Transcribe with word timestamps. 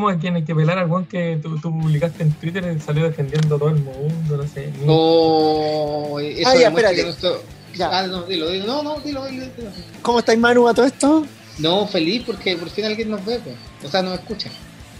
¿Cómo 0.00 0.08
a 0.08 0.18
quién 0.18 0.36
hay 0.36 0.44
que 0.44 0.54
pelar 0.54 0.78
al 0.78 0.90
weón 0.90 1.06
que 1.06 1.38
tú, 1.42 1.58
tú 1.60 1.70
publicaste 1.80 2.22
en 2.22 2.32
Twitter 2.32 2.74
y 2.76 2.80
salió 2.80 3.04
defendiendo 3.04 3.56
a 3.56 3.58
todo 3.58 3.68
el 3.70 3.76
mundo? 3.76 4.36
No 4.36 4.46
sé. 4.46 4.72
Oh, 4.86 6.18
eso 6.20 6.48
Ah, 6.48 6.54
ya, 6.56 6.68
espérate. 6.68 7.02
nuestro- 7.04 7.42
Ya. 7.76 7.88
Ah, 8.00 8.06
no, 8.06 8.22
dilo, 8.24 8.50
dilo. 8.50 8.66
No, 8.66 8.82
no, 8.82 9.00
dilo, 9.00 9.24
dilo, 9.26 9.44
dilo. 9.56 9.70
¿Cómo 10.02 10.18
estáis, 10.18 10.38
Manu, 10.38 10.66
a 10.68 10.74
todo 10.74 10.86
esto? 10.86 11.24
No, 11.58 11.86
feliz 11.86 12.22
porque 12.26 12.56
por 12.56 12.68
fin 12.70 12.84
alguien 12.84 13.10
nos 13.10 13.24
ve, 13.24 13.38
pues. 13.44 13.56
O 13.84 13.88
sea, 13.88 14.02
nos 14.02 14.14
escucha. 14.18 14.50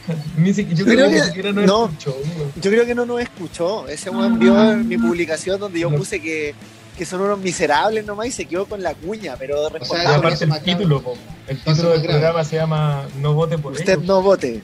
Ni 0.36 0.52
si- 0.54 0.66
yo 0.74 0.84
creo 0.84 0.96
creo 1.08 1.10
que, 1.10 1.20
siquiera 1.22 1.52
no, 1.52 1.62
no. 1.62 1.84
escuchó. 1.86 2.16
Yo 2.60 2.70
creo 2.70 2.86
que 2.86 2.94
no 2.94 3.06
nos 3.06 3.20
escuchó. 3.20 3.88
Ese 3.88 4.10
weón 4.10 4.38
vio 4.38 4.54
mi 4.76 4.96
publicación 4.98 5.58
donde 5.58 5.80
yo 5.80 5.90
No. 5.90 5.96
puse 5.98 6.20
que, 6.20 6.54
que 6.96 7.04
son 7.04 7.20
unos 7.22 7.38
miserables 7.40 8.04
nomás 8.06 8.28
y 8.28 8.32
se 8.32 8.44
quedó 8.46 8.66
con 8.66 8.82
la 8.82 8.94
cuña, 8.94 9.34
pero 9.38 9.56
sea, 9.56 9.62
Y 9.62 9.66
Ah, 9.66 9.78
responsable. 9.78 10.16
aparte 10.16 10.44
el 10.44 10.62
título, 10.62 11.02
po. 11.02 11.14
el 11.48 11.58
título 11.58 11.90
del 11.90 12.02
grave. 12.02 12.18
programa 12.20 12.44
se 12.44 12.56
llama 12.56 13.04
No 13.20 13.34
vote 13.34 13.58
por 13.58 13.72
Usted 13.72 13.94
ellos. 13.94 14.04
no 14.04 14.22
vote. 14.22 14.62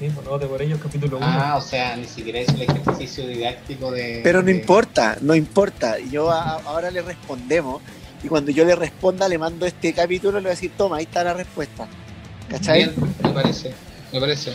Sí, 0.00 0.08
no 0.24 0.30
vote 0.30 0.46
por 0.46 0.60
ellos, 0.62 0.80
capítulo 0.82 1.18
1. 1.18 1.26
Ah, 1.28 1.56
o 1.56 1.60
sea, 1.60 1.94
ni 1.94 2.06
siquiera 2.06 2.40
hizo 2.40 2.52
el 2.54 2.62
ejercicio 2.62 3.26
didáctico 3.26 3.90
de. 3.92 4.20
Pero 4.24 4.40
no 4.40 4.46
de- 4.46 4.52
importa, 4.52 5.18
no 5.20 5.34
importa. 5.34 5.98
Yo 5.98 6.30
a- 6.30 6.54
ahora 6.64 6.90
le 6.90 7.02
respondemos 7.02 7.82
y 8.24 8.28
cuando 8.28 8.50
yo 8.50 8.64
le 8.64 8.74
responda 8.74 9.28
le 9.28 9.36
mando 9.38 9.66
este 9.66 9.92
capítulo 9.92 10.38
le 10.38 10.44
voy 10.44 10.48
a 10.48 10.54
decir, 10.54 10.72
toma, 10.76 10.96
ahí 10.96 11.04
está 11.04 11.22
la 11.22 11.34
respuesta. 11.34 11.86
¿Cachai? 12.48 12.78
Bien, 12.78 12.94
me 13.22 13.30
parece, 13.30 13.72
me 14.12 14.20
parece. 14.20 14.54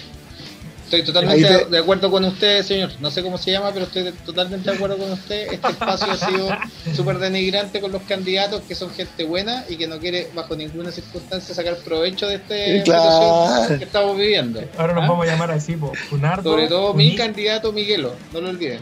Estoy 0.86 1.03
totalmente 1.03 1.44
te- 1.47 1.66
de 1.66 1.78
acuerdo 1.80 2.11
con 2.11 2.23
usted, 2.25 2.64
señor. 2.64 2.91
No 3.00 3.09
sé 3.09 3.23
cómo 3.23 3.38
se 3.39 3.52
llama, 3.52 3.72
pero 3.73 3.86
estoy 3.86 4.11
totalmente 4.25 4.69
de 4.69 4.75
acuerdo 4.75 4.97
con 4.97 5.11
usted. 5.11 5.52
Este 5.53 5.67
espacio 5.69 6.11
ha 6.11 6.17
sido 6.17 6.47
súper 6.95 7.17
denigrante 7.17 7.81
con 7.81 7.91
los 7.91 8.03
candidatos 8.03 8.61
que 8.67 8.75
son 8.75 8.91
gente 8.91 9.23
buena 9.23 9.66
y 9.67 9.78
que 9.78 9.88
no 9.88 9.97
quiere 10.00 10.30
bajo 10.36 10.56
ninguna 10.56 10.91
circunstancia 10.91 11.56
sacar 11.56 11.78
provecho 11.78 12.28
de 12.28 12.36
este 12.36 12.83
Claro. 12.83 13.03
situación 13.03 13.80
que 13.80 13.86
estamos 13.86 14.16
viviendo. 14.17 14.61
Ahora 14.78 14.94
nos 14.94 15.03
¿Ah? 15.06 15.08
vamos 15.08 15.28
a 15.28 15.31
llamar 15.31 15.52
así, 15.52 15.75
po. 15.75 15.91
Funardo. 16.09 16.52
Sobre 16.52 16.67
todo 16.67 16.94
mi 16.94 17.16
candidato 17.16 17.72
Miguelo, 17.72 18.13
no 18.31 18.41
lo 18.41 18.50
olviden. 18.50 18.81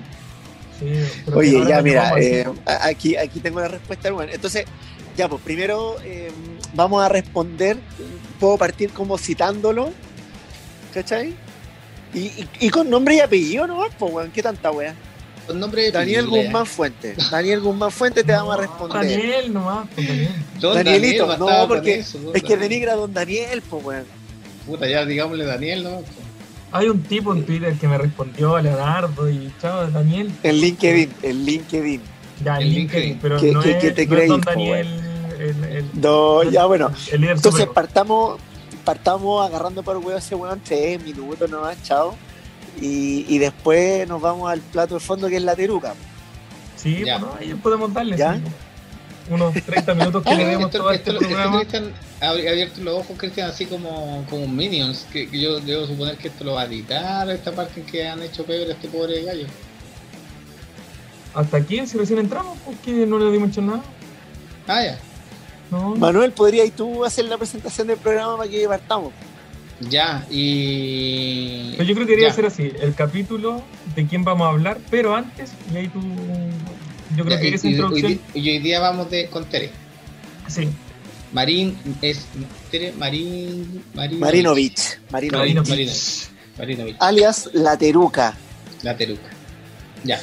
Sí, 0.79 0.87
Oye, 1.33 1.63
ya 1.67 1.81
mira, 1.81 2.11
eh, 2.19 2.45
aquí, 2.81 3.15
aquí 3.15 3.39
tengo 3.39 3.61
la 3.61 3.69
respuesta. 3.69 4.11
Bueno, 4.11 4.33
entonces, 4.33 4.65
ya, 5.15 5.29
pues 5.29 5.41
primero 5.41 5.95
eh, 6.03 6.31
vamos 6.73 7.01
a 7.01 7.07
responder. 7.07 7.77
Puedo 8.41 8.57
partir 8.57 8.89
como 8.91 9.17
citándolo, 9.17 9.93
¿cachai? 10.93 11.35
Y, 12.14 12.19
y- 12.19 12.50
y 12.59 12.69
con 12.69 12.89
nombre 12.89 13.16
y 13.16 13.19
apellido 13.19 13.66
nomás, 13.67 13.89
pues, 13.97 14.14
weón, 14.14 14.31
¿qué 14.31 14.42
tanta 14.44 14.72
wea? 14.72 14.94
Con 15.47 15.59
nombre 15.59 15.81
de 15.83 15.92
Daniel 15.92 16.25
Pile, 16.25 16.44
Guzmán 16.44 16.66
Fuentes. 16.66 17.30
Daniel 17.31 17.59
Guzmán 17.59 17.92
Fuentes 17.92 18.25
te 18.25 18.31
vamos 18.31 18.53
a 18.55 18.61
responder. 18.61 19.02
Daniel 19.02 19.53
nomás, 19.53 19.88
pues, 19.94 20.08
Daniel. 20.08 20.30
Don 20.59 20.75
Danielito, 20.75 21.28
Daniel, 21.28 21.47
no, 21.59 21.67
porque 21.67 21.95
eso, 21.95 22.17
don 22.20 22.36
Es 22.36 22.44
que 22.44 22.55
denigra 22.58 22.94
a 22.94 22.95
don 22.95 23.14
Daniel, 23.14 23.61
pues, 23.70 23.83
weón. 23.83 24.05
Puta, 24.66 24.88
ya 24.88 25.05
digámosle 25.05 25.44
Daniel, 25.45 25.83
¿no? 25.83 26.02
Hay 26.72 26.88
un 26.88 27.03
tipo 27.03 27.33
en 27.33 27.45
Twitter 27.45 27.73
que 27.75 27.88
me 27.88 27.97
respondió 27.97 28.55
a 28.55 28.61
Leonardo 28.61 29.30
y 29.30 29.52
chao, 29.61 29.86
Daniel. 29.92 30.31
En 30.44 30.55
LinkedIn, 30.55 31.14
en 31.22 31.45
LinkedIn. 31.45 32.02
Ya, 32.44 32.55
en 32.58 32.61
LinkedIn, 32.70 32.75
LinkedIn. 32.75 33.20
pero 33.22 33.39
¿Qué- 33.39 33.52
no, 33.52 33.61
qué- 33.61 33.72
es, 33.72 33.77
qué 33.77 33.92
te 33.92 34.05
no 34.08 34.17
es 34.17 34.27
Don 34.30 34.42
Daniel, 34.42 34.88
el, 35.39 35.64
el, 35.66 35.86
No, 35.94 36.42
ya, 36.44 36.66
bueno. 36.66 36.92
el 37.11 37.22
líder 37.22 37.36
Entonces 37.36 37.52
supremo. 37.61 37.73
partamos, 37.73 38.39
partamos 38.86 39.45
agarrando 39.48 39.84
por 39.84 39.98
huevo 39.98 40.12
a 40.16 40.20
ese 40.20 40.36
weón 40.36 40.59
tres 40.64 41.02
minutos 41.03 41.49
nomás, 41.49 41.82
chao. 41.83 42.16
Y, 42.82 43.26
y 43.27 43.38
después 43.38 44.08
nos 44.08 44.20
vamos 44.21 44.52
al 44.52 44.60
plato 44.61 44.95
de 44.95 44.99
fondo 44.99 45.27
que 45.30 45.38
es 45.38 45.44
la 45.44 45.55
teruca. 45.55 45.94
Sí, 46.76 47.04
Ya. 47.05 47.17
bueno, 47.20 47.36
ahí 47.39 47.54
podemos 47.54 47.93
darle 47.93 48.17
¿Ya? 48.17 48.36
sí, 48.36 48.42
unos 49.30 49.54
30 49.54 49.93
minutos 49.93 50.23
que 50.23 50.36
le 50.36 50.45
demos 50.45 50.66
Esto, 50.66 50.77
todo 50.80 50.92
esto, 50.92 51.11
este 51.11 51.23
esto, 51.26 51.33
programa. 51.36 51.60
Cristian 51.60 51.92
ha 52.20 52.26
abri- 52.33 52.49
abierto 52.49 52.82
los 52.82 52.95
ojos, 52.99 53.16
Cristian, 53.17 53.49
así 53.49 53.66
como, 53.67 54.26
como 54.30 54.43
un 54.43 54.55
Minions. 54.55 55.05
Que, 55.14 55.30
que 55.30 55.39
yo 55.39 55.60
debo 55.60 55.86
suponer 55.88 56.17
que 56.17 56.27
esto 56.30 56.43
lo 56.43 56.54
va 56.54 56.64
a 56.64 56.66
editar, 56.66 57.30
esta 57.30 57.52
parte 57.52 57.80
en 57.80 57.86
que 57.86 58.08
han 58.08 58.22
hecho 58.22 58.43
peor 58.43 58.67
a 58.70 58.73
este 58.73 58.88
pobre 58.89 59.23
gallo. 59.23 59.45
Hasta 61.33 61.58
aquí, 61.58 61.86
si 61.88 61.98
recién 61.98 62.20
entramos, 62.20 62.58
porque 62.66 63.05
no 63.05 63.17
le 63.17 63.32
dimos 63.32 63.49
hecho 63.49 63.61
nada. 63.61 63.82
Ah, 64.67 64.83
ya. 64.83 64.99
No. 65.73 65.95
Manuel, 65.95 66.32
¿podrías 66.32 66.72
tú 66.72 67.04
hacer 67.04 67.26
la 67.26 67.38
presentación 67.38 67.88
del 67.88 67.98
programa 67.98 68.38
para 68.38 68.50
que 68.50 68.67
partamos? 68.67 69.11
Ya, 69.89 70.26
y. 70.30 71.72
Pero 71.78 71.84
yo 71.84 71.95
creo 71.95 72.08
que 72.08 72.11
debería 72.14 72.34
ser 72.34 72.45
así, 72.45 72.72
el 72.80 72.94
capítulo 72.95 73.64
de 73.95 74.06
quién 74.08 74.23
vamos 74.23 74.45
a 74.48 74.52
hablar, 74.52 74.78
pero 74.89 75.16
antes, 75.16 75.52
y 75.73 75.78
ahí 75.78 75.88
tú... 75.88 76.00
Yo 77.17 77.26
creo 77.26 77.36
Ya, 77.38 77.42
que 77.42 77.50
y, 77.50 77.54
esa 77.54 77.67
y- 77.67 77.72
introducción... 77.72 78.11
hoy, 78.11 78.22
y 78.42 78.50
hoy 78.52 78.60
día 78.60 78.80
vamos 78.80 79.10
de, 79.10 79.28
con 79.28 79.45
Tere. 79.45 79.72
Sí, 80.48 80.70
Marín 81.32 81.76
es. 82.02 82.26
Tere, 82.72 82.92
Marín. 82.94 83.84
Marín 83.95 84.20
Marinovich. 84.20 85.00
Marinovich. 85.11 85.55
Marinovich. 85.55 85.70
Marinovich. 85.70 86.30
Marinovich. 86.58 86.95
Alias 87.00 87.50
la 87.54 87.76
teruca. 87.78 88.36
La 88.84 88.95
Teruca. 88.98 89.30
Ya. 90.04 90.20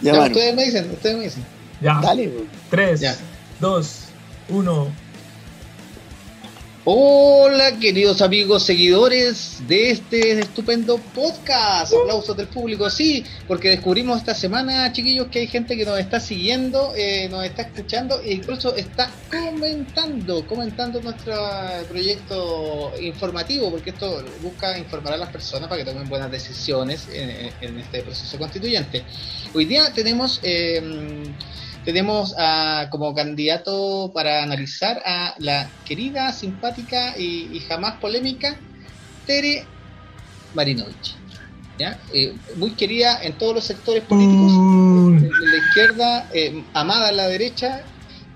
Ya, 0.00 0.12
Ya, 0.14 0.22
ustedes 0.24 0.54
me 0.54 0.64
dicen, 0.64 0.90
ustedes 0.90 1.16
me 1.18 1.24
dicen. 1.24 1.44
Ya. 1.82 2.00
Dale, 2.02 2.28
weón. 2.28 2.48
3, 2.70 3.00
Ya. 3.00 3.16
2, 3.60 3.88
1. 4.48 5.02
Hola 6.84 7.78
queridos 7.78 8.22
amigos 8.22 8.64
seguidores 8.64 9.62
de 9.68 9.92
este 9.92 10.32
estupendo 10.40 10.98
podcast. 11.14 11.92
Aplausos 11.94 12.36
del 12.36 12.48
público, 12.48 12.90
sí, 12.90 13.24
porque 13.46 13.68
descubrimos 13.70 14.18
esta 14.18 14.34
semana, 14.34 14.92
chiquillos, 14.92 15.28
que 15.28 15.38
hay 15.38 15.46
gente 15.46 15.76
que 15.76 15.84
nos 15.84 15.96
está 16.00 16.18
siguiendo, 16.18 16.92
eh, 16.96 17.28
nos 17.28 17.44
está 17.44 17.62
escuchando 17.62 18.20
e 18.22 18.32
incluso 18.32 18.74
está 18.74 19.08
comentando, 19.30 20.44
comentando 20.44 21.00
nuestro 21.00 21.34
proyecto 21.88 22.92
informativo, 23.00 23.70
porque 23.70 23.90
esto 23.90 24.24
busca 24.42 24.76
informar 24.76 25.12
a 25.12 25.18
las 25.18 25.28
personas 25.28 25.68
para 25.68 25.84
que 25.84 25.88
tomen 25.88 26.08
buenas 26.08 26.32
decisiones 26.32 27.06
en, 27.12 27.52
en 27.60 27.78
este 27.78 28.02
proceso 28.02 28.36
constituyente. 28.38 29.04
Hoy 29.54 29.66
día 29.66 29.92
tenemos... 29.94 30.40
eh, 30.42 30.82
tenemos 31.84 32.34
a- 32.38 32.88
como 32.90 33.14
candidato 33.14 34.12
para 34.14 34.42
analizar 34.42 35.02
a 35.04 35.34
la 35.38 35.74
querida, 35.84 36.32
simpática 36.32 37.14
y, 37.18 37.56
y 37.56 37.60
jamás 37.60 37.98
polémica 38.00 38.60
Tere 39.24 39.70
Marinovich. 40.52 41.16
¿ya? 41.78 41.98
Eh, 42.12 42.38
muy 42.56 42.76
querida 42.76 43.18
en 43.22 43.38
todos 43.38 43.54
los 43.54 43.64
sectores 43.64 44.04
políticos, 44.04 44.52
Mm. 44.54 45.18
de 45.20 45.28
la 45.46 45.56
izquierda, 45.56 46.28
eh, 46.34 46.66
amada 46.74 47.10
en 47.10 47.16
la 47.16 47.28
derecha 47.28 47.88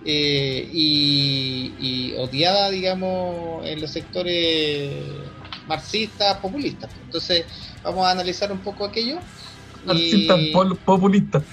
eh, 0.05 0.69
y, 0.73 1.75
y 1.78 2.15
odiada, 2.15 2.71
digamos, 2.71 3.67
en 3.67 3.81
los 3.81 3.91
sectores 3.93 5.33
marxistas, 5.67 6.39
populistas. 6.39 6.91
Entonces, 7.03 7.47
vamos 7.83 8.07
a 8.07 8.13
analizar 8.13 8.53
un 8.53 8.63
poco 8.63 8.84
aquello. 8.84 9.21
Marxista 9.84 10.37
Y- 10.39 10.53
pol- 10.53 10.78
populista. 10.84 11.45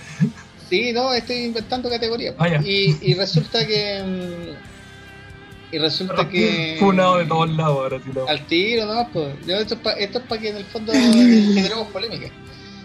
Sí, 0.70 0.92
no, 0.94 1.14
estoy 1.14 1.38
inventando 1.46 1.90
categorías. 1.90 2.36
Ah, 2.38 2.62
y, 2.64 3.12
y 3.12 3.14
resulta 3.14 3.66
que. 3.66 4.02
mm, 4.04 5.76
Y 5.76 5.78
resulta 5.78 6.30
que. 6.30 6.76
Funado 6.80 7.18
de 7.18 7.26
todos 7.26 7.50
lados 7.50 7.78
ahora, 7.78 8.00
sí, 8.04 8.10
no. 8.14 8.28
Al 8.28 8.48
tiro, 8.48 8.86
¿no? 8.86 9.10
Pues, 9.12 9.36
yo 9.46 9.58
esto 9.58 9.76
es 9.98 10.10
para 10.28 10.42
que 10.42 10.50
en 10.50 10.58
el 10.58 10.66
fondo 10.66 10.94
generemos 11.54 11.88
polémica. 11.90 12.32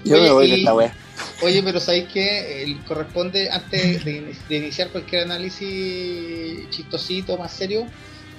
Yo 0.04 0.14
Oye, 0.16 0.24
me 0.24 0.32
voy 0.32 0.46
y- 0.46 0.50
de 0.50 0.56
esta 0.56 0.74
wea. 0.74 0.94
Oye, 1.42 1.62
pero 1.62 1.78
¿sabéis 1.78 2.08
que 2.12 2.76
corresponde, 2.86 3.48
antes 3.50 4.04
de, 4.04 4.36
de 4.48 4.56
iniciar 4.56 4.90
cualquier 4.90 5.22
análisis 5.22 6.68
chistosito, 6.70 7.36
más 7.38 7.52
serio, 7.52 7.88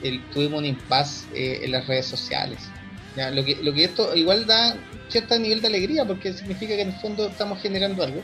el- 0.03 0.21
tuvimos 0.33 0.59
un 0.59 0.65
impasse 0.65 1.27
eh, 1.33 1.62
en 1.63 1.71
las 1.71 1.88
redes 1.88 2.07
sociales. 2.07 2.59
¿ya? 3.15 3.31
Lo, 3.31 3.44
que, 3.44 3.59
lo 3.63 3.74
que 3.74 3.85
esto 3.85 4.15
igual 4.15 4.45
da 4.45 4.75
cierto 5.09 5.38
nivel 5.39 5.62
de 5.62 5.68
alegría 5.68 6.06
porque 6.06 6.33
significa 6.33 6.75
que 6.75 6.81
en 6.81 6.89
el 6.89 6.95
fondo 7.00 7.30
estamos 7.30 7.62
generando 7.62 8.03
algo. 8.03 8.21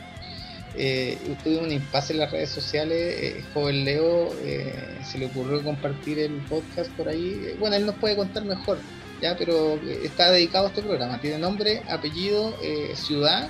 Eh, 0.77 1.17
tuvimos 1.43 1.65
un 1.65 1.71
impasse 1.71 2.13
en 2.13 2.19
las 2.19 2.31
redes 2.31 2.49
sociales. 2.49 2.97
eh, 3.21 3.43
joven 3.53 3.85
Leo 3.85 4.33
eh, 4.43 4.97
se 5.03 5.17
le 5.17 5.27
ocurrió 5.27 5.63
compartir 5.63 6.19
el 6.19 6.33
podcast 6.49 6.89
por 6.91 7.07
ahí. 7.09 7.41
Eh, 7.45 7.55
Bueno, 7.59 7.75
él 7.75 7.85
nos 7.85 7.95
puede 7.95 8.15
contar 8.15 8.43
mejor, 8.45 8.77
ya, 9.21 9.35
pero 9.37 9.79
está 10.03 10.31
dedicado 10.31 10.65
a 10.65 10.69
este 10.69 10.81
programa. 10.81 11.19
Tiene 11.21 11.37
nombre, 11.37 11.81
apellido, 11.89 12.53
eh, 12.61 12.91
ciudad 12.95 13.49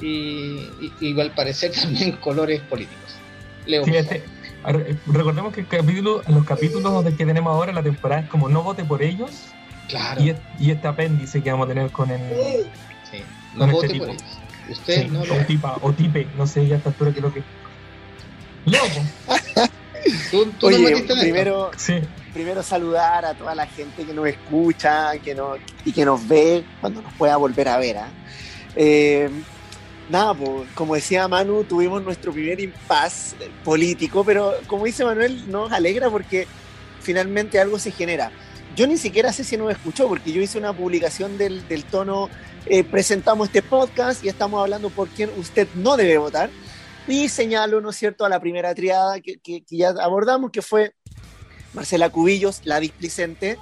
y, 0.00 0.06
y, 0.80 0.92
y 1.00 1.20
al 1.20 1.30
parecer 1.32 1.72
también 1.80 2.12
colores 2.12 2.60
políticos. 2.62 3.14
Leo. 3.66 3.84
Sí, 3.84 3.94
este- 3.96 4.22
recordemos 5.06 5.54
que 5.54 5.62
el 5.62 5.66
capítulo, 5.66 6.22
los 6.28 6.44
capítulos 6.44 7.02
que 7.16 7.24
tenemos 7.24 7.50
ahora, 7.50 7.72
la 7.72 7.82
temporada 7.82 8.22
es 8.22 8.28
como 8.28 8.48
no 8.48 8.62
vote 8.62 8.84
por 8.84 9.02
ellos. 9.02 9.30
Claro. 9.88 10.22
y, 10.22 10.30
es- 10.30 10.36
y 10.60 10.70
este 10.70 10.86
apéndice 10.86 11.42
que 11.42 11.50
vamos 11.50 11.64
a 11.64 11.68
tener 11.68 11.90
con 11.90 12.10
el 12.10 12.20
Sí, 13.10 13.18
con 13.56 13.58
no 13.58 13.64
este 13.64 13.72
vote 13.74 13.88
tipo. 13.88 14.04
por 14.04 14.14
ellos. 14.14 14.24
Usted 14.70 15.02
sí, 15.02 15.08
no 15.08 15.24
lo 15.24 15.34
o 15.34 15.38
tipa 15.46 15.78
o 15.82 15.92
tipe, 15.92 16.26
no 16.36 16.46
sé 16.46 16.66
ya 16.66 16.76
esta 16.76 16.90
altura 16.90 17.12
que 17.12 17.20
Leo, 17.20 18.82
po. 18.82 19.62
Tú, 20.30 20.46
no 20.46 20.68
Oye, 20.68 21.04
primero, 21.20 21.70
sí, 21.76 21.94
primero 22.32 22.62
saludar 22.62 23.24
a 23.24 23.34
toda 23.34 23.54
la 23.54 23.66
gente 23.66 24.04
que 24.04 24.14
nos 24.14 24.26
escucha 24.28 25.18
que 25.18 25.34
nos, 25.34 25.58
y 25.84 25.92
que 25.92 26.04
nos 26.04 26.26
ve 26.26 26.64
cuando 26.80 27.02
nos 27.02 27.12
pueda 27.14 27.36
volver 27.36 27.68
a 27.68 27.78
ver. 27.78 27.98
¿ah? 27.98 28.08
Eh, 28.76 29.28
nada, 30.08 30.34
pues, 30.34 30.68
como 30.74 30.94
decía 30.94 31.28
Manu, 31.28 31.64
tuvimos 31.64 32.02
nuestro 32.02 32.32
primer 32.32 32.60
impas 32.60 33.34
político, 33.64 34.24
pero 34.24 34.54
como 34.66 34.84
dice 34.84 35.04
Manuel, 35.04 35.50
nos 35.50 35.72
alegra 35.72 36.10
porque 36.10 36.46
finalmente 37.00 37.58
algo 37.58 37.78
se 37.78 37.90
genera. 37.90 38.30
yo 38.76 38.86
ni 38.86 38.96
siquiera 38.96 39.32
sé 39.32 39.44
si 39.44 39.56
nos 39.56 39.70
escuchó, 39.70 40.08
porque 40.08 40.32
yo 40.32 40.40
hice 40.40 40.58
una 40.58 40.72
publicación 40.72 41.38
del, 41.38 41.66
del 41.68 41.84
tono, 41.84 42.28
eh, 42.66 42.84
presentamos 42.84 43.48
este 43.48 43.62
podcast 43.62 44.24
y 44.24 44.28
estamos 44.28 44.60
hablando 44.60 44.90
por 44.90 45.08
quién 45.08 45.30
usted 45.36 45.68
no 45.74 45.96
debe 45.96 46.18
votar. 46.18 46.50
Y 47.08 47.28
señalo, 47.28 47.80
¿no 47.80 47.90
es 47.90 47.96
cierto?, 47.96 48.24
a 48.24 48.28
la 48.28 48.40
primera 48.40 48.74
triada 48.74 49.20
que, 49.20 49.38
que, 49.38 49.64
que 49.64 49.76
ya 49.76 49.90
abordamos, 50.00 50.50
que 50.50 50.62
fue 50.62 50.94
Marcela 51.72 52.10
Cubillos, 52.10 52.60
la 52.64 52.78
displicente, 52.78 53.58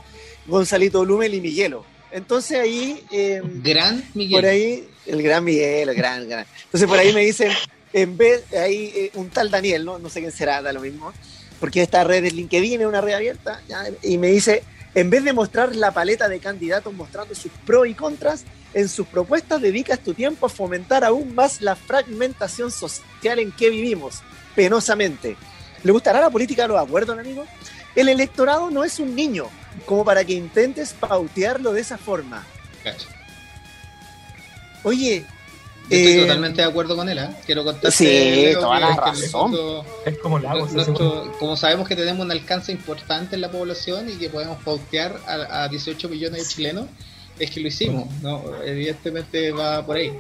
Gonzalito 0.47 1.03
Blumel 1.03 1.35
y 1.35 1.41
Miguelo. 1.41 1.85
Entonces 2.11 2.59
ahí... 2.59 3.03
Eh, 3.11 3.41
gran 3.62 4.03
Miguel. 4.15 4.41
Por 4.41 4.50
ahí, 4.50 4.89
el 5.06 5.23
gran 5.23 5.44
Miguel, 5.44 5.89
el 5.89 5.94
gran, 5.94 6.29
gran. 6.29 6.47
Entonces 6.65 6.89
por 6.89 6.99
ahí 6.99 7.12
me 7.12 7.21
dicen, 7.21 7.53
en 7.93 8.17
vez, 8.17 8.44
ahí 8.53 8.93
eh, 8.94 9.11
un 9.15 9.31
tal 9.31 9.51
Daniel, 9.51 9.85
¿no? 9.85 9.99
No 9.99 10.09
sé 10.09 10.21
quién 10.21 10.33
será, 10.33 10.62
da 10.62 10.73
lo 10.73 10.81
mismo, 10.81 11.12
porque 11.61 11.83
esta 11.83 12.05
red 12.05 12.25
es 12.25 12.33
LinkedIn, 12.33 12.81
es 12.81 12.87
una 12.87 13.01
red 13.01 13.15
abierta, 13.15 13.62
¿ya? 13.69 13.85
y 14.03 14.19
me 14.19 14.29
dice, 14.29 14.62
en 14.94 15.11
vez 15.11 15.25
de 15.25 15.33
mostrar 15.33 15.75
la 15.75 15.93
paleta 15.93 16.29
de 16.29 16.39
candidatos 16.39 16.93
mostrando 16.94 17.35
sus 17.35 17.53
pros 17.67 17.87
y 17.87 17.94
contras, 17.94 18.44
en 18.75 18.88
sus 18.88 19.06
propuestas 19.06 19.61
dedicas 19.61 19.99
tu 19.99 20.15
tiempo 20.15 20.47
a 20.47 20.49
fomentar 20.49 21.05
aún 21.05 21.35
más 21.35 21.61
la 21.61 21.75
fragmentación 21.76 22.70
social 22.70 23.38
en 23.38 23.50
que 23.53 23.70
vivimos, 23.70 24.17
penosamente. 24.55 25.37
¿Le 25.82 25.93
gustará 25.93 26.20
la 26.20 26.31
política 26.31 26.62
de 26.62 26.69
los 26.69 26.79
acuerdos, 26.81 27.19
amigo? 27.19 27.44
El 27.94 28.09
electorado 28.09 28.70
no 28.70 28.85
es 28.85 28.99
un 28.99 29.15
niño, 29.15 29.47
como 29.87 30.05
para 30.05 30.25
que 30.25 30.32
intentes 30.35 30.93
pautearlo 30.93 31.73
de 31.73 31.81
esa 31.81 31.97
forma. 31.99 32.44
Cacho. 32.85 33.09
Oye, 34.82 35.25
Yo 35.91 35.97
estoy 35.97 36.12
Eh, 36.19 36.20
totalmente 36.20 36.61
de 36.61 36.69
acuerdo 36.69 36.94
con 36.97 37.09
él, 37.09 37.17
¿eh? 37.17 37.31
Quiero 37.47 37.65
contarte. 37.65 37.91
Sí, 37.97 38.05
Leo, 38.05 38.61
toda 38.61 38.79
la 38.79 38.94
razón. 38.94 39.55
Es 40.05 40.19
como 40.19 40.38
la 40.38 40.50
agua. 40.50 40.69
se 40.69 40.75
nuestro- 40.75 41.32
como 41.38 41.56
sabemos 41.56 41.88
que 41.88 41.97
tenemos 41.97 42.23
un 42.23 42.31
alcance 42.31 42.70
importante 42.73 43.37
en 43.37 43.41
la 43.41 43.50
población 43.50 44.06
y 44.11 44.17
que 44.17 44.29
podemos 44.29 44.62
pautear 44.62 45.19
a, 45.26 45.62
a 45.65 45.69
18 45.69 46.11
millones 46.11 46.43
de 46.47 46.55
chilenos, 46.55 46.87
es 47.38 47.50
que 47.50 47.61
lo 47.61 47.69
hicimos, 47.69 48.06
¿no? 48.23 48.43
Evidentemente 48.64 49.52
va 49.52 49.85
por 49.85 49.96
ahí. 49.96 50.11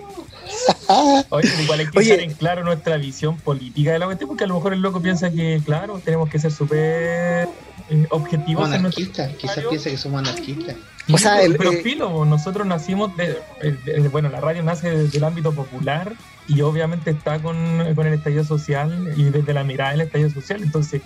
Oye, 1.30 1.48
pero 1.50 1.62
igual 1.62 1.80
hay 1.80 1.86
que 1.90 1.98
Oye. 1.98 2.08
dejar 2.12 2.24
en 2.24 2.34
claro 2.34 2.64
nuestra 2.64 2.96
visión 2.96 3.36
política 3.38 3.92
de 3.92 3.98
la 3.98 4.06
cuestión, 4.06 4.28
porque 4.28 4.44
a 4.44 4.46
lo 4.46 4.54
mejor 4.54 4.72
el 4.72 4.80
loco 4.80 5.00
piensa 5.02 5.30
que, 5.30 5.60
claro, 5.64 6.00
tenemos 6.04 6.28
que 6.30 6.38
ser 6.38 6.50
súper 6.52 7.48
eh, 7.90 8.06
objetivos 8.10 8.64
Somos 8.64 8.76
en 8.76 8.82
nuestro 8.82 9.02
anarquistas, 9.04 9.36
quizás 9.36 9.64
piensa 9.68 9.90
que 9.90 9.96
somos 9.96 10.20
anarquistas. 10.20 10.76
O 11.10 11.16
sea, 11.16 11.42
el- 11.42 11.56
pero 11.56 11.72
eh, 11.72 11.80
filo, 11.82 12.24
nosotros 12.26 12.66
nacimos 12.66 13.16
de, 13.16 13.38
de- 13.62 14.00
de- 14.02 14.08
bueno, 14.08 14.28
la 14.28 14.40
radio 14.40 14.62
nace 14.62 14.90
desde 14.90 15.16
el 15.18 15.24
ámbito 15.24 15.52
popular 15.52 16.12
y 16.46 16.60
obviamente 16.60 17.10
está 17.10 17.40
con, 17.40 17.94
con 17.94 18.06
el 18.06 18.14
estallido 18.14 18.44
social 18.44 19.12
y 19.16 19.24
desde 19.24 19.52
la 19.54 19.64
mirada 19.64 19.92
del 19.92 20.02
estallido 20.02 20.30
social, 20.30 20.62
entonces 20.62 21.00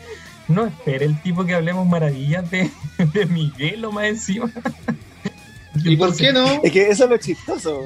no 0.49 0.67
espere 0.67 1.05
el 1.05 1.21
tipo 1.23 1.45
que 1.45 1.55
hablemos 1.55 1.87
maravillas 1.87 2.49
de, 2.51 2.69
de 3.13 3.27
Miguel 3.27 3.85
o 3.85 3.93
más 3.93 4.07
encima. 4.07 4.51
¿Y 5.85 5.97
por 5.97 6.15
qué 6.17 6.33
no? 6.33 6.61
Es 6.63 6.71
que 6.73 6.89
eso 6.91 7.05
es 7.05 7.11
lo 7.11 7.17
chistoso. 7.17 7.85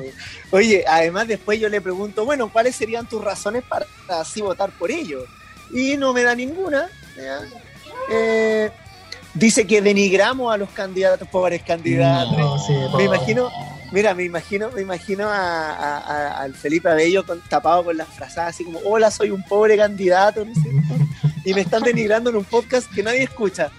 Oye, 0.50 0.84
además 0.88 1.28
después 1.28 1.60
yo 1.60 1.68
le 1.68 1.80
pregunto, 1.80 2.24
bueno, 2.24 2.48
¿cuáles 2.52 2.74
serían 2.76 3.08
tus 3.08 3.22
razones 3.22 3.62
para 3.68 3.86
así 4.08 4.40
votar 4.40 4.70
por 4.70 4.90
ellos? 4.90 5.24
Y 5.72 5.96
no 5.96 6.12
me 6.12 6.22
da 6.22 6.34
ninguna. 6.34 6.88
Eh, 8.10 8.70
dice 9.34 9.66
que 9.66 9.82
denigramos 9.82 10.52
a 10.52 10.56
los 10.56 10.70
candidatos, 10.70 11.28
pobres 11.28 11.62
candidatos. 11.62 12.36
No, 12.36 12.58
sí, 12.58 12.72
Me 12.96 13.04
imagino, 13.04 13.50
mira, 13.92 14.14
me 14.14 14.24
imagino, 14.24 14.70
me 14.70 14.82
imagino 14.82 15.28
a, 15.28 15.70
a- 15.72 15.98
a- 15.98 16.40
al 16.42 16.54
Felipe 16.54 16.88
Abello 16.88 17.24
con, 17.26 17.40
tapado 17.48 17.84
con 17.84 17.96
las 17.96 18.08
frazadas 18.08 18.54
así 18.54 18.64
como, 18.64 18.78
hola, 18.84 19.10
soy 19.10 19.30
un 19.30 19.42
pobre 19.42 19.76
candidato, 19.76 20.44
no 20.44 20.54
sé, 20.54 20.68
y 21.44 21.54
me 21.54 21.60
están 21.62 21.82
denigrando 21.82 22.30
en 22.30 22.36
un 22.36 22.44
podcast 22.44 22.90
que 22.92 23.02
nadie 23.02 23.22
escucha. 23.24 23.70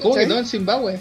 ¿Cómo 0.00 0.14
que 0.14 0.26
no 0.26 0.38
en 0.38 0.46
Zimbabue? 0.46 0.98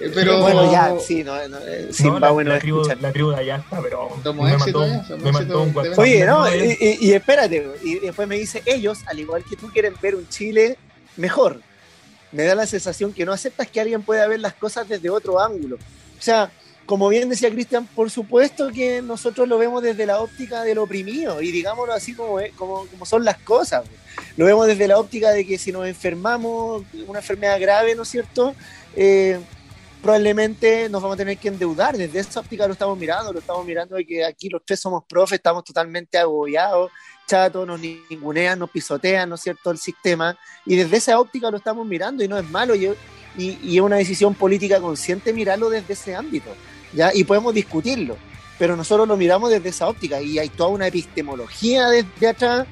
Eh, 0.00 0.10
Pero 0.14 0.40
Bueno, 0.40 0.70
ya, 0.70 0.94
sí, 1.00 1.24
no, 1.24 1.34
no, 1.48 1.58
eh, 1.58 1.86
No, 1.88 1.92
Zimbabue 1.92 2.44
la, 2.44 2.50
no 2.50 2.54
la 2.54 2.60
tribu, 2.60 2.82
la 3.00 3.12
tribu 3.12 3.30
de 3.30 3.36
allá 3.36 3.56
está, 3.56 3.80
pero 3.82 4.08
me 4.32 4.56
mandó, 4.56 4.86
me 5.18 5.32
mandó 5.32 5.62
un 5.62 5.76
WhatsApp. 5.76 5.98
Oye, 5.98 6.24
no, 6.24 6.54
y, 6.54 6.98
y- 7.00 7.12
espérate, 7.12 7.68
y 7.82 7.98
después 7.98 8.28
me 8.28 8.36
dice, 8.38 8.62
ellos, 8.64 8.98
al 9.06 9.18
igual 9.18 9.44
que 9.48 9.56
tú, 9.56 9.68
quieren 9.72 9.94
ver 10.00 10.14
un 10.14 10.28
Chile 10.28 10.76
mejor. 11.16 11.60
Me 12.30 12.44
da 12.44 12.54
la 12.54 12.66
sensación 12.66 13.12
que 13.12 13.24
no 13.24 13.32
aceptas 13.32 13.68
que 13.68 13.80
alguien 13.80 14.02
pueda 14.02 14.26
ver 14.28 14.38
las 14.40 14.54
cosas 14.54 14.88
desde 14.88 15.10
otro 15.10 15.40
ángulo. 15.40 15.76
O 15.76 16.22
sea, 16.22 16.50
como 16.86 17.08
bien 17.08 17.28
decía 17.28 17.50
Cristian, 17.50 17.86
por 17.86 18.10
supuesto 18.10 18.68
que 18.70 19.02
nosotros 19.02 19.48
lo 19.48 19.58
vemos 19.58 19.82
desde 19.82 20.06
la 20.06 20.20
óptica 20.20 20.62
del 20.62 20.78
oprimido, 20.78 21.42
y 21.42 21.50
digámoslo 21.50 21.92
así 21.92 22.14
como, 22.14 22.38
como, 22.56 22.86
como 22.86 23.04
son 23.04 23.24
las 23.24 23.38
cosas. 23.38 23.84
Lo 24.36 24.44
vemos 24.46 24.66
desde 24.66 24.86
la 24.88 24.98
óptica 24.98 25.30
de 25.32 25.46
que 25.46 25.58
si 25.58 25.72
nos 25.72 25.86
enfermamos, 25.86 26.82
una 27.06 27.18
enfermedad 27.18 27.60
grave, 27.60 27.94
¿no 27.94 28.02
es 28.02 28.08
cierto? 28.08 28.54
Eh, 28.94 29.38
probablemente 30.02 30.88
nos 30.88 31.02
vamos 31.02 31.14
a 31.14 31.18
tener 31.18 31.38
que 31.38 31.48
endeudar. 31.48 31.96
Desde 31.96 32.20
esa 32.20 32.40
óptica 32.40 32.66
lo 32.66 32.72
estamos 32.72 32.98
mirando, 32.98 33.32
lo 33.32 33.40
estamos 33.40 33.64
mirando 33.66 33.96
de 33.96 34.06
que 34.06 34.24
aquí 34.24 34.48
los 34.48 34.62
tres 34.64 34.80
somos 34.80 35.04
profes, 35.04 35.36
estamos 35.36 35.64
totalmente 35.64 36.18
agobiados, 36.18 36.90
chatos, 37.26 37.66
nos 37.66 37.80
ningunean, 37.80 38.58
nos 38.58 38.70
pisotean, 38.70 39.28
¿no 39.28 39.34
es 39.34 39.42
cierto?, 39.42 39.70
el 39.70 39.78
sistema. 39.78 40.36
Y 40.64 40.76
desde 40.76 40.96
esa 40.96 41.20
óptica 41.20 41.50
lo 41.50 41.58
estamos 41.58 41.86
mirando 41.86 42.24
y 42.24 42.28
no 42.28 42.38
es 42.38 42.48
malo 42.48 42.74
y, 42.74 42.86
es 43.36 43.80
una 43.80 43.96
decisión 43.96 44.34
política 44.34 44.80
consciente 44.80 45.32
mirarlo 45.32 45.70
desde 45.70 45.92
ese 45.92 46.14
ámbito, 46.16 46.50
¿ya? 46.92 47.14
Y 47.14 47.22
podemos 47.22 47.54
discutirlo, 47.54 48.16
pero 48.58 48.76
nosotros 48.76 49.06
lo 49.06 49.16
miramos 49.16 49.50
desde 49.50 49.68
esa 49.68 49.86
óptica 49.86 50.20
y 50.20 50.38
hay 50.38 50.48
toda 50.48 50.70
una 50.70 50.88
epistemología 50.88 51.88
desde 51.88 52.26
atrás, 52.26 52.66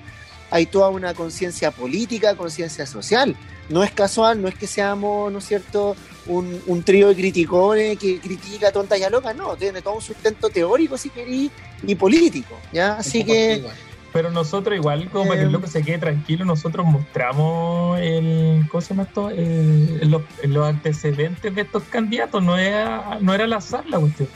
hay 0.50 0.66
toda 0.66 0.88
una 0.88 1.14
conciencia 1.14 1.70
política, 1.70 2.34
conciencia 2.34 2.86
social. 2.86 3.36
No 3.68 3.84
es 3.84 3.92
casual, 3.92 4.40
no 4.42 4.48
es 4.48 4.54
que 4.56 4.66
seamos, 4.66 5.30
¿no 5.30 5.38
es 5.38 5.46
cierto?, 5.46 5.94
un, 6.26 6.60
un 6.66 6.82
trío 6.82 7.08
de 7.08 7.14
criticones 7.14 7.98
que 7.98 8.18
critica 8.20 8.72
tontas 8.72 8.98
y 8.98 9.04
a 9.04 9.10
locas, 9.10 9.34
no, 9.36 9.56
tiene 9.56 9.82
todo 9.82 9.94
un 9.94 10.02
sustento 10.02 10.48
teórico, 10.50 10.96
si 10.98 11.10
queréis, 11.10 11.50
y 11.86 11.94
político, 11.94 12.58
¿ya? 12.72 12.96
Así 12.96 13.24
que... 13.24 13.64
Pero 14.12 14.30
nosotros 14.30 14.74
igual, 14.74 15.10
como 15.10 15.24
para 15.26 15.36
que 15.36 15.42
el 15.42 15.48
Eh, 15.50 15.52
loco 15.52 15.66
se 15.66 15.82
quede 15.82 15.98
tranquilo, 15.98 16.46
nosotros 16.46 16.86
mostramos 16.86 18.00
el, 18.00 18.64
¿cómo 18.70 18.80
se 18.80 18.88
llama 18.90 19.02
esto? 19.02 19.28
El- 19.28 20.10
los, 20.10 20.22
los 20.44 20.66
antecedentes 20.66 21.54
de 21.54 21.60
estos 21.60 21.82
candidatos, 21.84 22.42
no 22.42 22.56
era, 22.56 23.18
no 23.20 23.34
era 23.34 23.44
al 23.44 23.52
azar 23.52 23.84
la 23.86 23.98
cuestión. 23.98 24.28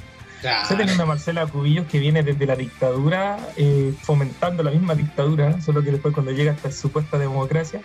Ya. 0.42 0.66
Se 0.66 0.74
tenía 0.74 0.92
una 0.94 1.06
Marcela 1.06 1.46
Cubillos 1.46 1.86
que 1.86 1.98
viene 1.98 2.22
desde 2.22 2.44
la 2.44 2.56
dictadura, 2.56 3.38
eh, 3.56 3.94
fomentando 4.02 4.62
la 4.62 4.70
misma 4.70 4.94
dictadura, 4.94 5.60
solo 5.62 5.82
que 5.82 5.92
después 5.92 6.12
cuando 6.12 6.32
llega 6.32 6.52
esta 6.52 6.70
supuesta 6.70 7.18
democracia, 7.18 7.80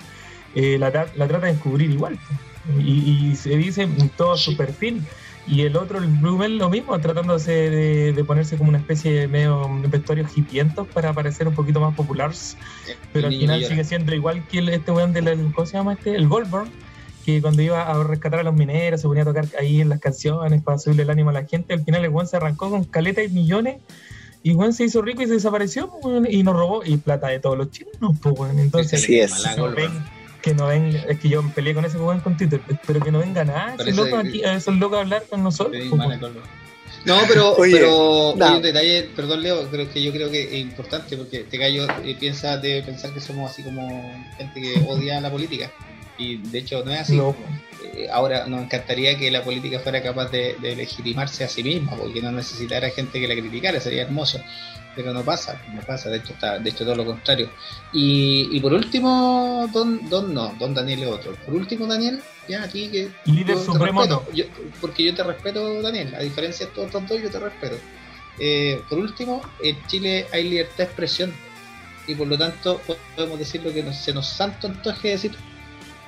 eh, 0.53 0.77
la, 0.77 0.89
la 0.89 1.27
trata 1.27 1.45
de 1.45 1.51
encubrir 1.53 1.91
igual. 1.91 2.17
pues. 2.27 2.39
Y, 2.79 3.29
y 3.31 3.35
se 3.35 3.57
dice 3.57 3.83
en 3.83 4.09
todo 4.09 4.37
su 4.37 4.55
perfil. 4.55 5.03
Y 5.47 5.61
el 5.61 5.77
otro, 5.77 5.99
el 5.99 6.07
Blumel, 6.07 6.57
lo 6.57 6.71
mismo, 6.71 6.99
tratándose 6.99 7.51
de, 7.51 8.13
de 8.13 8.23
ponerse 8.23 8.57
como 8.57 8.69
una 8.69 8.79
especie 8.79 9.13
de 9.13 9.27
medio 9.27 9.69
vestuario 9.87 10.25
hipientos 10.35 10.87
para 10.87 11.13
parecer 11.13 11.47
un 11.47 11.53
poquito 11.53 11.79
más 11.79 11.93
popular. 11.93 12.31
Pero 13.13 13.27
al 13.27 13.33
final 13.33 13.63
sigue 13.63 13.83
siendo 13.83 14.15
igual 14.15 14.47
que 14.47 14.57
el, 14.57 14.69
este 14.69 14.91
weón 14.91 15.13
del, 15.13 15.51
¿cómo 15.53 15.67
se 15.67 15.73
llama 15.73 15.93
este? 15.93 16.15
El 16.15 16.27
Goldberg, 16.27 16.67
que 17.25 17.43
cuando 17.43 17.61
iba 17.61 17.83
a 17.83 18.03
rescatar 18.03 18.39
a 18.39 18.43
los 18.43 18.55
mineros 18.55 19.01
se 19.01 19.07
ponía 19.07 19.21
a 19.21 19.25
tocar 19.27 19.45
ahí 19.59 19.81
en 19.81 19.89
las 19.89 19.99
canciones 19.99 20.63
para 20.63 20.79
subirle 20.79 21.03
el 21.03 21.11
ánimo 21.11 21.29
a 21.29 21.33
la 21.33 21.45
gente. 21.45 21.75
Al 21.75 21.83
final 21.83 22.03
el 22.03 22.09
weón 22.09 22.27
se 22.27 22.37
arrancó 22.37 22.71
con 22.71 22.83
caleta 22.83 23.21
y 23.21 23.29
millones 23.29 23.77
y 24.41 24.49
el 24.49 24.55
weón 24.55 24.73
se 24.73 24.85
hizo 24.85 25.03
rico 25.03 25.21
y 25.21 25.27
se 25.27 25.33
desapareció 25.33 25.91
weón, 26.01 26.25
y 26.27 26.41
nos 26.41 26.55
robó 26.55 26.83
y 26.83 26.97
plata 26.97 27.27
de 27.27 27.39
todos 27.39 27.55
los 27.55 27.69
chilenos. 27.69 28.15
Pues, 28.19 28.33
weón. 28.35 28.57
Entonces, 28.57 29.03
Así 29.03 29.19
es. 29.19 29.43
Ven- 29.75 30.14
que 30.45 30.53
no 30.53 30.67
ven, 30.67 30.95
es 31.09 31.19
que 31.19 31.27
yo 31.27 31.43
peleé 31.55 31.73
con 31.73 31.83
ese 31.85 31.97
weón 31.97 32.19
con 32.19 32.37
Twitter, 32.37 32.61
pero 32.85 32.99
que 32.99 33.11
no 33.11 33.17
venga 33.17 33.43
nada, 33.43 33.73
Pero 33.77 33.89
esos 33.89 34.05
ese- 34.05 34.11
locos 34.15 34.29
aquí, 34.29 34.41
esos 34.43 34.75
locos 34.75 34.97
a 34.99 35.01
hablar 35.01 35.23
con 35.27 35.43
nosotros. 35.43 35.75
Sí. 35.81 35.89
No, 37.03 37.17
pero, 37.27 37.53
Oye, 37.57 37.73
pero 37.73 38.33
no. 38.37 38.45
hay 38.45 38.55
un 38.57 38.61
detalle, 38.61 39.09
perdón 39.15 39.41
Leo, 39.41 39.67
creo 39.71 39.89
que 39.91 40.03
yo 40.03 40.11
creo 40.11 40.29
que 40.29 40.43
es 40.43 40.53
importante 40.53 41.17
porque 41.17 41.41
este 41.41 41.57
gallo 41.57 41.87
eh, 42.03 42.15
piensa 42.19 42.57
de 42.57 42.83
pensar 42.83 43.11
que 43.11 43.19
somos 43.21 43.49
así 43.51 43.63
como 43.63 43.87
gente 44.37 44.61
que 44.61 44.85
odia 44.87 45.19
la 45.19 45.31
política. 45.31 45.71
Y 46.17 46.37
de 46.37 46.59
hecho 46.59 46.83
no 46.85 46.91
es 46.91 47.01
así. 47.01 47.17
No. 47.17 47.35
Ahora 48.11 48.45
nos 48.47 48.63
encantaría 48.63 49.17
que 49.17 49.29
la 49.31 49.43
política 49.43 49.79
fuera 49.79 50.01
capaz 50.03 50.29
de, 50.31 50.55
de 50.59 50.75
legitimarse 50.75 51.43
a 51.43 51.47
sí 51.49 51.63
misma, 51.63 51.95
porque 51.97 52.21
no 52.21 52.31
necesitara 52.31 52.89
gente 52.89 53.19
que 53.19 53.27
la 53.27 53.35
criticara, 53.35 53.79
sería 53.79 54.03
hermoso. 54.03 54.39
Pero 54.95 55.13
no 55.13 55.23
pasa, 55.23 55.61
no 55.73 55.81
pasa, 55.81 56.09
de 56.09 56.17
hecho 56.17 56.31
está, 56.33 56.57
de 56.57 56.69
hecho 56.69 56.85
todo 56.85 56.95
lo 56.95 57.05
contrario. 57.05 57.49
Y, 57.91 58.47
y 58.51 58.59
por 58.61 58.73
último, 58.73 59.69
don, 59.73 60.07
don 60.09 60.33
no, 60.33 60.55
don 60.57 60.73
Daniel 60.73 61.03
es 61.03 61.07
otro. 61.09 61.35
Por 61.45 61.53
último, 61.53 61.85
Daniel, 61.85 62.21
ya 62.47 62.63
aquí 62.63 62.87
que 62.89 63.09
Líder 63.25 63.55
yo 63.55 63.59
te 63.59 63.65
supremo 63.65 64.01
respeto, 64.01 64.27
yo- 64.33 64.45
porque 64.79 65.03
yo 65.03 65.13
te 65.13 65.23
respeto, 65.23 65.81
Daniel, 65.81 66.15
a 66.15 66.19
diferencia 66.19 66.65
de 66.65 66.71
todos 66.71 66.87
estos 66.87 67.07
dos, 67.09 67.21
yo 67.21 67.29
te 67.29 67.39
respeto. 67.39 67.75
Eh, 68.39 68.81
por 68.87 68.99
último, 68.99 69.41
en 69.61 69.85
Chile 69.87 70.27
hay 70.31 70.47
libertad 70.49 70.77
de 70.77 70.83
expresión 70.85 71.33
y 72.07 72.15
por 72.15 72.27
lo 72.27 72.37
tanto 72.37 72.81
podemos 73.15 73.37
decir 73.39 73.63
lo 73.63 73.73
que 73.73 73.83
nos- 73.83 73.97
se 73.97 74.13
nos 74.13 74.27
santo 74.27 74.67
antoje 74.67 75.09
decir 75.09 75.35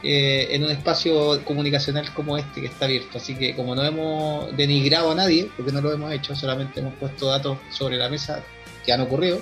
eh, 0.04 0.48
en 0.52 0.64
un 0.64 0.70
espacio 0.72 1.44
comunicacional 1.44 2.14
como 2.14 2.38
este 2.38 2.62
que 2.62 2.68
está 2.68 2.86
abierto. 2.86 3.18
Así 3.18 3.36
que 3.36 3.56
como 3.56 3.76
no 3.76 3.84
hemos 3.84 4.56
denigrado 4.56 5.12
a 5.12 5.16
nadie, 5.16 5.50
porque 5.56 5.72
no 5.72 5.82
lo 5.82 5.92
hemos 5.92 6.12
hecho, 6.14 6.36
solamente 6.36 6.80
hemos 6.80 6.94
puesto 6.96 7.28
datos 7.28 7.58
sobre 7.72 7.98
la 7.98 8.10
mesa 8.10 8.44
que 8.86 8.94
han 8.94 9.02
ocurrido, 9.02 9.42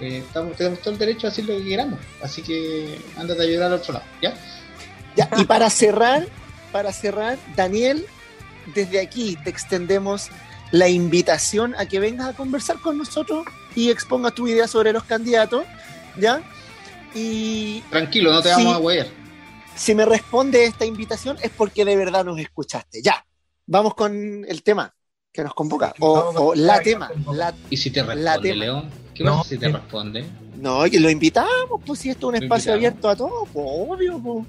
eh, 0.00 0.18
estamos, 0.26 0.56
tenemos 0.56 0.80
todo 0.80 0.92
el 0.94 0.98
derecho 0.98 1.26
a 1.26 1.30
decir 1.30 1.44
lo 1.44 1.56
que 1.56 1.64
queramos. 1.64 2.00
Así 2.22 2.42
que 2.42 2.98
ándate 3.16 3.42
a 3.42 3.44
ayudar 3.44 3.66
al 3.68 3.74
otro 3.74 3.92
lado, 3.94 4.04
¿ya? 4.20 4.34
Ya, 5.16 5.28
y 5.38 5.44
para 5.44 5.70
cerrar, 5.70 6.26
para 6.72 6.92
cerrar, 6.92 7.38
Daniel, 7.56 8.06
desde 8.74 9.00
aquí 9.00 9.36
te 9.44 9.50
extendemos 9.50 10.28
la 10.70 10.88
invitación 10.88 11.74
a 11.78 11.86
que 11.86 11.98
vengas 11.98 12.28
a 12.28 12.32
conversar 12.32 12.80
con 12.80 12.96
nosotros 12.96 13.44
y 13.74 13.90
expongas 13.90 14.34
tu 14.34 14.46
idea 14.46 14.68
sobre 14.68 14.92
los 14.92 15.04
candidatos, 15.04 15.64
¿ya? 16.16 16.42
Y 17.14 17.80
Tranquilo, 17.90 18.32
no 18.32 18.40
te 18.40 18.50
Sí. 18.50 18.54
vamos 18.56 18.74
a 18.76 18.78
huear. 18.78 19.19
Si 19.80 19.94
me 19.94 20.04
responde 20.04 20.64
esta 20.66 20.84
invitación 20.84 21.38
es 21.42 21.50
porque 21.50 21.86
de 21.86 21.96
verdad 21.96 22.22
nos 22.24 22.38
escuchaste. 22.38 23.00
Ya, 23.02 23.24
vamos 23.66 23.94
con 23.94 24.44
el 24.46 24.62
tema 24.62 24.94
que 25.32 25.42
nos 25.42 25.54
convoca. 25.54 25.94
O, 26.00 26.18
o 26.36 26.54
la 26.54 26.80
tema. 26.80 27.10
La, 27.32 27.54
¿Y 27.70 27.76
si 27.78 27.90
te 27.90 28.02
responde, 28.02 28.40
tema. 28.50 28.64
León? 28.64 28.90
¿Qué 29.14 29.24
No, 29.24 29.38
pasa 29.38 29.48
si 29.48 29.58
te 29.58 29.68
responde? 29.68 30.24
no, 30.56 30.82
que 30.90 31.00
lo 31.00 31.08
invitamos, 31.08 31.80
pues 31.86 32.00
si 32.00 32.10
esto 32.10 32.30
es 32.30 32.38
un 32.38 32.42
espacio 32.44 32.74
invitamos. 32.74 33.04
abierto 33.04 33.08
a 33.08 33.16
todos, 33.16 33.48
pues 33.52 33.66
obvio, 33.66 34.18
pues. 34.18 34.46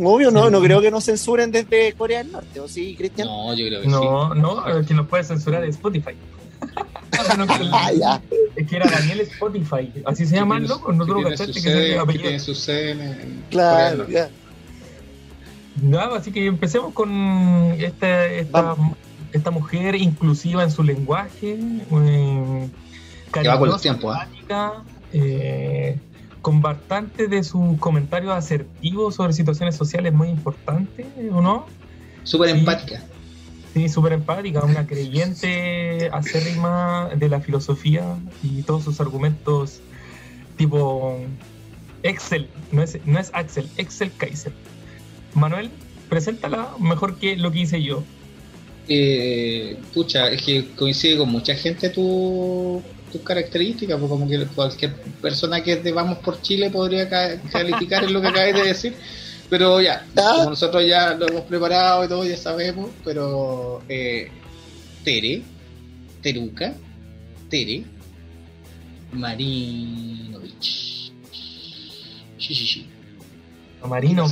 Obvio, 0.00 0.30
no, 0.30 0.48
no 0.48 0.60
creo 0.60 0.80
que 0.80 0.92
nos 0.92 1.04
censuren 1.04 1.50
desde 1.50 1.92
Corea 1.94 2.18
del 2.22 2.30
Norte, 2.30 2.60
¿o 2.60 2.68
sí, 2.68 2.94
Cristian? 2.96 3.26
No, 3.26 3.52
yo 3.54 3.66
creo 3.66 3.80
que 3.80 3.86
sí. 3.86 3.92
No, 3.92 4.32
no, 4.36 4.64
el 4.68 4.86
que 4.86 4.94
nos 4.94 5.08
puede 5.08 5.24
censurar 5.24 5.64
es 5.64 5.70
Spotify. 5.74 6.12
No, 7.38 7.46
que 7.46 7.54
el- 7.62 7.70
Ah. 8.04 8.20
Es 8.56 8.66
que 8.66 8.76
era 8.76 8.90
Daniel 8.90 9.20
Spotify, 9.20 9.92
así 10.04 10.26
se 10.26 10.34
llama 10.36 10.58
el 10.58 10.64
loco, 10.66 10.92
no 10.92 11.06
tuvo 11.06 11.22
que 11.24 11.34
tiene 11.36 11.52
que 11.52 11.60
su 11.60 11.60
sede- 11.60 12.06
que 12.06 12.18
tiene 12.18 12.38
su 12.40 12.54
sede 12.54 12.90
en- 12.92 13.00
en 13.00 13.44
Claro, 13.50 14.08
ya. 14.08 14.28
Nada, 15.82 16.18
así 16.18 16.32
que 16.32 16.44
empecemos 16.46 16.92
con 16.92 17.74
esta, 17.78 18.26
esta, 18.26 18.74
esta 19.32 19.50
mujer 19.50 19.94
inclusiva 19.94 20.62
en 20.64 20.70
su 20.70 20.82
lenguaje, 20.82 21.58
eh, 21.58 22.68
con 23.30 23.44
los 23.68 23.82
eh, 25.12 25.98
con 26.42 26.60
bastante 26.62 27.28
de 27.28 27.44
sus 27.44 27.78
comentarios 27.78 28.32
asertivos 28.32 29.14
sobre 29.14 29.32
situaciones 29.32 29.76
sociales 29.76 30.12
muy 30.12 30.28
importantes, 30.28 31.06
¿o 31.32 31.40
no? 31.40 31.66
Súper 32.24 32.50
Sí. 32.52 32.58
empática. 32.58 33.02
Sí, 33.74 33.88
súper 33.88 34.14
empática, 34.14 34.64
una 34.64 34.86
creyente 34.86 36.10
acérrima 36.12 37.10
de 37.16 37.28
la 37.28 37.40
filosofía 37.40 38.18
y 38.42 38.62
todos 38.62 38.82
sus 38.84 39.00
argumentos 39.00 39.80
tipo 40.56 41.24
Excel, 42.02 42.50
no 42.72 42.82
es, 42.82 42.98
no 43.04 43.18
es 43.20 43.30
Axel, 43.32 43.68
Excel 43.76 44.10
Kaiser. 44.18 44.52
Manuel, 45.34 45.70
preséntala 46.08 46.74
mejor 46.80 47.18
que 47.18 47.36
lo 47.36 47.52
que 47.52 47.60
hice 47.60 47.82
yo. 47.82 48.02
Eh, 48.88 49.78
pucha, 49.94 50.28
es 50.30 50.42
que 50.42 50.74
coincide 50.74 51.16
con 51.18 51.28
mucha 51.30 51.54
gente 51.54 51.90
tu, 51.90 52.82
tus 53.12 53.20
características, 53.22 53.98
pues 53.98 54.10
como 54.10 54.28
que 54.28 54.44
cualquier 54.48 54.96
persona 55.22 55.62
que 55.62 55.74
es 55.74 55.84
de 55.84 55.92
Vamos 55.92 56.18
por 56.18 56.42
Chile 56.42 56.70
podría 56.70 57.08
ca- 57.08 57.40
calificar 57.52 58.02
en 58.02 58.12
lo 58.14 58.20
que 58.20 58.28
acabas 58.28 58.54
de 58.54 58.64
decir. 58.64 58.96
Pero 59.50 59.80
ya, 59.80 60.06
Ah. 60.16 60.32
como 60.36 60.50
nosotros 60.50 60.86
ya 60.86 61.14
lo 61.14 61.28
hemos 61.28 61.42
preparado 61.42 62.04
y 62.04 62.08
todo, 62.08 62.24
ya 62.24 62.36
sabemos, 62.36 62.90
pero 63.04 63.82
eh, 63.88 64.30
Tere, 65.04 65.42
Teruca, 66.22 66.72
Tere, 67.50 67.84
Marinovich. 69.12 71.12
Sí, 72.38 72.54
sí, 72.54 72.66
sí. 72.66 72.86
Marino, 73.86 74.26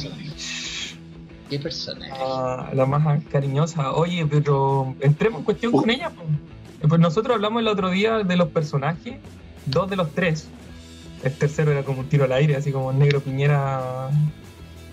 ¿Qué 1.51 1.59
personaje? 1.59 2.11
la, 2.13 2.71
la 2.75 2.87
más 2.87 3.23
cariñosa. 3.33 3.93
Oye, 3.95 4.25
pero 4.27 4.95
entremos 5.01 5.41
en 5.41 5.45
cuestión 5.45 5.73
con 5.73 5.91
ella. 5.91 6.11
Pues. 6.11 6.29
Pues 6.89 7.01
nosotros 7.01 7.35
hablamos 7.35 7.61
el 7.61 7.69
otro 7.69 7.91
día 7.91 8.19
de 8.19 8.37
los 8.37 8.49
personajes, 8.51 9.17
dos 9.67 9.91
de 9.91 9.97
los 9.97 10.13
tres. 10.15 10.47
El 11.25 11.33
tercero 11.33 11.73
era 11.73 11.83
como 11.83 12.01
un 12.01 12.09
tiro 12.09 12.25
al 12.25 12.33
aire, 12.33 12.55
así 12.57 12.71
como 12.71 12.93
Negro 12.93 13.21
Piñera. 13.21 14.11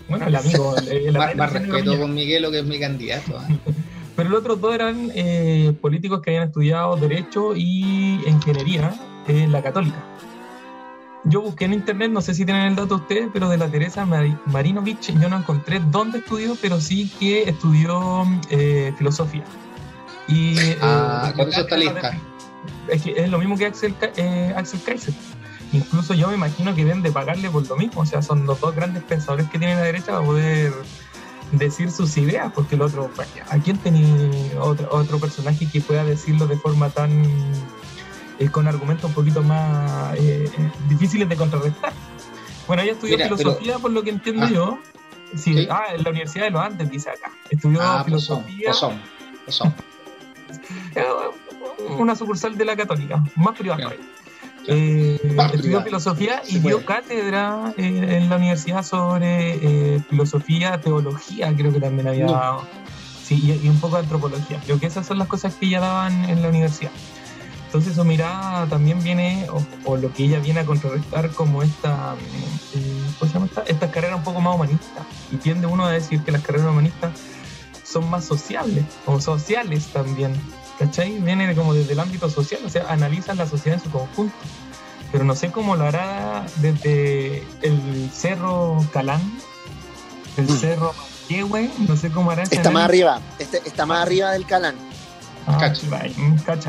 Bueno, 0.08 0.28
el 0.28 0.36
amigo. 0.36 0.76
el- 0.90 1.08
el 1.08 1.14
más, 1.18 1.52
respeto 1.54 1.98
con 2.00 2.14
Miguelo, 2.14 2.52
que 2.52 2.60
es 2.60 2.66
mi 2.66 2.80
candidato. 2.80 3.38
¿ah? 3.38 3.48
Pero 4.16 4.30
los 4.30 4.40
otros 4.40 4.62
dos 4.62 4.74
eran 4.74 5.12
eh, 5.14 5.74
políticos 5.82 6.22
que 6.22 6.30
habían 6.32 6.48
estudiado 6.48 6.96
Derecho 6.96 7.54
y 7.54 8.22
Ingeniería 8.26 8.94
en 9.28 9.52
la 9.52 9.62
Católica. 9.62 10.02
Yo 11.26 11.42
busqué 11.42 11.66
en 11.66 11.74
internet, 11.74 12.12
no 12.12 12.22
sé 12.22 12.34
si 12.34 12.46
tienen 12.46 12.68
el 12.68 12.76
dato 12.76 12.96
ustedes, 12.96 13.28
pero 13.34 13.50
de 13.50 13.58
la 13.58 13.68
Teresa 13.68 14.06
Mari- 14.06 14.38
Marinovich 14.46 15.12
yo 15.20 15.28
no 15.28 15.38
encontré 15.38 15.82
dónde 15.92 16.20
estudió, 16.20 16.56
pero 16.62 16.80
sí 16.80 17.12
que 17.20 17.50
estudió 17.50 18.26
eh, 18.52 18.94
filosofía. 18.98 19.44
Y, 20.28 20.60
eh, 20.60 20.78
Ah, 20.82 21.34
con 21.36 21.50
eso 21.50 21.62
está 21.62 21.76
lista. 21.76 22.18
Es 22.88 23.02
que 23.02 23.12
es 23.22 23.30
lo 23.30 23.40
mismo 23.40 23.58
que 23.58 23.66
Axel, 23.66 23.96
Ka- 23.98 24.12
eh, 24.16 24.54
Axel 24.56 24.80
Kaiser. 24.86 25.14
Incluso 25.74 26.14
yo 26.14 26.28
me 26.30 26.36
imagino 26.36 26.74
que 26.76 26.86
deben 26.86 27.02
de 27.02 27.12
pagarle 27.12 27.50
por 27.50 27.68
lo 27.68 27.76
mismo. 27.76 28.02
O 28.02 28.06
sea, 28.06 28.22
son 28.22 28.46
los 28.46 28.60
dos 28.62 28.76
grandes 28.76 29.04
pensadores 29.04 29.50
que 29.50 29.60
tiene 29.60 29.76
la 29.76 29.82
derecha 29.82 30.14
para 30.14 30.24
poder 30.26 30.74
decir 31.52 31.92
sus 31.92 32.16
ideas, 32.18 32.52
porque 32.54 32.76
el 32.76 32.82
otro, 32.82 33.10
pues, 33.16 33.28
¿a 33.50 33.58
quién 33.60 33.78
tenía 33.78 34.06
otro, 34.60 34.88
otro 34.92 35.20
personaje 35.20 35.70
que 35.70 35.82
pueda 35.82 36.04
decirlo 36.04 36.48
de 36.48 36.58
forma 36.58 36.90
tan. 36.90 37.24
eh, 38.38 38.50
con 38.50 38.68
argumentos 38.68 39.06
un 39.06 39.14
poquito 39.14 39.42
más 39.42 40.14
eh, 40.16 40.50
eh, 40.58 40.72
difíciles 40.90 41.30
de 41.30 41.36
contrarrestar? 41.38 41.94
Bueno, 42.68 42.82
ella 42.84 42.92
estudió 42.94 43.16
Mira, 43.16 43.28
pero- 43.30 43.38
filosofía, 43.38 43.80
por 43.80 43.92
lo 43.92 44.04
que 44.04 44.10
entiendo 44.10 44.46
Ah. 44.46 44.50
yo. 44.52 44.80
Sí, 45.36 45.54
Sí. 45.54 45.68
ah, 45.72 45.84
en 45.94 46.04
la 46.04 46.10
Universidad 46.10 46.46
de 46.46 46.52
los 46.52 46.62
Andes, 46.62 46.90
dice 46.90 47.10
acá. 47.12 47.32
Estudió 47.50 47.82
Ah, 47.82 48.04
pues 48.04 48.06
filosofía. 48.06 48.74
son, 48.74 49.02
pues 49.46 49.56
son. 49.56 49.74
Eh, 50.96 51.04
una 51.98 52.16
sucursal 52.16 52.58
de 52.58 52.66
la 52.66 52.76
Católica, 52.76 53.24
más 53.36 53.58
privada. 53.58 53.82
Claro. 53.88 54.02
Eh, 54.68 55.20
estudió 55.54 55.84
filosofía 55.84 56.42
y 56.48 56.60
dio 56.60 56.84
cátedra 56.86 57.74
en 57.78 58.30
la 58.30 58.38
universidad 58.38 58.84
sobre 58.84 59.96
eh, 59.96 60.02
filosofía, 60.10 60.82
teología, 60.82 61.54
creo 61.56 61.72
que 61.72 61.80
también 61.80 62.08
había 62.08 62.26
dado. 62.26 62.68
Sí, 63.24 63.40
y, 63.44 63.66
y 63.66 63.70
un 63.70 63.80
poco 63.80 63.96
de 63.96 64.04
antropología. 64.04 64.60
Creo 64.66 64.80
que 64.80 64.88
esas 64.88 65.06
son 65.06 65.18
las 65.18 65.28
cosas 65.28 65.56
que 65.56 65.66
ella 65.68 65.80
daban 65.80 66.30
en 66.30 66.42
la 66.42 66.50
universidad. 66.50 66.92
Entonces 67.66 67.96
su 67.96 68.06
mirada 68.06 68.68
también 68.68 69.04
viene, 69.04 69.48
o, 69.52 69.62
o 69.84 69.98
lo 69.98 70.14
que 70.14 70.24
ella 70.24 70.40
viene 70.40 70.62
a 70.62 70.66
contrarrestar 70.66 71.30
como 71.32 71.62
esta, 71.62 72.16
eh, 72.74 73.02
¿cómo 73.20 73.30
se 73.30 73.34
llama 73.38 73.48
esta? 73.48 73.64
Estas 73.68 73.92
carreras 73.92 74.18
un 74.18 74.24
poco 74.24 74.40
más 74.40 74.56
humanistas. 74.56 75.06
Y 75.32 75.38
tiende 75.38 75.68
uno 75.68 75.86
a 75.86 75.92
decir 75.92 76.22
que 76.22 76.32
las 76.32 76.42
carreras 76.42 76.68
humanistas 76.68 77.12
son 77.84 78.10
más 78.10 78.24
sociables, 78.26 78.86
o 79.06 79.20
sociales 79.20 79.88
también. 79.88 80.34
¿Cachai? 80.80 81.20
Viene 81.20 81.56
como 81.56 81.74
desde 81.74 81.94
el 81.94 82.00
ámbito 82.00 82.30
social, 82.30 82.62
o 82.66 82.70
sea, 82.70 82.86
analizan 82.90 83.38
la 83.38 83.48
sociedad 83.48 83.78
en 83.80 83.84
su 83.84 83.90
conjunto. 83.90 84.36
Pero 85.12 85.24
no 85.24 85.36
sé 85.36 85.52
cómo 85.52 85.76
lo 85.76 85.86
hará 85.86 86.46
desde 86.58 87.44
el 87.62 88.10
cerro 88.14 88.86
Calán, 88.92 89.22
el 90.38 90.46
Mm. 90.46 90.58
cerro 90.60 90.94
Manquehue, 91.30 91.70
no 91.88 91.96
sé 91.96 92.10
cómo 92.12 92.32
hará 92.32 92.44
Está 92.44 92.70
más 92.72 92.84
arriba, 92.86 93.22
este- 93.40 93.62
está 93.66 93.86
más 93.86 94.02
arriba 94.02 94.32
del 94.32 94.46
Calán. 94.46 94.76
Ah, 95.48 95.58
Cacha. 95.60 95.88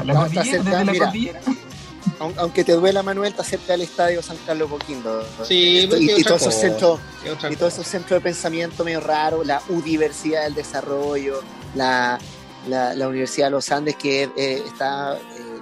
la 0.04 0.14
No, 0.14 0.26
está 0.26 0.40
cordillera, 0.40 0.44
cerca, 0.44 0.70
desde 0.70 0.84
la 0.84 0.92
mira. 0.92 1.04
cordillera. 1.06 1.40
Aunque 2.38 2.62
te 2.64 2.72
duela, 2.72 3.02
Manuel, 3.02 3.30
está 3.32 3.42
cerca 3.42 3.72
del 3.72 3.82
estadio 3.82 4.22
San 4.22 4.36
Carlos 4.46 4.70
Coquindo. 4.70 5.22
Sí, 5.46 5.78
Esto- 5.78 5.96
pero 5.98 6.02
y, 6.02 6.20
y 6.20 6.22
todos 6.22 6.40
esos 6.42 6.54
centros, 6.54 7.00
¿Qué 7.22 7.30
otra 7.30 7.52
y 7.52 7.56
todos 7.56 7.72
esos 7.74 7.86
centros 7.88 8.18
de 8.18 8.20
pensamiento 8.22 8.84
medio 8.84 9.00
raro, 9.00 9.42
la 9.44 9.60
Universidad 9.68 10.44
del 10.44 10.54
Desarrollo, 10.54 11.40
la, 11.74 12.18
la, 12.68 12.94
la 12.94 13.08
Universidad 13.08 13.46
de 13.46 13.50
los 13.52 13.70
Andes 13.72 13.96
que 13.96 14.24
eh, 14.36 14.62
está 14.66 15.14
eh, 15.16 15.18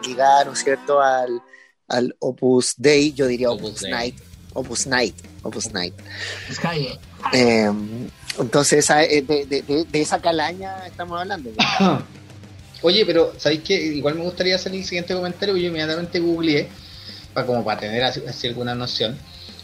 ligada, 0.07 0.45
¿no 0.45 0.53
es 0.53 0.63
cierto?, 0.65 1.01
al, 1.01 1.41
al 1.89 2.17
Opus 2.19 2.75
Dei, 2.77 3.13
yo 3.13 3.27
diría 3.27 3.51
Opus, 3.51 3.71
Opus. 3.71 3.83
Night, 3.89 4.17
Opus 4.55 4.87
Night, 4.87 5.15
Opus 5.43 5.73
Night. 5.73 5.95
Sky. 6.53 6.99
Eh, 7.33 7.71
entonces, 8.39 8.79
esa- 8.81 9.05
eh, 9.05 9.23
de, 9.23 9.47
de- 9.47 9.63
de- 9.63 9.85
de 9.85 10.01
esa 10.01 10.21
calaña 10.21 10.87
estamos 10.87 11.21
hablando. 11.21 11.51
Oye, 12.83 13.07
pero 13.07 13.33
¿sabéis 13.39 13.63
qué? 13.63 13.75
Igual 13.75 14.15
me 14.17 14.25
gustaría 14.25 14.57
hacer 14.57 14.75
el 14.75 14.85
siguiente 14.85 15.15
comentario, 15.15 15.57
yo 15.57 15.69
inmediatamente 15.69 16.21
googleé, 16.21 16.69
para, 17.33 17.47
como 17.47 17.65
para 17.65 17.81
tener 17.81 18.03
así, 18.05 18.23
así 18.29 18.47
alguna 18.47 18.75
noción. 18.75 19.19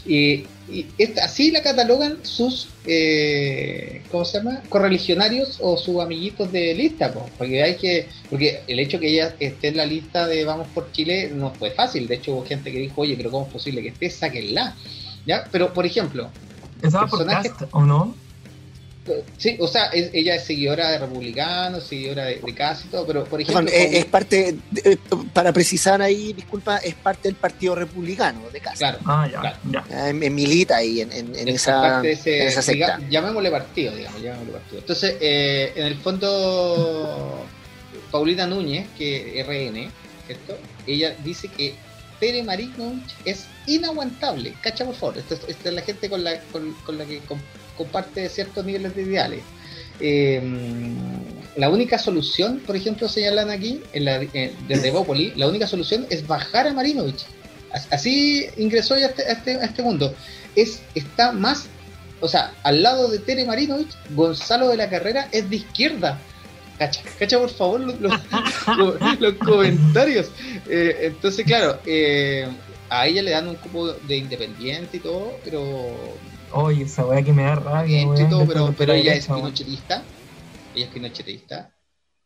Y, 0.04 0.54
y 0.66 0.94
esta- 0.98 1.24
así 1.24 1.50
la 1.50 1.62
catalogan 1.62 2.24
sus, 2.24 2.78
eh, 2.84 4.06
¿cómo 4.08 4.24
se 4.24 4.38
llama? 4.38 4.66
Correligionarios 4.68 5.58
o 5.60 5.76
sus 5.76 6.00
amiguitos 6.00 6.50
de 6.52 6.74
lista, 6.74 7.12
po. 7.12 7.34
porque 7.36 7.62
hay 7.62 7.76
que, 7.76 8.08
porque 8.28 8.64
el 8.66 8.78
hecho 8.80 8.98
que 9.00 9.08
ella 9.08 9.36
esté 9.40 9.68
en 9.68 9.76
la 9.76 9.86
lista 9.86 10.26
de 10.26 10.44
Vamos 10.44 10.68
por 10.72 10.90
Chile 10.92 11.30
no 11.34 11.56
fue 11.58 11.72
fácil, 11.72 12.06
de 12.08 12.16
hecho 12.16 12.32
hubo 12.34 12.44
gente 12.46 12.72
que 12.72 12.78
dijo, 12.78 13.00
oye, 13.02 13.16
pero 13.16 13.30
¿cómo 13.30 13.46
es 13.46 13.52
posible 13.52 13.82
que 13.82 13.88
esté? 13.88 14.10
Sáquenla. 14.10 14.76
¿Ya? 15.26 15.48
Pero, 15.52 15.72
por 15.74 15.84
ejemplo, 15.86 16.32
Esa 16.80 17.00
va 17.02 17.08
por 17.08 17.26
cast, 17.26 17.62
¿o 17.72 17.84
no? 17.84 18.19
Sí, 19.36 19.56
o 19.60 19.66
sea, 19.68 19.86
es- 19.86 20.10
ella 20.12 20.34
es 20.34 20.44
seguidora 20.44 20.90
de 20.90 20.98
republicanos, 20.98 21.84
seguidora 21.84 22.24
de, 22.26 22.36
de 22.44 22.54
casi 22.54 22.88
todo, 22.88 23.06
pero, 23.06 23.24
por 23.24 23.40
ejemplo... 23.40 23.64
Perdón, 23.64 23.80
eh, 23.80 23.86
con- 23.86 23.94
es 23.96 24.04
parte, 24.06 24.56
de- 24.70 24.92
eh, 24.92 24.98
para 25.32 25.52
precisar 25.52 26.00
ahí, 26.02 26.32
disculpa, 26.32 26.78
es 26.78 26.94
parte 26.94 27.28
del 27.28 27.36
Partido 27.36 27.74
Republicano 27.74 28.48
de 28.50 28.60
casa. 28.60 28.76
Claro. 28.76 28.98
Ah, 29.04 29.28
ya, 29.30 29.40
Claro. 29.40 29.56
ya. 29.70 29.84
Ah, 29.92 30.08
en- 30.10 30.22
en 30.22 30.34
milita 30.34 30.76
ahí 30.76 31.00
en, 31.00 31.12
en- 31.12 31.34
en 31.36 31.48
Es 31.48 31.54
esa, 31.56 32.02
ese- 32.06 32.42
en 32.42 32.48
esa 32.48 32.62
secta. 32.62 32.98
diga- 32.98 33.08
llamémosle 33.10 33.50
partido, 33.50 33.94
digamos, 33.96 34.22
llamémosle 34.22 34.52
partido. 34.52 34.78
Entonces, 34.80 35.16
eh, 35.20 35.72
en 35.76 35.86
el 35.86 35.96
fondo, 35.96 37.44
Paulina 38.10 38.46
Núñez, 38.46 38.86
que 38.96 39.40
RN, 39.46 39.90
¿cierto? 40.26 40.58
Ella 40.86 41.14
dice 41.24 41.48
que 41.48 41.74
Tere 42.18 42.42
Marinovich 42.42 43.14
es 43.24 43.46
inaguantable. 43.66 44.54
Cacha, 44.60 44.84
por 44.84 44.94
favor. 44.94 45.18
Esta 45.18 45.34
es, 45.34 45.40
esta 45.48 45.68
es 45.70 45.74
la 45.74 45.82
gente 45.82 46.10
con 46.10 46.22
la, 46.22 46.38
con, 46.52 46.72
con 46.84 46.98
la 46.98 47.04
que 47.06 47.18
com- 47.20 47.40
comparte 47.80 48.28
ciertos 48.28 48.64
niveles 48.64 48.94
de 48.94 49.02
ideales. 49.02 49.40
eh, 50.00 50.40
la 51.56 51.68
única 51.68 51.98
solución, 51.98 52.60
por 52.66 52.76
ejemplo, 52.76 53.08
señalan 53.08 53.50
aquí, 53.50 53.80
en 53.92 54.04
la, 54.04 54.16
en- 54.32 54.52
desde 54.68 54.90
Bópoli, 54.96 55.32
la 55.36 55.46
única 55.48 55.66
solución 55.66 56.06
es 56.10 56.26
bajar 56.26 56.66
a 56.68 56.72
Marinovich. 56.72 57.24
As- 57.72 57.88
Así 57.90 58.46
ingresó 58.56 58.96
ya 58.98 59.06
a 59.06 59.08
este, 59.10 59.22
a 59.24 59.32
este, 59.32 59.50
a 59.56 59.64
este 59.64 59.82
mundo. 59.82 60.14
Es, 60.56 60.80
está 60.94 61.32
más, 61.32 61.66
o 62.20 62.28
sea, 62.28 62.52
al 62.62 62.82
lado 62.82 63.08
de 63.08 63.18
Tere 63.18 63.44
Marinovich, 63.46 63.92
Gonzalo 64.10 64.68
de 64.68 64.76
la 64.76 64.88
Carrera 64.88 65.28
es 65.32 65.48
de 65.50 65.56
izquierda. 65.56 66.18
Cacha, 66.78 67.02
cacha 67.18 67.38
por 67.38 67.50
favor 67.50 67.80
los, 67.80 68.00
los- 68.00 68.20
los- 69.00 69.20
los 69.20 69.34
comentarios. 69.34 70.26
Eh, 70.68 70.98
entonces, 71.02 71.44
claro, 71.44 71.78
eh, 71.84 72.46
a 72.88 73.06
ella 73.06 73.22
le 73.22 73.32
dan 73.32 73.48
un 73.48 73.56
cupo 73.56 73.92
de 73.92 74.16
independiente 74.16 74.96
y 74.96 75.00
todo, 75.00 75.36
pero 75.44 75.94
Oye, 76.52 76.84
esa 76.84 77.06
weá 77.06 77.22
que 77.22 77.32
me 77.32 77.42
da 77.44 77.54
rabia, 77.56 78.02
todo, 78.28 78.46
pero, 78.76 78.92
ella 78.92 79.14
es 79.14 79.26
derecha, 79.28 79.34
pinochetista. 79.36 80.06
Ella 80.74 80.86
es 80.86 80.92
pinochetista. 80.92 81.74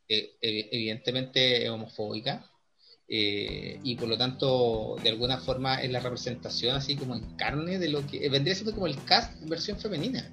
eh, 0.09 0.33
evi- 0.43 0.69
evidentemente 0.71 1.65
es 1.65 1.71
homofóbica. 1.71 2.45
eh, 3.07 3.79
y 3.85 3.97
por 3.97 4.09
lo 4.09 4.17
tanto, 4.17 4.97
de 5.03 5.11
alguna 5.11 5.37
forma, 5.39 5.75
es 5.83 5.91
la 5.91 6.01
representación 6.01 6.75
así 6.75 6.97
como 6.97 7.15
en 7.15 7.37
carne 7.37 7.79
de 7.79 7.89
lo 7.91 8.07
que 8.07 8.25
eh, 8.25 8.31
vendría 8.31 8.55
siendo 8.55 8.73
como 8.73 8.87
el 8.87 9.03
cast 9.05 9.31
versión 9.43 9.79
femenina. 9.79 10.31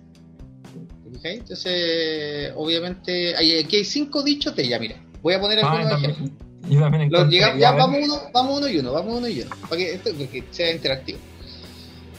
¿Te 1.03 1.12
fijáis? 1.17 1.39
Entonces, 1.41 2.53
obviamente, 2.55 3.36
hay- 3.36 3.60
aquí 3.60 3.75
hay 3.75 3.83
cinco 3.86 4.24
dichos 4.24 4.55
de 4.55 4.63
ella, 4.63 4.79
mira. 4.79 4.95
Voy 5.21 5.33
a 5.33 5.41
poner 5.41 5.60
Ah, 5.60 5.69
algunos 5.71 5.91
también- 5.91 6.12
ejemplos. 6.12 6.48
yo 6.69 6.79
también 6.79 7.12
Lo- 7.12 7.17
encontré, 7.19 7.38
llegamos- 7.39 7.60
ya, 7.62 7.71
vamos 7.74 8.00
uno, 8.03 8.15
vamos 8.33 8.57
uno 8.60 8.67
y 8.69 8.77
uno, 8.79 8.91
vamos 8.93 9.17
uno 9.17 9.27
y 9.27 9.41
uno, 9.41 9.50
para 9.69 9.77
que, 9.77 9.93
esto, 9.93 10.13
para 10.15 10.29
que 10.31 10.43
sea 10.51 10.71
interactivo. 10.71 11.19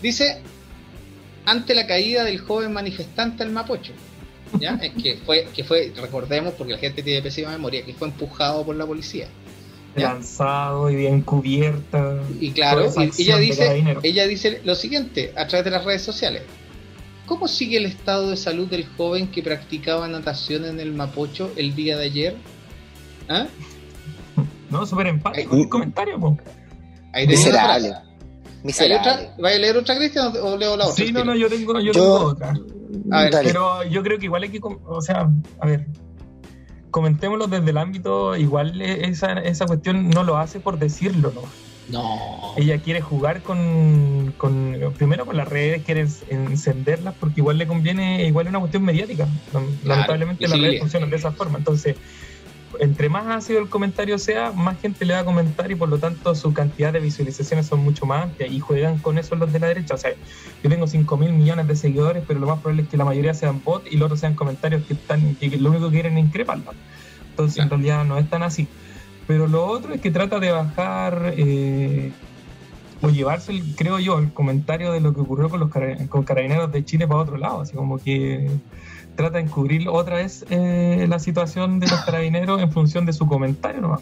Dice, 0.03 0.43
ante 1.45 1.75
la 1.75 1.87
caída 1.87 2.25
del 2.25 2.39
joven 2.41 2.73
manifestante 2.73 3.43
al 3.43 3.51
Mapocho, 3.51 3.93
¿ya? 4.61 4.79
Eh, 4.83 4.93
que 5.01 5.17
fue, 5.25 5.49
que 5.55 5.65
fue, 5.65 5.93
recordemos, 5.97 6.55
porque 6.55 6.73
la 6.75 6.79
gente 6.79 7.03
tiene 7.03 7.23
pésima 7.23 7.51
memoria, 7.51 7.85
que 7.85 7.95
fue 7.95 8.09
empujado 8.09 8.65
por 8.65 8.77
la 8.77 8.87
policía. 8.87 9.27
¿ya? 9.97 10.15
lanzado 10.15 10.89
y 10.91 10.97
bien 10.97 11.21
cubierta. 11.21 12.23
Y 12.41 12.53
claro, 12.53 12.91
y- 12.97 13.23
ella 13.23 13.37
dice, 13.37 13.85
ella 14.03 14.27
dice 14.27 14.61
lo 14.65 14.75
siguiente 14.75 15.33
a 15.37 15.47
través 15.47 15.65
de 15.67 15.71
las 15.71 15.85
redes 15.85 16.01
sociales. 16.03 16.43
¿Cómo 17.27 17.47
sigue 17.47 17.77
el 17.77 17.85
estado 17.87 18.31
de 18.31 18.37
salud 18.37 18.69
del 18.69 18.87
joven 18.97 19.29
que 19.29 19.43
practicaba 19.43 20.09
natación 20.09 20.65
en 20.65 20.81
el 20.81 20.93
Mapocho 20.93 21.53
el 21.57 21.75
día 21.75 21.97
de 21.99 22.05
ayer? 22.07 22.37
¿Ah? 23.29 23.47
No, 24.71 24.87
súper 24.87 25.09
empático 25.09 25.55
el 25.55 25.69
comentario, 25.69 26.19
po. 26.19 26.39
Ahí 27.13 27.25
una 27.25 27.33
Miserable. 27.33 27.89
frase. 27.91 28.07
¿Hay 28.63 28.67
Miserable. 28.69 28.97
otra? 29.11 29.35
¿Vaya 29.41 29.57
a 29.57 29.59
leer 29.59 29.77
otra, 29.77 29.97
Cristian, 29.97 30.33
o 30.41 30.57
leo 30.57 30.77
la 30.77 30.85
otra? 30.87 31.05
Sí, 31.05 31.13
no, 31.13 31.25
no, 31.25 31.35
yo 31.35 31.49
tengo, 31.49 31.73
yo 31.81 31.93
Yo- 31.93 31.93
tengo 31.93 32.15
otra. 32.29 32.55
A 33.11 33.23
ver, 33.23 33.33
Dale. 33.33 33.49
Pero 33.49 33.83
yo 33.85 34.03
creo 34.03 34.19
que 34.19 34.27
igual 34.27 34.43
hay 34.45 34.51
que, 34.51 34.61
com- 34.61 34.79
o 34.87 35.01
sea, 35.03 35.29
a 35.61 35.67
ver, 35.67 35.87
comentémoslo 36.91 37.47
desde 37.47 37.71
el 37.71 37.79
ámbito, 37.79 38.37
igual 38.37 38.81
eh, 38.81 39.09
esa, 39.09 39.33
esa 39.41 39.67
cuestión 39.67 40.11
no 40.11 40.23
lo 40.25 40.37
hace 40.37 40.61
por 40.61 40.79
decirlo, 40.79 41.33
¿no? 41.35 41.43
No. 41.89 42.55
Ella 42.57 42.79
quiere 42.79 43.01
jugar 43.01 43.43
con, 43.43 44.33
con 44.39 44.77
primero 44.97 45.27
con 45.27 45.37
las 45.37 45.49
redes, 45.49 45.83
quiere 45.85 46.07
encenderlas 46.31 47.15
porque 47.19 47.41
igual 47.41 47.59
le 47.59 47.67
conviene, 47.67 48.25
igual 48.27 48.47
es 48.47 48.51
una 48.51 48.61
cuestión 48.61 48.85
mediática. 48.85 49.27
Lamentablemente 49.85 50.47
las 50.47 50.61
redes 50.61 50.81
funcionan 50.81 51.11
de 51.11 51.17
esa 51.17 51.33
forma. 51.33 51.59
Entonces, 51.59 51.97
entre 52.81 53.09
más 53.09 53.27
ácido 53.37 53.61
el 53.61 53.69
comentario 53.69 54.19
sea, 54.19 54.53
más 54.53 54.81
gente 54.81 55.05
le 55.05 55.15
va 55.15 55.21
a 55.21 55.25
comentar 55.25 55.71
y 55.71 55.77
por 55.77 55.89
lo 55.89 55.99
tanto 56.01 56.35
su 56.35 56.53
cantidad 56.53 56.93
de 56.93 57.01
visualizaciones 57.01 57.67
son 57.67 57.81
mucho 57.81 58.07
más 58.07 58.25
amplias 58.25 58.51
y 58.51 58.61
juegan 58.61 59.01
con 59.01 59.19
eso 59.19 59.37
los 59.37 59.53
de 59.53 59.61
la 59.61 59.69
derecha. 59.69 59.95
O 59.95 59.99
sea, 59.99 60.13
yo 60.63 60.71
tengo 60.71 60.87
5 60.87 61.17
mil 61.19 61.33
millones 61.33 61.67
de 61.67 61.77
seguidores, 61.77 62.25
pero 62.27 62.41
lo 62.41 62.47
más 62.49 62.61
probable 62.61 62.83
es 62.85 62.89
que 62.89 62.97
la 62.97 63.05
mayoría 63.05 63.35
sean 63.35 63.63
bots 63.63 63.91
y 63.93 63.97
los 63.97 64.07
otros 64.07 64.21
sean 64.21 64.35
comentarios 64.37 64.85
que 64.85 64.95
están 64.95 65.37
que 65.37 65.49
lo 65.59 65.71
único 65.71 65.87
que 65.91 65.95
quieren 65.97 66.19
es 66.19 66.25
increparla. 66.25 66.77
Entonces, 67.31 67.63
en 67.63 67.71
realidad 67.71 68.05
no 68.05 68.19
es 68.19 68.29
tan 68.29 68.43
así. 68.43 68.73
Pero 69.27 69.47
lo 69.49 69.67
otro 69.67 69.95
es 69.95 70.01
que 70.01 70.11
trata 70.11 70.41
de 70.41 70.53
bajar 70.53 71.35
eh, 71.37 72.17
o 73.01 73.11
llevarse, 73.11 73.53
el- 73.53 73.75
creo 73.75 73.99
yo, 73.99 74.19
el 74.19 74.33
comentario 74.33 74.93
de 74.93 75.01
lo 75.01 75.13
que 75.15 75.21
ocurrió 75.21 75.51
con 75.51 75.61
los 75.61 75.71
con 76.09 76.25
carabineros 76.25 76.71
de 76.73 76.85
Chile 76.85 77.09
para 77.09 77.21
otro 77.21 77.37
lado. 77.37 77.61
Así 77.63 77.77
como 77.77 78.01
que 78.01 78.61
trata 79.17 79.39
de 79.39 79.45
encubrir 79.45 79.89
otra 79.89 80.17
vez 80.17 80.45
eh, 80.51 81.07
la 81.09 81.19
situación 81.19 81.81
de 81.81 81.87
los 81.89 82.01
carabineros 82.01 82.61
en 82.63 82.71
función 82.73 83.07
de 83.07 83.13
su 83.13 83.27
comentario 83.27 83.81
nomás. 83.81 84.01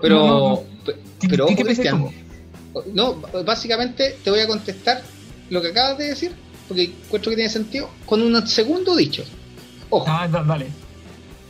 Pero, 0.00 0.16
No, 0.16 0.38
no, 0.50 0.62
pe- 0.84 0.94
¿Qué, 1.20 1.28
pero 1.28 1.46
qué- 1.46 1.52
ojo, 1.54 2.10
qué? 2.12 2.90
No, 2.92 3.16
básicamente 3.44 4.16
te 4.22 4.30
voy 4.30 4.40
a 4.40 4.46
contestar 4.46 5.02
lo 5.50 5.60
que 5.60 5.68
acabas 5.68 5.98
de 5.98 6.08
decir, 6.08 6.32
porque 6.68 6.84
encuentro 6.84 7.30
que 7.30 7.36
tiene 7.36 7.50
sentido, 7.50 7.90
con 8.06 8.22
un 8.22 8.46
segundo 8.46 8.94
dicho. 8.96 9.24
Ojo, 9.90 10.04
Ah, 10.08 10.28
da- 10.28 10.44
dale. 10.44 10.66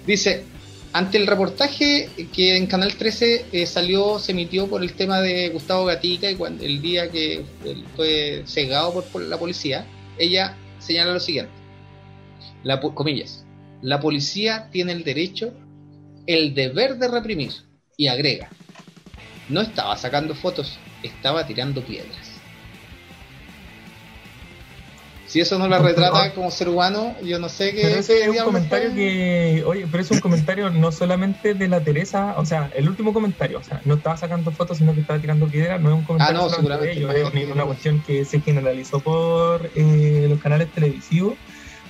dice, 0.07 0.45
ante 0.93 1.19
el 1.19 1.27
reportaje 1.27 2.09
que 2.33 2.57
en 2.57 2.67
Canal 2.67 2.95
13 2.95 3.45
eh, 3.53 3.67
salió, 3.67 4.19
se 4.19 4.33
emitió 4.33 4.67
por 4.67 4.83
el 4.83 4.95
tema 4.95 5.21
de 5.21 5.51
Gustavo 5.51 5.85
Gatica 5.85 6.31
y 6.31 6.37
cuando, 6.37 6.65
el 6.65 6.81
día 6.81 7.11
que 7.11 7.45
él 7.65 7.85
fue 7.95 8.43
cegado 8.47 8.93
por, 8.95 9.05
por 9.05 9.23
la 9.23 9.37
policía, 9.39 9.85
ella 10.19 10.57
señala 10.79 11.13
lo 11.13 11.21
siguiente, 11.21 11.53
la, 12.63 12.81
comillas, 12.81 13.45
la 13.83 14.01
policía 14.01 14.69
tiene 14.71 14.93
el 14.93 15.05
derecho, 15.05 15.53
el 16.27 16.55
deber 16.55 16.99
de 16.99 17.09
reprimir, 17.09 17.53
y 17.97 18.09
agrega, 18.09 18.51
no 19.49 19.61
estaba 19.61 19.97
sacando 19.97 20.35
fotos, 20.35 20.79
estaba 21.03 21.47
tirando 21.47 21.83
piedras. 21.85 22.41
Si 25.31 25.41
eso 25.41 25.61
no 25.61 25.69
la 25.69 25.79
retrata 25.79 26.35
como 26.35 26.51
ser 26.51 26.69
humano, 26.69 27.15
yo 27.23 27.39
no 27.39 27.49
sé 27.49 27.73
qué. 27.73 27.83
Pero 27.83 28.01
ese 28.01 28.25
es 28.25 28.29
un 28.31 28.39
comentario 28.39 28.93
que, 28.93 29.63
oye, 29.65 29.87
pero 29.89 30.03
es 30.03 30.11
un 30.11 30.19
comentario 30.19 30.71
no 30.71 30.91
solamente 30.91 31.55
de 31.55 31.69
la 31.69 31.85
Teresa, 31.85 32.35
o 32.37 32.45
sea, 32.45 32.69
el 32.75 32.89
último 32.89 33.13
comentario, 33.13 33.61
o 33.61 33.63
sea, 33.63 33.81
no 33.85 33.95
estaba 33.95 34.17
sacando 34.17 34.51
fotos, 34.51 34.79
sino 34.79 34.93
que 34.93 35.03
estaba 35.03 35.21
tirando 35.21 35.47
piedra, 35.47 35.79
no 35.79 35.91
es 35.91 35.95
un 35.95 36.03
comentario 36.03 36.37
Ah, 36.37 36.43
no, 36.43 36.51
solamente 36.51 36.99
de 36.99 37.21
ellos, 37.21 37.33
es 37.33 37.49
una 37.49 37.65
cuestión 37.65 38.03
que 38.05 38.25
se 38.25 38.41
generalizó 38.41 38.99
por 38.99 39.71
eh, 39.77 40.27
los 40.29 40.41
canales 40.41 40.69
televisivos, 40.73 41.35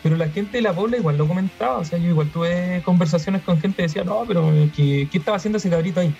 pero 0.02 0.16
la 0.16 0.28
gente 0.30 0.58
de 0.58 0.62
la 0.62 0.74
Pobla 0.74 0.96
igual 0.96 1.16
lo 1.18 1.28
comentaba, 1.28 1.78
o 1.78 1.84
sea, 1.84 1.98
yo 1.98 2.08
igual 2.08 2.30
tuve 2.30 2.80
conversaciones 2.84 3.42
con 3.42 3.60
gente 3.60 3.76
que 3.76 3.82
decía, 3.82 4.04
no, 4.04 4.24
pero 4.26 4.50
¿qué, 4.74 5.08
qué 5.10 5.18
estaba 5.18 5.36
haciendo 5.36 5.58
ese 5.58 5.70
cabrito 5.70 6.00
ahí? 6.00 6.14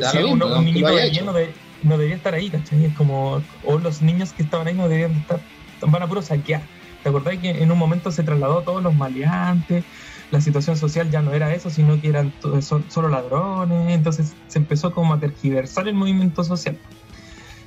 Da 0.00 0.10
si 0.10 0.18
mismo, 0.18 0.46
un, 0.46 0.64
niñito 0.64 0.94
de 0.94 1.22
no, 1.22 1.32
de- 1.32 1.54
no 1.82 1.92
debería 1.96 2.16
estar 2.16 2.34
ahí, 2.34 2.50
¿cachai? 2.50 2.84
Es 2.84 2.94
como, 2.94 3.42
o 3.64 3.78
los 3.78 4.02
niños 4.02 4.32
que 4.32 4.42
estaban 4.42 4.68
ahí 4.68 4.74
no 4.74 4.84
deberían 4.88 5.12
estar, 5.16 5.40
van 5.80 6.02
a 6.02 6.06
puro 6.08 6.22
saquear. 6.22 6.68
¿Te 7.02 7.08
acordás 7.08 7.38
que 7.38 7.50
en 7.50 7.72
un 7.72 7.78
momento 7.78 8.10
se 8.12 8.22
trasladó 8.22 8.62
todos 8.62 8.82
los 8.82 8.94
maleantes? 8.94 9.84
La 10.30 10.40
situación 10.40 10.76
social 10.76 11.10
ya 11.10 11.22
no 11.22 11.32
era 11.32 11.52
eso, 11.54 11.70
sino 11.70 11.98
que 12.00 12.08
eran 12.08 12.32
so- 12.60 12.84
solo 12.88 13.08
ladrones. 13.08 13.94
Entonces 13.94 14.34
se 14.48 14.58
empezó 14.58 14.92
como 14.92 15.14
a 15.14 15.18
tergiversar 15.18 15.88
el 15.88 15.94
movimiento 15.94 16.44
social. 16.44 16.78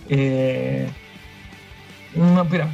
Eh, 0.08 0.88
no, 2.16 2.44
espera, 2.44 2.70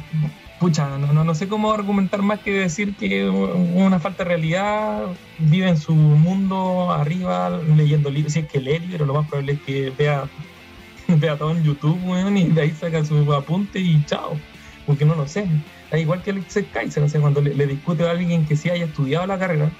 pucha, 0.60 0.98
no, 0.98 1.12
no, 1.14 1.24
no 1.24 1.34
sé 1.34 1.48
cómo 1.48 1.72
argumentar 1.72 2.20
más 2.20 2.40
que 2.40 2.52
decir 2.52 2.94
que 2.94 3.28
una 3.28 3.98
falta 3.98 4.24
de 4.24 4.28
realidad 4.28 5.06
vive 5.38 5.70
en 5.70 5.78
su 5.78 5.94
mundo 5.94 6.92
arriba 6.92 7.58
leyendo 7.76 8.10
libros. 8.10 8.34
Si 8.34 8.40
es 8.40 8.46
que 8.46 8.60
lee 8.60 8.78
libros, 8.78 9.08
lo 9.08 9.14
más 9.14 9.26
probable 9.26 9.54
es 9.54 9.60
que 9.62 9.90
vea, 9.98 10.24
vea 11.08 11.38
todo 11.38 11.52
en 11.52 11.64
YouTube, 11.64 11.98
weón, 12.04 12.36
y 12.36 12.44
de 12.48 12.60
ahí 12.60 12.70
saca 12.72 13.02
su 13.04 13.32
apunte 13.32 13.80
y 13.80 14.04
chao. 14.04 14.38
Porque 14.86 15.06
no 15.06 15.14
lo 15.14 15.26
sé. 15.26 15.46
Es 15.90 16.00
igual 16.00 16.22
que 16.22 16.30
Alex 16.30 16.58
Kaiser, 16.70 17.02
o 17.02 17.08
sea, 17.08 17.20
cuando 17.22 17.40
le, 17.40 17.66
discute 17.66 18.06
a 18.06 18.10
alguien 18.10 18.44
que 18.44 18.54
sí 18.54 18.68
haya 18.68 18.84
estudiado 18.84 19.26
la 19.26 19.38
carrera, 19.38 19.70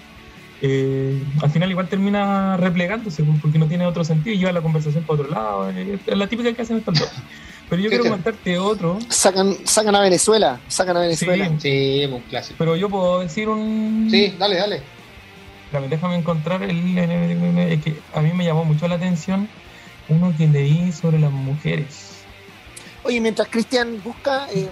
eh, 0.62 1.22
al 1.42 1.50
final 1.50 1.70
igual 1.70 1.88
termina 1.88 2.56
replegándose 2.56 3.22
porque 3.40 3.58
no 3.58 3.66
tiene 3.66 3.86
otro 3.86 4.02
sentido 4.02 4.34
y 4.34 4.38
lleva 4.38 4.52
la 4.52 4.62
conversación 4.62 5.04
para 5.04 5.20
otro 5.20 5.30
lado. 5.30 5.70
eh, 5.70 5.98
Es 6.06 6.16
la 6.16 6.26
típica 6.26 6.54
que 6.54 6.62
hacen 6.62 6.78
estos 6.78 6.98
dos. 6.98 7.12
Pero 7.70 7.82
yo 7.82 7.88
quiero 7.88 8.04
Cristian. 8.04 8.22
comentarte 8.22 8.58
otro. 8.58 8.98
Sacan, 9.08 9.56
sacan 9.64 9.94
a 9.94 10.00
Venezuela, 10.00 10.60
sacan 10.68 10.96
a 10.96 11.00
Venezuela. 11.00 11.48
Sí. 11.60 12.00
Sí, 12.02 12.04
un 12.12 12.20
clásico. 12.22 12.56
Pero 12.58 12.76
yo 12.76 12.88
puedo 12.90 13.20
decir 13.20 13.48
un. 13.48 14.08
Sí, 14.10 14.34
dale, 14.38 14.56
dale. 14.56 14.82
Déjame 15.88 16.16
encontrar 16.16 16.62
el. 16.64 16.98
Es 16.98 17.82
que 17.84 17.94
a 18.12 18.20
mí 18.20 18.32
me 18.34 18.44
llamó 18.44 18.64
mucho 18.64 18.88
la 18.88 18.96
atención 18.96 19.48
uno 20.08 20.34
que 20.36 20.48
leí 20.48 20.90
sobre 20.90 21.20
las 21.20 21.30
mujeres. 21.30 22.08
Oye, 23.04 23.20
mientras 23.20 23.46
Cristian 23.48 24.02
busca, 24.02 24.48
eh, 24.52 24.66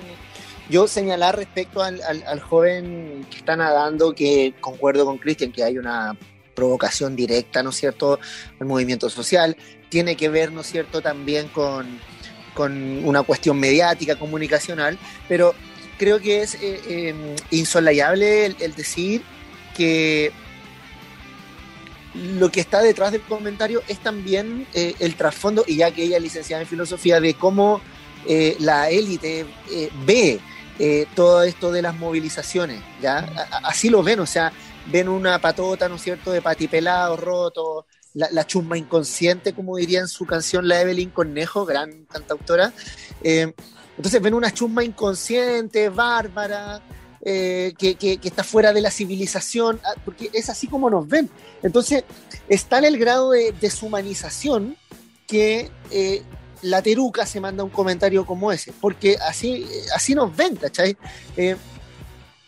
yo 0.69 0.89
señalar 0.89 1.37
respecto 1.37 1.83
al, 1.83 2.03
al- 2.03 2.25
al 2.27 2.41
joven 2.41 3.25
que 3.31 3.37
está 3.39 3.55
nadando, 3.55 4.13
que 4.13 4.55
concuerdo 4.61 5.05
con 5.07 5.17
Cristian, 5.19 5.53
que 5.53 5.63
hay 5.63 5.79
una 5.79 6.17
provocación 6.55 7.15
directa, 7.15 7.63
¿no 7.63 7.71
es 7.71 7.77
cierto?, 7.77 8.19
al 8.61 8.67
movimiento 8.67 9.09
social, 9.09 9.57
tiene 9.89 10.17
que 10.17 10.29
ver, 10.29 10.51
¿no 10.51 10.63
es 10.63 10.67
cierto?, 10.67 11.01
también 11.01 11.47
con, 11.49 11.87
con 12.55 13.05
una 13.07 13.23
cuestión 13.23 13.59
mediática, 13.59 14.17
comunicacional, 14.17 14.99
pero 15.29 15.55
creo 15.99 16.21
que 16.21 16.43
es 16.43 16.55
eh, 16.55 16.81
eh, 16.89 17.37
insolayable 17.51 18.47
el, 18.47 18.57
el 18.61 18.75
decir 18.75 19.23
que 19.77 20.33
lo 22.15 22.51
que 22.51 22.61
está 22.61 22.81
detrás 22.81 23.13
del 23.13 23.21
comentario 23.23 23.83
es 23.87 23.99
también 23.99 24.67
eh, 24.75 24.95
el 24.99 25.15
trasfondo, 25.15 25.65
y 25.67 25.77
ya 25.77 25.91
que 25.91 26.05
ella 26.05 26.17
es 26.17 26.23
licenciada 26.23 26.63
en 26.63 26.69
filosofía, 26.69 27.21
de 27.21 27.35
cómo 27.35 27.81
eh, 28.27 28.57
la 28.61 28.91
élite 28.91 29.47
ve 30.05 30.41
todo 31.15 31.43
esto 31.43 31.73
de 31.73 31.83
las 31.83 31.97
movilizaciones, 31.97 32.81
¿ya? 33.03 33.19
así 33.65 33.89
lo 33.89 34.03
ven, 34.05 34.21
o 34.21 34.27
sea, 34.27 34.53
ven 34.87 35.09
una 35.09 35.41
patota, 35.41 35.89
¿no 35.89 35.97
es 35.97 36.03
cierto?, 36.03 36.31
de 36.31 36.41
patipelado, 36.41 37.17
roto, 37.17 37.87
la, 38.15 38.29
la, 38.31 38.47
chusma 38.47 38.79
inconsciente, 38.79 39.53
como 39.53 39.77
diría 39.77 40.01
en 40.01 40.09
su 40.09 40.27
canción 40.27 40.67
la 40.67 40.81
Evelyn 40.81 41.11
Cornejo, 41.11 41.65
gran 41.65 42.05
cantautora. 42.05 42.73
Eh, 43.23 43.53
entonces 43.97 44.23
ven 44.23 44.35
una 44.35 44.53
chusma 44.53 44.85
inconsciente, 44.85 45.89
bárbara, 45.89 46.81
eh, 47.21 47.75
que, 47.77 47.97
que, 47.97 48.19
está 48.23 48.45
fuera 48.45 48.73
de 48.73 48.81
la 48.81 48.91
civilización, 48.91 49.81
ah, 49.85 49.95
porque 50.05 50.31
es 50.33 50.49
así 50.49 50.69
como 50.69 50.89
nos 50.89 51.09
ven. 51.09 51.29
Entonces 51.63 52.05
está 52.49 52.79
en 52.79 52.85
el 52.85 52.99
grado 52.99 53.33
de 53.33 53.53
deshumanización 53.61 54.77
que 55.27 55.71
eh, 55.91 56.23
la 56.63 56.81
teruca 56.81 57.27
se 57.27 57.41
manda 57.41 57.65
un 57.65 57.71
comentario 57.71 58.25
como 58.25 58.51
ese, 58.53 58.73
porque 58.81 59.17
así, 59.17 59.67
así 59.95 60.15
nos 60.15 60.35
ven, 60.35 60.57
¿cachai? 60.57 60.97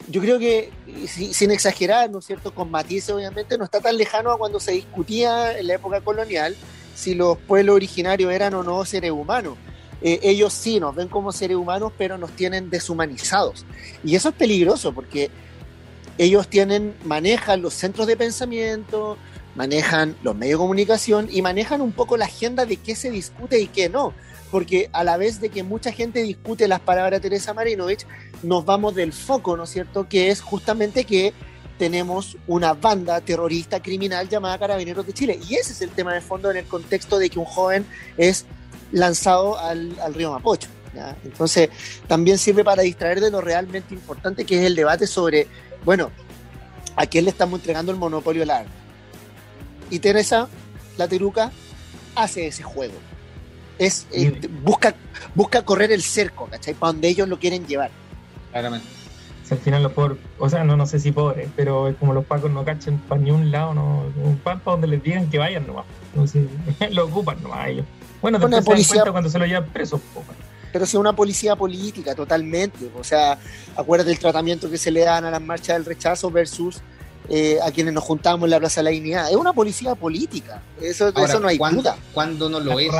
yo 0.09 0.21
creo 0.21 0.39
que, 0.39 0.71
sin 1.07 1.51
exagerar, 1.51 2.11
¿no 2.11 2.19
es 2.19 2.27
cierto?, 2.27 2.55
con 2.55 2.71
matices 2.71 3.11
obviamente, 3.11 3.59
no 3.59 3.65
está 3.65 3.81
tan 3.81 3.97
lejano 3.97 4.31
a 4.31 4.39
cuando 4.39 4.61
se 4.61 4.73
discutía 4.73 5.59
en 5.59 5.67
la 5.67 5.75
época 5.75 6.01
colonial 6.01 6.57
si 6.95 7.15
los 7.15 7.39
pueblos 7.39 7.77
originarios 7.77 8.33
eran 8.33 8.55
o 8.55 8.63
no 8.63 8.85
seres 8.85 9.11
humanos. 9.11 9.57
Eh, 10.03 10.21
ellos 10.23 10.53
sí 10.53 10.81
nos 10.81 10.95
ven 10.95 11.09
como 11.09 11.33
seres 11.33 11.57
humanos, 11.57 11.93
pero 11.97 12.19
nos 12.19 12.31
tienen 12.33 12.71
deshumanizados. 12.71 13.65
Y 14.05 14.15
eso 14.15 14.31
es 14.31 14.35
peligroso 14.35 14.93
porque 14.93 15.31
ellos 16.19 16.49
tienen, 16.49 16.95
manejan 17.05 17.63
los 17.63 17.75
centros 17.75 18.07
de 18.07 18.17
pensamiento, 18.17 19.17
manejan 19.55 20.17
los 20.23 20.35
medios 20.35 20.59
de 20.59 20.63
comunicación 20.63 21.29
y 21.31 21.43
manejan 21.43 21.81
un 21.81 21.93
poco 21.93 22.17
la 22.17 22.27
agenda 22.27 22.67
de 22.67 22.77
qué 22.77 22.95
se 22.95 23.11
discute 23.11 23.61
y 23.61 23.67
qué 23.67 23.89
no 23.89 24.15
porque 24.51 24.91
a 24.93 25.05
la 25.05 25.17
vez 25.17 25.41
de 25.41 25.49
que 25.49 25.63
mucha 25.63 25.93
gente 25.93 26.23
discute 26.23 26.67
las 26.69 26.81
palabras 26.81 27.21
de 27.21 27.29
Teresa 27.29 27.55
Marinovich, 27.55 28.07
nos 28.43 28.65
vamos 28.65 28.95
del 28.95 29.13
foco, 29.13 29.57
¿no 29.57 29.65
es 29.65 29.71
cierto?, 29.71 30.09
que 30.09 30.31
es 30.31 30.41
justamente 30.41 31.05
que 31.05 31.33
tenemos 31.79 32.37
una 32.47 32.75
banda 32.75 33.21
terrorista 33.21 33.81
criminal 33.81 34.29
llamada 34.29 34.59
Carabineros 34.59 35.07
de 35.07 35.15
Chile. 35.15 35.39
Y 35.49 35.55
ese 35.55 35.73
es 35.73 35.81
el 35.81 35.91
tema 35.91 36.13
de 36.13 36.21
fondo 36.21 36.51
en 36.51 36.59
el 36.59 36.67
contexto 36.67 37.19
de 37.19 37.31
que 37.31 37.39
un 37.39 37.47
joven 37.47 37.87
es 38.19 38.45
lanzado 38.93 39.59
al, 39.59 39.97
río 40.13 40.33
Mapocho. 40.33 40.69
Entonces, 41.25 41.71
también 42.07 42.37
sirve 42.37 42.65
para 42.65 42.83
distraer 42.83 43.21
de 43.21 43.31
lo 43.31 43.41
realmente 43.41 43.95
importante 43.95 44.45
que 44.45 44.59
es 44.59 44.67
el 44.67 44.75
debate 44.75 45.07
sobre, 45.07 45.47
bueno, 45.85 46.11
a 46.97 47.07
quién 47.07 47.25
le 47.25 47.31
estamos 47.31 47.61
entregando 47.61 47.93
el 47.93 47.99
monopolio 47.99 48.43
al 48.43 48.51
arma. 48.51 48.73
Y 49.89 50.01
Teresa, 50.01 50.49
la 50.99 51.09
Teruca, 51.09 51.51
hace 52.15 52.49
ese 52.49 52.63
juego 52.63 52.95
es, 53.81 54.07
eh, 54.13 54.39
busca, 54.63 54.95
busca 55.35 55.63
correr 55.63 55.91
el 55.91 56.03
cerco, 56.03 56.47
¿cachai? 56.47 56.75
Para 56.75 56.93
donde 56.93 57.09
ellos 57.09 57.27
lo 57.27 57.39
quieren 57.39 57.67
llevar. 57.67 57.91
Claramente. 58.51 58.87
Si 59.43 59.55
al 59.55 59.61
final 59.61 59.83
los 59.83 59.93
pobres, 59.93 60.19
o 60.39 60.51
sea, 60.51 60.65
no, 60.65 60.77
no 60.77 60.87
sé 60.87 61.01
si 61.01 61.13
pobres, 61.13 61.49
pero 61.57 61.89
es 61.89 61.97
como 61.97 62.13
los 62.13 62.27
pacos 62.27 62.51
no 62.51 62.63
cachen 62.63 62.99
para 62.99 63.23
ni 63.23 63.31
un 63.31 63.51
lado, 63.51 63.73
no, 63.73 64.05
un 64.23 64.37
pan 64.37 64.61
para 64.61 64.73
donde 64.73 64.87
les 64.87 65.03
digan 65.03 65.31
que 65.31 65.39
vayan 65.39 65.67
nomás. 65.67 65.87
No 66.15 66.27
sé, 66.27 66.47
lo 66.91 67.07
ocupan 67.07 67.43
nomás 67.43 67.69
ellos. 67.69 67.87
Bueno, 68.21 68.39
después 68.39 68.65
policía, 68.65 69.03
se 69.03 69.11
cuando 69.11 69.31
se 69.31 69.39
lo 69.39 69.47
llevan 69.47 69.67
presos. 69.71 69.99
Pero 70.73 70.85
si 70.85 70.99
una 70.99 71.17
policía 71.17 71.57
política, 71.57 72.15
totalmente. 72.15 72.91
O 72.99 73.03
sea, 73.03 73.39
acuérdate 73.75 74.11
del 74.11 74.19
tratamiento 74.19 74.71
que 74.71 74.77
se 74.77 74.91
le 74.91 75.01
dan 75.01 75.25
a 75.25 75.31
las 75.31 75.41
marchas 75.41 75.77
del 75.77 75.87
rechazo 75.87 76.31
versus 76.31 76.83
eh, 77.33 77.59
a 77.63 77.71
quienes 77.71 77.95
nos 77.95 78.03
juntamos 78.03 78.47
en 78.47 78.51
la 78.51 78.59
Plaza 78.59 78.81
de 78.81 78.85
la 78.87 78.91
Dignidad. 78.91 79.31
Es 79.31 79.37
una 79.37 79.53
policía 79.53 79.95
política, 79.95 80.61
eso, 80.81 81.09
eso 81.17 81.39
no 81.39 81.47
hay 81.47 81.59
duda. 81.59 81.97
Cuando 82.13 82.49
no 82.49 82.59
lo 82.59 82.81
es, 82.81 82.93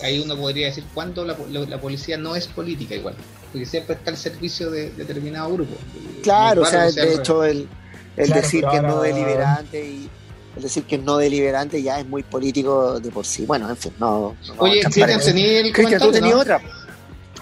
ahí, 0.00 0.22
uno 0.24 0.36
podría 0.36 0.66
decir 0.66 0.84
cuándo 0.94 1.24
la, 1.24 1.80
policía 1.80 2.16
no 2.16 2.36
es 2.36 2.46
política 2.46 2.94
igual, 2.94 3.16
porque 3.50 3.66
siempre 3.66 3.96
está 3.96 4.12
al 4.12 4.16
servicio 4.16 4.70
de, 4.70 4.90
determinado 4.90 5.52
grupo. 5.52 5.74
Claro, 6.22 6.62
o 6.62 6.66
sea, 6.66 6.88
de 6.88 7.14
hecho 7.14 7.42
el, 7.42 7.68
decir 8.16 8.64
que 8.70 8.76
es 8.76 8.82
no 8.82 9.00
deliberante 9.00 9.84
y 9.84 10.08
el 10.56 10.62
decir 10.62 10.84
que 10.84 10.94
es 10.94 11.02
no 11.02 11.16
deliberante 11.16 11.82
ya 11.82 11.98
es 11.98 12.06
muy 12.06 12.22
político 12.22 13.00
de 13.00 13.10
por 13.10 13.26
sí. 13.26 13.44
Bueno, 13.44 13.68
en 13.68 13.76
fin, 13.76 13.92
no. 13.98 14.36
Oye, 14.58 14.82
el 14.82 15.72
Cristian, 15.72 16.00
tú 16.00 16.12
tenías 16.12 16.36
otra. 16.36 16.60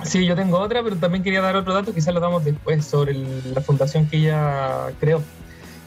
Sí, 0.05 0.25
yo 0.25 0.35
tengo 0.35 0.59
otra, 0.59 0.83
pero 0.83 0.97
también 0.97 1.23
quería 1.23 1.43
dar 1.43 1.57
otro 1.57 1.75
dato, 1.75 1.93
quizás 1.93 2.15
lo 2.15 2.21
damos 2.21 2.43
después, 2.43 2.85
sobre 2.87 3.15
la 3.15 3.61
fundación 3.61 4.07
que 4.07 4.17
ella 4.17 4.93
creó. 4.99 5.23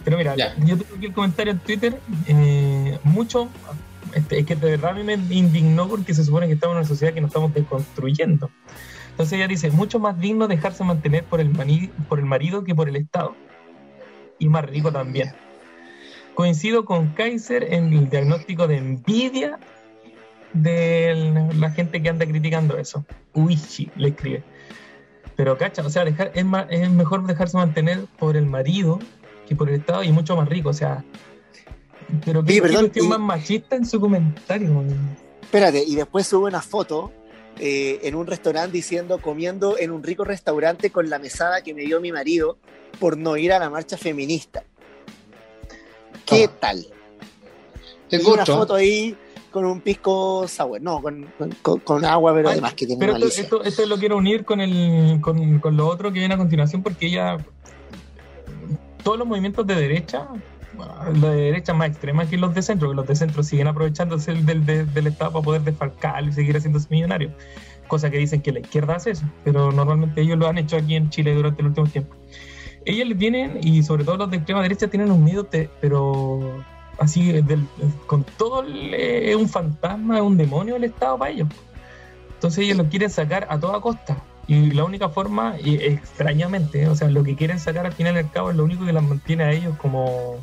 Pero 0.04 0.18
mira, 0.18 0.36
yo 0.36 0.78
tengo 0.78 0.96
aquí 0.96 1.06
el 1.06 1.14
comentario 1.14 1.54
en 1.54 1.60
Twitter, 1.60 2.00
eh, 2.28 3.00
mucho, 3.04 3.50
este, 4.14 4.40
es 4.40 4.46
que 4.46 4.56
de 4.56 4.72
verdad 4.72 4.92
a 4.92 4.94
mí 4.94 5.04
me 5.04 5.14
indignó 5.14 5.88
porque 5.88 6.14
se 6.14 6.24
supone 6.24 6.48
que 6.48 6.54
estamos 6.54 6.76
en 6.76 6.80
una 6.80 6.88
sociedad 6.88 7.14
que 7.14 7.22
nos 7.22 7.30
estamos 7.30 7.54
deconstruyendo. 7.54 8.50
Entonces 9.12 9.38
ella 9.38 9.48
dice, 9.48 9.70
mucho 9.72 10.00
más 10.00 10.18
digno 10.20 10.48
dejarse 10.48 10.84
mantener 10.84 11.26
por 11.26 11.42
el, 11.42 11.52
por 12.08 12.20
el 12.20 12.26
marido 12.26 12.64
que 12.64 12.74
por 12.74 12.88
el 12.88 12.96
Estado. 12.96 13.36
Y 14.40 14.48
más 14.48 14.64
rico 14.66 14.92
también. 14.94 15.34
Coincido 16.36 16.86
con 16.86 17.10
Kaiser 17.10 17.74
en 17.74 17.92
el 17.92 18.10
diagnóstico 18.10 18.66
de 18.66 18.78
envidia 18.78 19.60
de 20.54 21.50
la 21.54 21.70
gente 21.72 22.02
que 22.02 22.08
anda 22.08 22.26
criticando 22.26 22.78
eso. 22.78 23.06
Uichi 23.34 23.92
le 23.98 24.10
escribe. 24.10 24.44
Pero 25.36 25.58
cacha, 25.58 25.86
o 25.86 25.90
sea, 25.90 26.06
dejar, 26.06 26.32
es, 26.34 26.46
es 26.70 26.90
mejor 26.90 27.28
dejarse 27.28 27.58
mantener 27.58 28.06
por 28.18 28.38
el 28.38 28.46
marido 28.46 29.00
que 29.50 29.56
por 29.56 29.68
el 29.68 29.76
Estado 29.76 30.04
y 30.04 30.12
mucho 30.12 30.36
más 30.38 30.48
rico. 30.48 30.70
O 30.70 30.74
sea, 30.74 31.04
pero 32.24 32.44
qué, 32.46 32.62
cuestión 32.62 33.10
más 33.10 33.20
machista 33.20 33.76
en 33.76 33.86
su 33.86 34.00
comentario. 34.00 34.84
Espérate, 35.42 35.84
y 35.86 35.96
después 35.96 36.28
sube 36.28 36.48
una 36.48 36.62
foto 36.62 37.12
eh, 37.58 38.00
en 38.04 38.16
un 38.16 38.28
restaurante 38.28 38.72
diciendo 38.72 39.20
comiendo 39.20 39.78
en 39.78 39.92
un 39.92 40.04
rico 40.04 40.24
restaurante 40.24 40.92
con 40.92 41.10
la 41.10 41.18
mesada 41.18 41.62
que 41.62 41.74
me 41.74 41.82
dio 41.82 42.00
mi 42.00 42.12
marido 42.12 42.58
por 43.00 43.18
no 43.18 43.36
ir 43.36 43.52
a 43.52 43.60
la 43.60 43.70
marcha 43.70 43.98
feminista. 43.98 44.64
¿Qué 46.26 46.48
tal? 46.60 46.86
Tengo 48.08 48.34
una 48.34 48.46
foto 48.46 48.76
ahí 48.76 49.18
con 49.50 49.66
un 49.66 49.82
pisco 49.82 50.48
sour, 50.48 50.80
no, 50.80 51.02
con, 51.02 52.06
agua, 52.06 52.36
pero 52.36 52.50
además 52.50 52.76
que 52.76 52.86
tiene 52.86 53.00
pero 53.00 53.18
esto, 53.18 53.64
esto, 53.64 53.86
lo 53.88 53.98
quiero 53.98 54.18
unir 54.18 54.46
con, 54.46 54.62
el, 54.62 55.20
con, 55.22 55.58
con, 55.60 55.76
lo 55.76 55.88
otro 55.88 56.12
que 56.12 56.20
viene 56.20 56.36
a 56.36 56.38
continuación 56.38 56.84
porque 56.84 57.08
ella 57.08 57.38
todos 59.04 59.18
los 59.18 59.28
movimientos 59.28 59.66
de 59.66 59.76
derecha, 59.76 60.28
los 61.14 61.22
de 61.22 61.36
derecha 61.36 61.74
más 61.74 61.90
extrema 61.90 62.26
que 62.28 62.38
los 62.38 62.54
de 62.54 62.62
centro, 62.62 62.90
que 62.90 62.96
los 62.96 63.08
de 63.08 63.16
centro 63.16 63.44
siguen 63.44 63.68
aprovechándose 63.68 64.34
del, 64.34 65.08
Estado 65.08 65.32
para 65.32 65.44
poder 65.44 65.62
desfalcar 65.64 66.24
y 66.24 66.32
seguir 66.32 66.56
haciéndose 66.56 66.88
millonarios. 66.90 67.34
Cosa 67.88 68.10
que 68.10 68.18
dicen 68.18 68.42
que 68.42 68.52
la 68.52 68.60
izquierda 68.60 68.96
hace 68.96 69.12
eso, 69.12 69.26
pero 69.44 69.72
normalmente 69.72 70.22
ellos 70.22 70.38
lo 70.38 70.48
han 70.48 70.58
hecho 70.58 70.78
aquí 70.78 70.96
en 70.96 71.10
Chile 71.10 71.34
durante 71.34 71.62
el 71.62 71.70
último 71.70 71.88
tiempo. 71.88 72.16
Ellos 72.86 73.08
les 73.08 73.18
vienen, 73.18 73.60
y 73.62 73.84
sobre 73.84 74.04
todo 74.04 74.18
los 74.18 74.32
de 74.32 74.38
extrema 74.38 74.62
derecha, 74.62 74.88
tienen 74.88 75.12
un 75.12 75.24
miedo, 75.24 75.48
pero 75.82 76.64
así, 77.00 77.32
del, 77.32 77.66
con 78.06 78.24
todo 78.38 78.64
es 78.64 79.36
un 79.36 79.50
fantasma, 79.50 80.18
es 80.18 80.22
un 80.22 80.38
demonio 80.38 80.76
el 80.76 80.84
Estado 80.84 81.18
para 81.18 81.32
ellos. 81.32 81.48
Entonces 82.36 82.64
ellos 82.64 82.78
lo 82.78 82.88
quieren 82.88 83.10
sacar 83.10 83.48
a 83.50 83.60
toda 83.60 83.82
costa. 83.82 84.24
Y 84.50 84.72
la 84.72 84.84
única 84.84 85.10
forma, 85.10 85.58
y 85.64 85.76
extrañamente, 85.76 86.88
o 86.88 86.96
sea, 86.96 87.08
lo 87.08 87.24
que 87.24 87.36
quieren 87.36 87.60
sacar 87.60 87.86
al 87.86 87.94
final 87.94 88.16
del 88.16 88.32
cabo 88.32 88.50
es 88.50 88.58
lo 88.58 88.64
único 88.64 88.84
que 88.84 88.92
las 88.92 89.04
mantiene 89.04 89.44
a 89.44 89.52
ellos 89.52 89.78
como, 89.78 90.38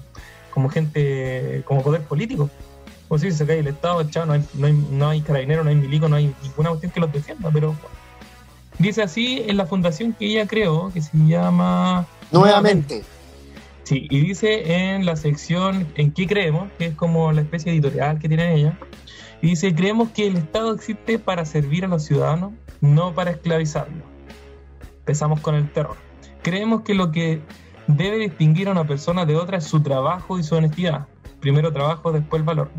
como 0.55 0.69
gente, 0.69 1.64
como 1.64 1.83
poder 1.83 2.03
político. 2.03 2.49
O 3.09 3.19
si 3.19 3.33
se 3.33 3.45
cae 3.45 3.59
el 3.59 3.66
Estado, 3.66 4.05
chao, 4.05 4.25
no 4.25 4.35
hay, 4.35 4.45
no 4.55 4.69
hay, 4.69 4.73
no 4.92 5.09
hay 5.09 5.21
carabinero, 5.23 5.64
no 5.64 5.71
hay 5.71 5.75
milico, 5.75 6.09
no 6.09 6.14
hay 6.14 6.33
ninguna 6.40 6.69
cuestión 6.69 6.92
que 6.92 7.01
los 7.01 7.12
defienda, 7.12 7.51
pero 7.53 7.75
dice 8.79 9.03
así 9.03 9.42
en 9.45 9.57
la 9.57 9.66
fundación 9.66 10.12
que 10.12 10.27
ella 10.27 10.47
creó, 10.47 10.92
que 10.95 11.03
se 11.03 11.11
llama... 11.27 12.07
Nuevamente. 12.31 13.03
Sí, 13.83 14.07
y 14.09 14.21
dice 14.21 14.92
en 14.95 15.05
la 15.05 15.16
sección 15.16 15.85
en 15.97 16.12
qué 16.12 16.29
creemos, 16.29 16.69
que 16.79 16.87
es 16.87 16.95
como 16.95 17.33
la 17.33 17.40
especie 17.40 17.73
editorial 17.73 18.21
que 18.21 18.29
tiene 18.29 18.55
ella, 18.55 18.79
y 19.42 19.49
dice, 19.49 19.75
creemos 19.75 20.11
que 20.11 20.29
el 20.29 20.37
Estado 20.37 20.73
existe 20.73 21.19
para 21.19 21.45
servir 21.45 21.85
a 21.85 21.88
los 21.88 22.05
ciudadanos 22.05 22.53
no 22.94 23.14
para 23.14 23.33
esclavizarlo. 23.33 24.05
Empezamos 25.01 25.40
con 25.40 25.55
el 25.55 25.70
terror. 25.70 25.96
Creemos 26.42 26.83
que 26.83 26.94
lo 26.94 27.12
que 27.12 27.40
debe 27.87 28.18
distinguir 28.18 28.68
a 28.68 28.72
una 28.72 28.87
persona 28.87 29.25
de 29.27 29.37
otra 29.37 29.59
es 29.59 29.64
su 29.64 29.83
trabajo 29.83 30.38
y 30.38 30.42
su 30.42 30.55
honestidad. 30.55 31.07
Primero 31.40 31.72
trabajo, 31.72 32.12
después 32.12 32.44
valor. 32.44 32.70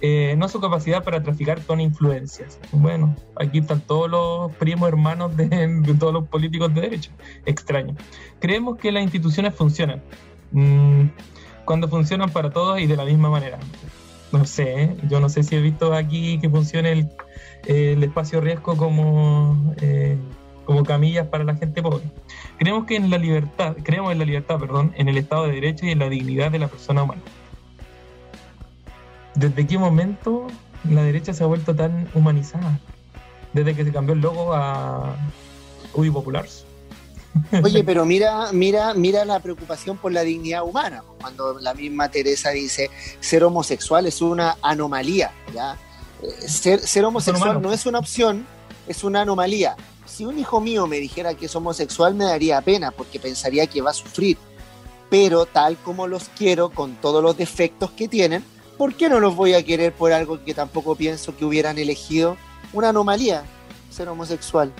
Eh, 0.00 0.34
no 0.36 0.48
su 0.48 0.60
capacidad 0.60 1.04
para 1.04 1.22
traficar 1.22 1.62
con 1.62 1.80
influencias. 1.80 2.58
Bueno, 2.72 3.14
aquí 3.36 3.58
están 3.58 3.80
todos 3.80 4.10
los 4.10 4.52
primos 4.56 4.88
hermanos 4.88 5.36
de, 5.36 5.94
todos 5.98 6.12
los 6.12 6.26
políticos 6.28 6.74
de 6.74 6.80
derecho. 6.80 7.12
Extraño. 7.46 7.94
Creemos 8.40 8.78
que 8.78 8.90
las 8.90 9.04
instituciones 9.04 9.54
funcionan. 9.54 10.02
Mm, 10.50 11.06
cuando 11.64 11.88
funcionan 11.88 12.30
para 12.30 12.50
todos 12.50 12.80
y 12.80 12.86
de 12.86 12.96
la 12.96 13.04
misma 13.04 13.30
manera. 13.30 13.58
No 14.32 14.44
sé, 14.44 14.82
¿eh? 14.82 14.96
yo 15.08 15.20
no 15.20 15.28
sé 15.28 15.42
si 15.42 15.54
he 15.54 15.60
visto 15.60 15.92
aquí 15.92 16.40
que 16.40 16.48
funcione 16.48 16.90
el 16.90 17.08
el 17.66 18.02
espacio 18.02 18.40
riesgo 18.40 18.76
como, 18.76 19.74
eh, 19.80 20.16
como 20.64 20.84
camillas 20.84 21.26
para 21.26 21.44
la 21.44 21.54
gente 21.56 21.82
pobre. 21.82 22.04
Creemos 22.58 22.86
que 22.86 22.96
en 22.96 23.10
la 23.10 23.18
libertad, 23.18 23.76
creemos 23.82 24.12
en 24.12 24.18
la 24.18 24.24
libertad, 24.24 24.58
perdón, 24.58 24.92
en 24.96 25.08
el 25.08 25.18
Estado 25.18 25.46
de 25.46 25.52
Derecho 25.52 25.86
y 25.86 25.90
en 25.90 25.98
la 25.98 26.08
dignidad 26.08 26.50
de 26.50 26.58
la 26.58 26.68
persona 26.68 27.02
humana. 27.02 27.22
¿Desde 29.34 29.66
qué 29.66 29.78
momento 29.78 30.46
la 30.88 31.02
derecha 31.02 31.32
se 31.32 31.42
ha 31.42 31.46
vuelto 31.46 31.74
tan 31.74 32.08
humanizada? 32.14 32.78
Desde 33.52 33.74
que 33.74 33.84
se 33.84 33.92
cambió 33.92 34.14
el 34.14 34.20
logo 34.20 34.52
a 34.52 35.16
Uy 35.94 36.10
Populars. 36.10 36.66
Oye, 37.64 37.82
pero 37.82 38.04
mira, 38.04 38.52
mira, 38.52 38.92
mira 38.94 39.24
la 39.24 39.40
preocupación 39.40 39.96
por 39.96 40.12
la 40.12 40.22
dignidad 40.22 40.64
humana. 40.64 41.02
Cuando 41.20 41.58
la 41.60 41.72
misma 41.72 42.10
Teresa 42.10 42.50
dice 42.50 42.90
ser 43.20 43.44
homosexual 43.44 44.06
es 44.06 44.20
una 44.20 44.56
anomalía, 44.60 45.32
¿ya? 45.54 45.78
Ser, 46.46 46.80
ser 46.80 47.04
homosexual 47.04 47.50
no 47.62 47.72
es 47.72 47.86
una 47.86 47.98
opción, 47.98 48.46
es 48.86 49.02
una 49.04 49.22
anomalía. 49.22 49.76
Si 50.06 50.24
un 50.24 50.38
hijo 50.38 50.60
mío 50.60 50.86
me 50.86 50.98
dijera 50.98 51.34
que 51.34 51.46
es 51.46 51.56
homosexual 51.56 52.14
me 52.14 52.24
daría 52.24 52.60
pena 52.60 52.90
porque 52.90 53.18
pensaría 53.18 53.66
que 53.66 53.80
va 53.80 53.90
a 53.90 53.94
sufrir. 53.94 54.36
Pero 55.10 55.46
tal 55.46 55.76
como 55.78 56.06
los 56.06 56.24
quiero, 56.36 56.70
con 56.70 56.96
todos 56.96 57.22
los 57.22 57.36
defectos 57.36 57.90
que 57.90 58.08
tienen, 58.08 58.44
¿por 58.78 58.94
qué 58.94 59.08
no 59.08 59.20
los 59.20 59.36
voy 59.36 59.54
a 59.54 59.62
querer 59.64 59.92
por 59.92 60.12
algo 60.12 60.42
que 60.44 60.54
tampoco 60.54 60.94
pienso 60.96 61.36
que 61.36 61.44
hubieran 61.44 61.78
elegido? 61.78 62.36
Una 62.72 62.90
anomalía, 62.90 63.42
ser 63.90 64.08
homosexual. 64.08 64.72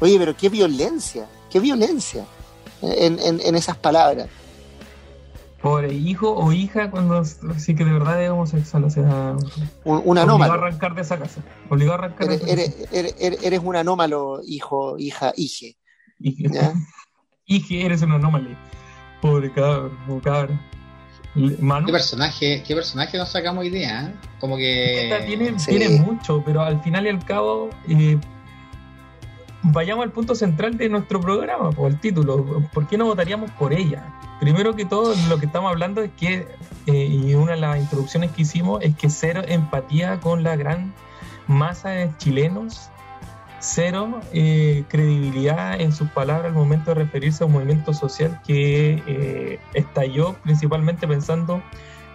Oye, 0.00 0.18
pero 0.18 0.36
qué 0.36 0.48
violencia, 0.48 1.26
qué 1.50 1.60
violencia 1.60 2.24
en, 2.82 3.18
en- 3.20 3.40
en 3.40 3.54
esas 3.54 3.76
palabras. 3.76 4.28
Pobre 5.62 5.92
hijo 5.92 6.32
o 6.34 6.52
hija 6.52 6.90
cuando 6.90 7.22
sí 7.24 7.74
que 7.74 7.84
de 7.84 7.92
verdad 7.92 8.22
es 8.22 8.30
homosexual, 8.30 8.84
o 8.84 8.90
sea, 8.90 9.04
Un, 9.04 9.36
un 9.84 9.98
obligado 9.98 10.18
a 10.18 10.22
anómalo. 10.22 10.52
arrancar 10.54 10.94
de 10.94 11.02
esa 11.02 11.18
casa. 11.18 11.42
Obligado 11.68 11.92
a 12.00 12.04
arrancar 12.04 12.28
de 12.28 12.34
Eres, 12.36 12.42
esa 12.46 12.52
eres, 12.54 12.74
casa. 12.74 12.96
eres- 12.98 13.14
eres- 13.20 13.42
eres 13.44 13.60
un 13.62 13.76
anómalo, 13.76 14.40
hijo, 14.46 14.96
hija, 14.98 15.32
hije. 15.36 15.76
Que 16.22 16.48
eres 17.86 18.00
un 18.02 18.12
anómalo. 18.12 18.50
Pobre 19.20 19.52
cabrón, 19.52 20.58
Manu, 21.60 21.86
¿Qué 21.86 21.92
personaje, 21.92 22.62
qué 22.66 22.74
personaje 22.74 23.16
nos 23.18 23.28
sacamos 23.30 23.62
día? 23.64 24.06
eh? 24.08 24.14
Como 24.40 24.56
esta 24.58 25.18
que. 25.20 25.24
tiene, 25.26 25.58
Sí. 25.60 25.76
tiene 25.76 26.00
mucho, 26.00 26.42
pero 26.44 26.62
al 26.62 26.82
final 26.82 27.06
y 27.06 27.10
al 27.10 27.24
cabo, 27.24 27.68
eh, 27.88 28.18
vayamos 29.62 30.04
al 30.04 30.12
punto 30.12 30.34
central 30.34 30.76
de 30.76 30.88
nuestro 30.88 31.20
programa, 31.20 31.70
por 31.70 31.90
el 31.90 32.00
título. 32.00 32.62
¿Por 32.72 32.86
qué 32.86 32.96
no 32.96 33.06
votaríamos 33.06 33.50
por 33.52 33.72
ella? 33.72 34.04
Primero 34.40 34.74
que 34.74 34.84
todo, 34.84 35.14
lo 35.28 35.38
que 35.38 35.46
estamos 35.46 35.70
hablando 35.70 36.02
es 36.02 36.10
que, 36.16 36.46
eh, 36.86 36.92
y 36.92 37.34
una 37.34 37.52
de 37.52 37.58
las 37.58 37.78
introducciones 37.78 38.30
que 38.32 38.42
hicimos, 38.42 38.82
es 38.82 38.96
que 38.96 39.10
cero 39.10 39.42
empatía 39.46 40.18
con 40.20 40.42
la 40.42 40.56
gran 40.56 40.94
masa 41.46 41.90
de 41.90 42.10
chilenos, 42.16 42.90
cero 43.58 44.20
eh, 44.32 44.84
credibilidad 44.88 45.78
en 45.78 45.92
sus 45.92 46.08
palabras 46.10 46.46
al 46.46 46.54
momento 46.54 46.94
de 46.94 46.94
referirse 46.94 47.44
a 47.44 47.46
un 47.46 47.52
movimiento 47.52 47.92
social 47.92 48.40
que 48.46 49.02
eh, 49.06 49.60
estalló 49.74 50.34
principalmente 50.42 51.06
pensando 51.06 51.62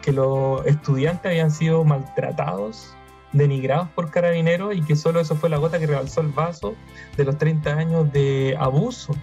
que 0.02 0.12
los 0.12 0.66
estudiantes 0.66 1.26
habían 1.26 1.52
sido 1.52 1.84
maltratados, 1.84 2.96
denigrados 3.36 3.90
por 3.90 4.10
carabineros 4.12 4.76
y 4.76 4.82
que 4.82 4.96
solo 4.96 5.20
eso 5.20 5.36
fue 5.36 5.50
la 5.50 5.58
gota 5.58 5.80
que 5.80 5.88
rebalsó 5.88 6.22
el 6.22 6.30
vaso 6.30 6.76
de 7.18 7.26
los 7.26 7.38
30 7.38 7.74
años 7.74 8.12
de 8.12 8.56
abuso. 8.60 9.16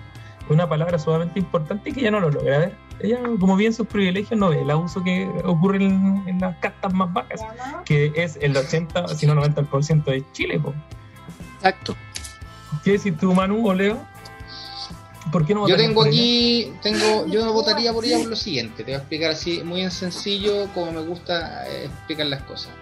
Una 0.48 0.68
palabra 0.68 0.98
sumamente 0.98 1.38
importante 1.38 1.90
y 1.90 1.92
que 1.92 2.00
ella 2.00 2.10
no 2.10 2.20
lo 2.20 2.30
logra 2.30 2.58
ver. 2.58 2.76
Ella, 3.00 3.18
como 3.40 3.56
bien 3.56 3.72
sus 3.72 3.86
privilegios, 3.86 4.38
no 4.38 4.50
ve 4.50 4.62
el 4.62 4.70
abuso 4.70 5.02
que 5.02 5.28
ocurre 5.44 5.78
en, 5.78 6.24
en 6.26 6.40
las 6.40 6.56
castas 6.58 6.92
más 6.92 7.12
bajas, 7.12 7.40
que 7.84 8.12
es 8.14 8.38
el 8.40 8.56
80, 8.56 9.08
si 9.08 9.26
no 9.26 9.34
90% 9.34 10.04
de 10.04 10.24
Chile. 10.32 10.60
po. 10.60 10.74
Exacto. 11.56 11.96
¿Qué 12.84 12.92
decir 12.92 13.16
tú, 13.16 13.32
Manu 13.32 13.66
o 13.66 13.74
Leo? 13.74 13.98
¿Por 15.30 15.46
qué 15.46 15.54
no 15.54 15.68
Yo 15.68 15.76
tengo 15.76 15.94
por 15.94 16.08
ella? 16.08 16.16
aquí, 16.16 16.72
tengo, 16.82 17.26
yo 17.26 17.44
no 17.44 17.52
votaría 17.52 17.92
por 17.92 18.04
ella 18.04 18.18
por 18.18 18.28
lo 18.28 18.36
siguiente, 18.36 18.78
te 18.78 18.84
voy 18.84 18.94
a 18.94 18.96
explicar 18.98 19.30
así 19.30 19.62
muy 19.62 19.82
en 19.82 19.90
sencillo 19.90 20.66
como 20.74 20.90
me 20.90 21.02
gusta 21.02 21.68
eh, 21.68 21.84
explicar 21.84 22.26
las 22.26 22.42
cosas. 22.42 22.72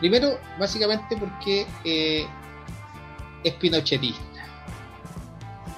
Primero, 0.00 0.38
básicamente 0.58 1.16
porque 1.16 1.66
eh, 1.84 2.26
es 3.44 3.54
pinochetista. 3.54 4.24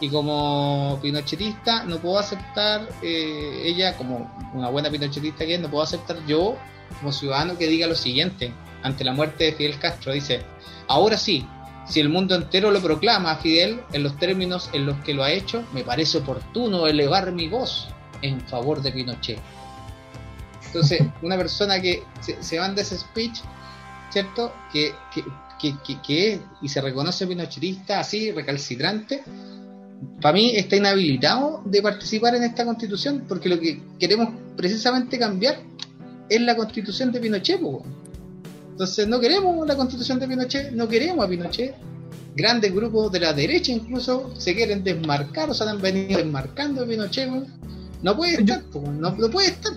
Y 0.01 0.09
como 0.09 0.99
pinochetista 1.03 1.85
no 1.85 1.99
puedo 1.99 2.19
aceptar, 2.19 2.89
eh, 3.03 3.63
ella 3.65 3.97
como 3.97 4.33
una 4.55 4.69
buena 4.69 4.91
pinochetista 4.91 5.45
que 5.45 5.55
es, 5.55 5.61
no 5.61 5.69
puedo 5.69 5.85
aceptar 5.85 6.17
yo 6.27 6.57
como 6.99 7.13
ciudadano 7.13 7.57
que 7.59 7.67
diga 7.67 7.87
lo 7.87 7.95
siguiente 7.95 8.53
ante 8.83 9.05
la 9.05 9.13
muerte 9.13 9.45
de 9.45 9.53
Fidel 9.53 9.79
Castro. 9.79 10.13
Dice, 10.13 10.43
ahora 10.89 11.17
sí, 11.17 11.47
si 11.87 12.01
el 12.01 12.09
mundo 12.09 12.35
entero 12.35 12.71
lo 12.71 12.81
proclama 12.81 13.33
a 13.33 13.37
Fidel 13.37 13.81
en 13.93 14.03
los 14.03 14.17
términos 14.19 14.71
en 14.73 14.87
los 14.87 14.97
que 15.03 15.15
lo 15.15 15.25
ha 15.25 15.31
hecho, 15.31 15.65
me 15.73 15.83
parece 15.83 16.19
oportuno 16.19 16.87
elevar 16.87 17.33
mi 17.33 17.49
voz 17.49 17.89
en 18.23 18.41
favor 18.41 18.83
de 18.83 18.93
Pinochet. 18.93 19.39
Entonces, 20.67 21.03
una 21.23 21.37
persona 21.37 21.81
que 21.81 22.03
se, 22.21 22.43
se 22.43 22.59
manda 22.59 22.83
ese 22.83 22.99
speech, 22.99 23.41
¿cierto? 24.13 24.53
Que, 24.73 24.93
que, 25.15 25.25
que, 25.85 26.01
que- 26.07 26.33
es 26.35 26.41
y 26.61 26.69
se 26.69 26.81
reconoce 26.81 27.27
pinochetista 27.27 28.01
así, 28.01 28.31
recalcitrante, 28.33 29.23
para 30.21 30.35
mí 30.35 30.53
está 30.57 30.77
inhabilitado 30.77 31.63
de 31.65 31.81
participar 31.81 32.35
en 32.35 32.43
esta 32.45 32.65
constitución, 32.65 33.25
porque 33.29 33.49
lo 33.49 33.59
que 33.59 33.81
queremos 33.99 34.31
precisamente 34.57 35.19
cambiar 35.19 35.61
es 36.29 36.41
la 36.41 36.57
constitución 36.57 37.13
de 37.13 37.21
Pinochet. 37.21 37.61
po. 37.61 37.85
Entonces 38.73 39.07
no 39.07 39.21
queremos 39.21 39.67
la 39.67 39.77
constitución 39.77 40.19
de 40.19 40.27
Pinochet, 40.27 40.73
no 40.73 40.89
queremos 40.89 41.25
a 41.25 41.29
Pinochet. 41.29 41.75
Grandes 42.35 42.75
grupos 42.75 43.13
de 43.13 43.21
la 43.21 43.33
derecha 43.35 43.73
incluso 43.73 44.33
se 44.39 44.55
quieren 44.55 44.83
desmarcar, 44.83 45.51
o 45.51 45.55
se 45.55 45.65
han 45.65 45.81
venido 45.81 46.19
desmarcando 46.19 46.81
de 46.81 46.89
Pinochet. 46.89 47.29
po. 47.29 47.43
No 48.03 48.17
puede 48.17 48.35
estar, 48.41 48.63
po, 48.65 48.81
no, 48.81 49.11
no 49.15 49.31
puede 49.31 49.49
estar. 49.49 49.73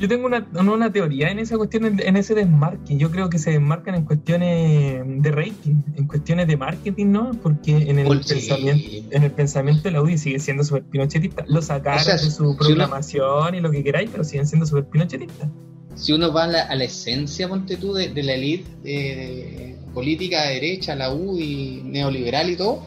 Yo 0.00 0.08
tengo 0.08 0.26
una, 0.26 0.46
una 0.58 0.90
teoría 0.90 1.30
en 1.30 1.38
esa 1.38 1.56
cuestión, 1.58 1.84
en, 1.84 2.00
en 2.00 2.16
ese 2.16 2.34
desmarque. 2.34 2.96
Yo 2.96 3.10
creo 3.10 3.28
que 3.28 3.38
se 3.38 3.50
desmarcan 3.50 3.94
en 3.94 4.04
cuestiones 4.06 5.04
de 5.22 5.30
rating, 5.30 5.82
en 5.96 6.06
cuestiones 6.06 6.46
de 6.48 6.56
marketing, 6.56 7.06
¿no? 7.12 7.32
Porque 7.42 7.76
en 7.76 7.98
el, 7.98 8.08
pensamiento, 8.20 9.08
en 9.10 9.22
el 9.22 9.30
pensamiento 9.30 9.82
de 9.82 9.90
la 9.90 10.02
UDI 10.02 10.16
sigue 10.16 10.38
siendo 10.38 10.64
súper 10.64 10.84
pinochetista. 10.84 11.44
Lo 11.48 11.60
sacaron 11.60 12.00
O 12.00 12.04
sea, 12.04 12.14
de 12.14 12.20
si 12.20 12.30
su 12.30 12.44
uno- 12.44 12.56
programación 12.56 13.54
y 13.54 13.60
lo 13.60 13.70
que 13.70 13.84
queráis, 13.84 14.08
pero 14.10 14.24
siguen 14.24 14.46
siendo 14.46 14.64
súper 14.66 14.86
pinochetistas. 14.86 15.48
si 15.96 16.12
uno 16.14 16.32
va 16.32 16.44
a 16.44 16.46
la, 16.46 16.62
a 16.62 16.74
la 16.74 16.84
esencia, 16.84 17.46
ponte 17.46 17.76
tú, 17.76 17.92
de, 17.92 18.08
de 18.08 18.22
la 18.22 18.32
élite 18.32 18.70
eh, 18.84 19.76
política 19.92 20.44
de 20.46 20.54
derecha, 20.54 20.94
la 20.96 21.12
UDI, 21.12 21.82
neoliberal 21.84 22.48
y 22.48 22.56
todo, 22.56 22.82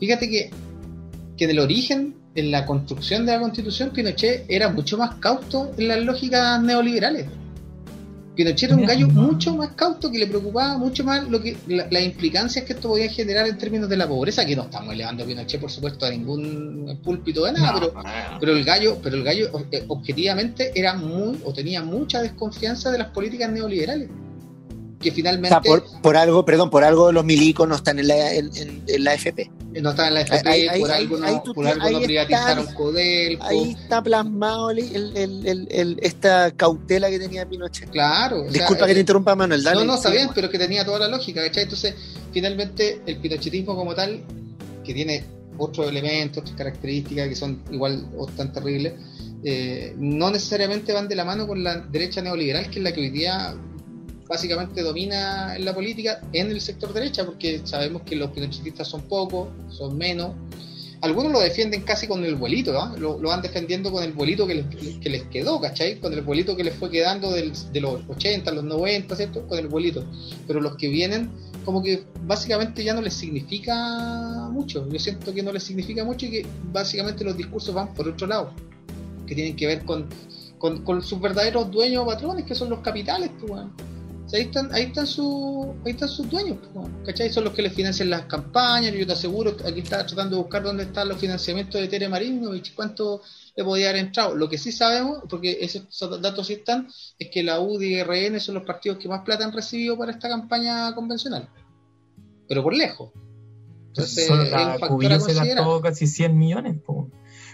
fíjate 0.00 0.28
que, 0.28 0.50
que 1.36 1.44
en 1.44 1.50
el 1.50 1.58
origen, 1.60 2.14
en 2.36 2.50
la 2.50 2.64
construcción 2.66 3.26
de 3.26 3.32
la 3.32 3.40
constitución, 3.40 3.90
Pinochet 3.90 4.44
era 4.48 4.68
mucho 4.68 4.96
más 4.98 5.16
cauto 5.16 5.72
en 5.76 5.88
las 5.88 6.00
lógicas 6.00 6.62
neoliberales. 6.62 7.26
Pinochet 8.34 8.68
era 8.70 8.76
un 8.76 8.84
gallo 8.86 9.08
mucho 9.08 9.56
más 9.56 9.70
cauto 9.70 10.10
que 10.10 10.18
le 10.18 10.26
preocupaba 10.26 10.76
mucho 10.76 11.02
más 11.04 11.26
lo 11.30 11.40
que 11.40 11.56
la- 11.68 11.86
las 11.90 12.02
implicancias 12.02 12.66
que 12.66 12.74
esto 12.74 12.88
podía 12.88 13.08
generar 13.10 13.48
en 13.48 13.56
términos 13.56 13.88
de 13.88 13.96
la 13.96 14.06
pobreza, 14.06 14.44
que 14.44 14.54
no 14.54 14.64
estamos 14.64 14.92
elevando 14.92 15.24
a 15.24 15.26
Pinochet, 15.26 15.58
por 15.58 15.70
supuesto, 15.70 16.04
a 16.04 16.10
ningún 16.10 17.00
púlpito 17.02 17.44
de 17.46 17.52
nada, 17.52 17.72
No, 17.72 17.80
pero 17.80 17.92
no. 17.94 18.02
pero 18.38 18.52
el 18.52 18.62
gallo, 18.64 18.98
pero 19.02 19.16
el 19.16 19.24
gallo 19.24 19.50
eh, 19.72 19.84
objetivamente 19.88 20.70
era 20.74 20.92
muy 20.94 21.38
o 21.44 21.52
tenía 21.54 21.82
mucha 21.82 22.20
desconfianza 22.20 22.90
de 22.90 22.98
las 22.98 23.08
políticas 23.08 23.50
neoliberales. 23.50 24.10
Que 25.00 25.10
O 25.10 25.14
finalmente 25.14 25.48
sea, 25.48 25.60
por, 25.62 25.84
por 26.02 26.16
algo, 26.18 26.44
perdón, 26.44 26.68
por 26.68 26.84
algo 26.84 27.12
los 27.12 27.24
milicos 27.24 27.66
no 27.66 27.74
están 27.74 27.98
en 27.98 28.08
la, 28.08 28.34
en, 28.34 28.50
en- 28.56 28.82
en 28.86 29.04
la 29.04 29.14
FP. 29.14 29.50
No 29.82 29.90
estaban 29.90 30.08
en 30.08 30.14
la 30.14 30.20
FP, 30.22 30.48
Ahí- 30.48 30.80
por 30.80 30.90
ahí- 30.90 31.02
algo 31.02 31.16
no, 31.18 31.26
ahí 31.26 31.36
tú 31.44 31.54
por 31.54 31.66
algo 31.66 31.80
no 31.82 31.88
está 31.98 32.06
privatizaron 32.06 32.68
el- 32.68 32.74
Codelco. 32.74 33.44
Ahí 33.46 33.70
está 33.78 34.02
plasmado 34.02 34.70
el- 34.70 35.98
esta 36.02 36.50
cautela 36.52 37.10
que 37.10 37.18
tenía 37.18 37.46
Pinochet. 37.48 37.90
Claro. 37.90 38.42
sea, 38.44 38.50
Disculpa 38.52 38.86
que 38.86 38.92
eh, 38.92 38.94
te 38.94 39.00
interrumpa, 39.00 39.34
Manuel. 39.34 39.62
Dale, 39.62 39.80
no, 39.80 39.84
no, 39.86 39.94
está 39.96 40.10
bien, 40.10 40.30
pero 40.34 40.48
que 40.50 40.58
tenía 40.58 40.84
toda 40.84 40.98
la 41.00 41.08
lógica, 41.08 41.42
¿cachai? 41.44 41.64
Entonces, 41.64 41.94
finalmente, 42.32 43.00
el 43.06 43.16
pinochetismo 43.18 43.74
como 43.76 43.94
tal, 43.94 44.22
que 44.84 44.94
tiene 44.94 45.24
otros 45.58 45.88
elementos, 45.88 46.42
otras 46.42 46.56
características 46.56 47.28
que 47.28 47.34
son 47.34 47.62
igual 47.70 48.06
o 48.16 48.26
tan 48.26 48.52
terribles, 48.52 48.94
eh, 49.44 49.94
no 49.98 50.30
necesariamente 50.30 50.92
van 50.92 51.08
de 51.08 51.14
la 51.14 51.24
mano 51.24 51.46
con 51.46 51.62
la 51.62 51.76
derecha 51.78 52.20
neoliberal, 52.22 52.68
que 52.70 52.78
es 52.78 52.82
la 52.84 52.92
que 52.92 53.00
hoy 53.00 53.10
día 53.10 53.54
básicamente 54.28 54.82
domina 54.82 55.54
en 55.56 55.64
la 55.64 55.74
política 55.74 56.20
en 56.32 56.50
el 56.50 56.60
sector 56.60 56.92
derecha, 56.92 57.24
porque 57.24 57.60
sabemos 57.64 58.02
que 58.02 58.16
los 58.16 58.30
pinochetistas 58.30 58.88
son 58.88 59.02
pocos, 59.02 59.48
son 59.70 59.96
menos. 59.96 60.32
Algunos 61.02 61.30
lo 61.30 61.40
defienden 61.40 61.82
casi 61.82 62.06
con 62.08 62.24
el 62.24 62.36
vuelito, 62.36 62.72
¿no? 62.72 62.96
lo, 62.96 63.20
lo 63.20 63.28
van 63.28 63.42
defendiendo 63.42 63.92
con 63.92 64.02
el 64.02 64.12
vuelito 64.12 64.46
que 64.46 64.54
les, 64.54 64.96
que 64.98 65.10
les 65.10 65.22
quedó, 65.24 65.60
¿cachai? 65.60 66.00
Con 66.00 66.12
el 66.14 66.22
vuelito 66.22 66.56
que 66.56 66.64
les 66.64 66.74
fue 66.74 66.90
quedando 66.90 67.30
del- 67.30 67.52
de 67.70 67.80
los 67.82 68.00
80, 68.08 68.50
los 68.52 68.64
90, 68.64 69.14
¿cierto? 69.14 69.46
Con 69.46 69.58
el 69.58 69.68
vuelito. 69.68 70.04
Pero 70.46 70.60
los 70.60 70.74
que 70.76 70.88
vienen, 70.88 71.30
como 71.66 71.82
que 71.82 72.04
básicamente 72.24 72.82
ya 72.82 72.94
no 72.94 73.02
les 73.02 73.12
significa 73.12 74.48
mucho. 74.50 74.88
Yo 74.90 74.98
siento 74.98 75.34
que 75.34 75.42
no 75.42 75.52
les 75.52 75.62
significa 75.64 76.02
mucho 76.02 76.26
y 76.26 76.30
que 76.30 76.46
básicamente 76.72 77.24
los 77.24 77.36
discursos 77.36 77.74
van 77.74 77.92
por 77.92 78.08
otro 78.08 78.26
lado, 78.26 78.52
que 79.26 79.34
tienen 79.34 79.54
que 79.54 79.66
ver 79.66 79.84
con, 79.84 80.06
con, 80.58 80.82
con 80.82 81.02
sus 81.02 81.20
verdaderos 81.20 81.70
dueños 81.70 82.04
o 82.04 82.06
patrones, 82.06 82.46
que 82.46 82.54
son 82.54 82.70
los 82.70 82.80
capitales, 82.80 83.30
pues, 83.38 83.52
weón. 83.52 83.72
O 84.26 84.28
sea, 84.28 84.40
ahí 84.40 84.46
están, 84.46 84.74
ahí 84.74 84.82
están, 84.82 85.06
su, 85.06 85.72
ahí 85.84 85.92
están 85.92 86.08
sus 86.08 86.28
dueños, 86.28 86.58
pues, 86.74 86.88
¿cachai? 87.06 87.30
Son 87.32 87.44
los 87.44 87.52
que 87.52 87.62
les 87.62 87.72
financian 87.72 88.10
las 88.10 88.22
campañas. 88.22 88.92
Yo 88.92 89.06
te 89.06 89.12
aseguro, 89.12 89.56
aquí 89.64 89.80
está 89.80 90.04
tratando 90.04 90.34
de 90.36 90.42
buscar 90.42 90.64
dónde 90.64 90.82
están 90.82 91.08
los 91.08 91.16
financiamientos 91.18 91.80
de 91.80 91.86
Tere 91.86 92.08
Marinovich, 92.08 92.74
cuánto 92.74 93.22
le 93.56 93.62
podía 93.62 93.90
haber 93.90 94.02
entrado. 94.02 94.34
Lo 94.34 94.48
que 94.48 94.58
sí 94.58 94.72
sabemos, 94.72 95.22
porque 95.30 95.58
esos 95.60 96.20
datos 96.20 96.48
sí 96.48 96.54
están, 96.54 96.88
es 97.20 97.30
que 97.32 97.44
la 97.44 97.60
UDI 97.60 97.94
y 97.98 98.02
RN 98.02 98.40
son 98.40 98.56
los 98.56 98.64
partidos 98.64 98.98
que 98.98 99.08
más 99.08 99.20
plata 99.20 99.44
han 99.44 99.52
recibido 99.52 99.96
para 99.96 100.10
esta 100.10 100.28
campaña 100.28 100.92
convencional. 100.96 101.48
Pero 102.48 102.64
por 102.64 102.74
lejos. 102.74 103.12
Entonces, 103.88 104.26
Solo 104.26 104.42
es 104.42 104.52
un 104.52 104.58
la 105.04 105.20
se 105.20 105.34
gastó 105.34 105.80
casi 105.80 106.06
100 106.08 106.36
millones. 106.36 106.74
po. 106.84 107.10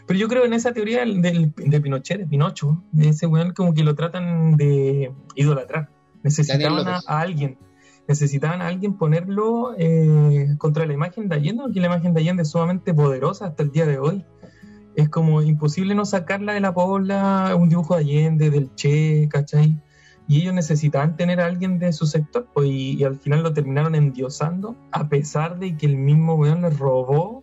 Pero 0.06 0.18
yo 0.18 0.26
creo 0.26 0.44
en 0.46 0.54
esa 0.54 0.72
teoría 0.72 1.00
del, 1.00 1.20
del- 1.20 1.52
de 1.54 1.80
Pinochet, 1.82 2.18
de 2.18 2.26
Pinocho, 2.26 2.82
de 2.92 3.10
ese 3.10 3.26
weón 3.26 3.52
como 3.52 3.74
que 3.74 3.84
lo 3.84 3.94
tratan 3.94 4.56
de 4.56 5.12
idolatrar. 5.36 5.90
Necesitaban 6.22 6.88
a, 6.88 7.00
alguien, 7.06 7.58
necesitaban 8.08 8.62
a 8.62 8.68
alguien 8.68 8.96
ponerlo 8.96 9.74
eh, 9.76 10.54
contra 10.58 10.86
la 10.86 10.92
imagen 10.92 11.28
de 11.28 11.36
Allende, 11.36 11.62
porque 11.64 11.80
la 11.80 11.86
imagen 11.86 12.14
de 12.14 12.20
Allende 12.20 12.42
es 12.42 12.50
sumamente 12.50 12.94
poderosa 12.94 13.46
hasta 13.46 13.62
el 13.62 13.72
día 13.72 13.86
de 13.86 13.98
hoy. 13.98 14.24
Es 14.94 15.08
como 15.08 15.42
imposible 15.42 15.94
no 15.94 16.04
sacarla 16.04 16.52
de 16.52 16.60
la 16.60 16.74
pobla, 16.74 17.54
un 17.56 17.68
dibujo 17.68 17.94
de 17.94 18.00
Allende, 18.00 18.50
del 18.50 18.74
Che, 18.74 19.28
¿cachai? 19.30 19.80
Y 20.28 20.42
ellos 20.42 20.54
necesitaban 20.54 21.16
tener 21.16 21.40
a 21.40 21.46
alguien 21.46 21.78
de 21.78 21.92
su 21.92 22.06
sector, 22.06 22.48
pues, 22.54 22.68
y, 22.68 22.94
y 22.94 23.04
al 23.04 23.18
final 23.18 23.42
lo 23.42 23.52
terminaron 23.52 23.94
endiosando, 23.94 24.76
a 24.92 25.08
pesar 25.08 25.58
de 25.58 25.76
que 25.76 25.86
el 25.86 25.96
mismo 25.96 26.34
weón 26.34 26.62
les 26.62 26.78
robó 26.78 27.42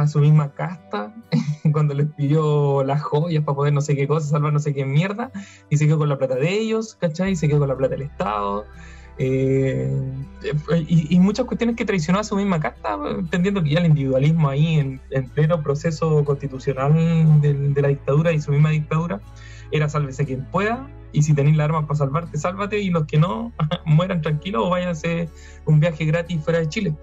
a 0.00 0.08
su 0.08 0.20
misma 0.20 0.52
casta 0.52 1.14
cuando 1.72 1.94
les 1.94 2.06
pidió 2.06 2.84
las 2.84 3.02
joyas 3.02 3.44
para 3.44 3.56
poder 3.56 3.72
no 3.72 3.80
sé 3.80 3.96
qué 3.96 4.06
cosa, 4.06 4.28
salvar 4.28 4.52
no 4.52 4.58
sé 4.58 4.74
qué 4.74 4.84
mierda, 4.84 5.30
y 5.70 5.76
se 5.76 5.86
quedó 5.86 5.98
con 5.98 6.08
la 6.08 6.18
plata 6.18 6.34
de 6.36 6.50
ellos, 6.52 6.96
¿cachai? 7.00 7.32
Y 7.32 7.36
se 7.36 7.48
quedó 7.48 7.60
con 7.60 7.68
la 7.68 7.76
plata 7.76 7.94
del 7.94 8.02
Estado. 8.02 8.64
eh, 9.16 9.92
y, 10.88 11.14
y 11.14 11.20
muchas 11.20 11.46
cuestiones 11.46 11.76
que 11.76 11.84
traicionó 11.84 12.18
a 12.18 12.24
su 12.24 12.36
misma 12.36 12.58
casta, 12.60 12.98
entendiendo 13.18 13.62
que 13.62 13.70
ya 13.70 13.78
el 13.80 13.86
individualismo 13.86 14.48
ahí 14.48 14.78
en, 14.78 15.00
en 15.10 15.28
pleno 15.28 15.62
proceso 15.62 16.24
constitucional 16.24 17.40
de, 17.40 17.54
de 17.54 17.82
la 17.82 17.88
dictadura 17.88 18.32
y 18.32 18.40
su 18.40 18.50
misma 18.50 18.70
dictadura 18.70 19.20
era 19.70 19.88
sálvese 19.88 20.24
quien 20.26 20.44
pueda, 20.50 20.88
y 21.12 21.22
si 21.22 21.32
tenéis 21.32 21.56
la 21.56 21.64
arma 21.64 21.86
para 21.86 21.98
salvarte, 21.98 22.36
sálvate, 22.38 22.80
y 22.80 22.90
los 22.90 23.06
que 23.06 23.18
no, 23.18 23.52
mueran 23.86 24.20
tranquilos 24.20 24.64
o 24.66 24.70
váyanse 24.70 25.28
un 25.64 25.80
viaje 25.80 26.04
gratis 26.04 26.42
fuera 26.42 26.58
de 26.58 26.68
Chile. 26.68 26.94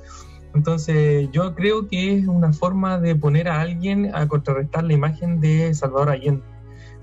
Entonces, 0.53 1.29
yo 1.31 1.55
creo 1.55 1.87
que 1.87 2.17
es 2.17 2.27
una 2.27 2.51
forma 2.51 2.99
de 2.99 3.15
poner 3.15 3.47
a 3.47 3.61
alguien 3.61 4.13
a 4.13 4.27
contrarrestar 4.27 4.83
la 4.83 4.93
imagen 4.93 5.39
de 5.39 5.73
Salvador 5.73 6.09
Allende. 6.09 6.43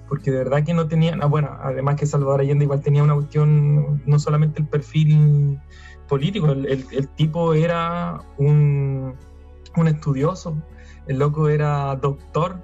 Porque 0.09 0.31
de 0.31 0.39
verdad 0.39 0.65
que 0.65 0.75
no 0.75 0.89
tenían, 0.89 1.23
ah, 1.23 1.27
bueno, 1.27 1.57
además 1.63 1.97
que 1.97 2.07
Salvador 2.07 2.41
Allende 2.41 2.65
igual 2.65 2.81
tenía 2.81 3.03
una 3.03 3.15
cuestión, 3.15 4.03
no 4.07 4.19
solamente 4.19 4.61
el 4.61 4.67
perfil 4.67 5.59
político, 6.09 6.51
el, 6.53 7.09
tipo 7.17 7.53
era 7.53 8.21
un, 8.39 9.15
un 9.77 9.89
estudioso, 9.89 10.57
el 11.07 11.19
loco 11.19 11.49
era 11.49 11.95
doctor. 11.97 12.63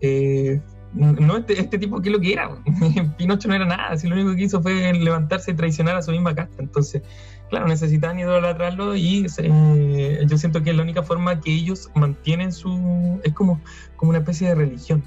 eh, 0.00 0.60
no 0.94 1.38
este, 1.38 1.58
este 1.58 1.78
tipo, 1.78 2.00
¿qué 2.02 2.10
es 2.10 2.12
lo 2.12 2.20
que 2.20 2.32
era? 2.32 2.50
Pinocho 3.16 3.48
no 3.48 3.54
era 3.54 3.64
nada, 3.64 3.96
si 3.96 4.08
lo 4.08 4.14
único 4.14 4.34
que 4.34 4.42
hizo 4.42 4.60
fue 4.62 4.92
levantarse 4.92 5.52
y 5.52 5.54
traicionar 5.54 5.96
a 5.96 6.02
su 6.02 6.10
misma 6.10 6.34
casta. 6.34 6.62
Entonces, 6.62 7.02
claro, 7.48 7.66
necesitan 7.66 8.18
idolatrarlo 8.18 8.94
y 8.94 9.26
eh, 9.38 10.24
yo 10.26 10.38
siento 10.38 10.62
que 10.62 10.70
es 10.70 10.76
la 10.76 10.82
única 10.82 11.02
forma 11.02 11.40
que 11.40 11.52
ellos 11.52 11.90
mantienen 11.94 12.52
su... 12.52 13.20
es 13.24 13.32
como, 13.32 13.60
como 13.96 14.10
una 14.10 14.18
especie 14.18 14.48
de 14.48 14.54
religión. 14.54 15.02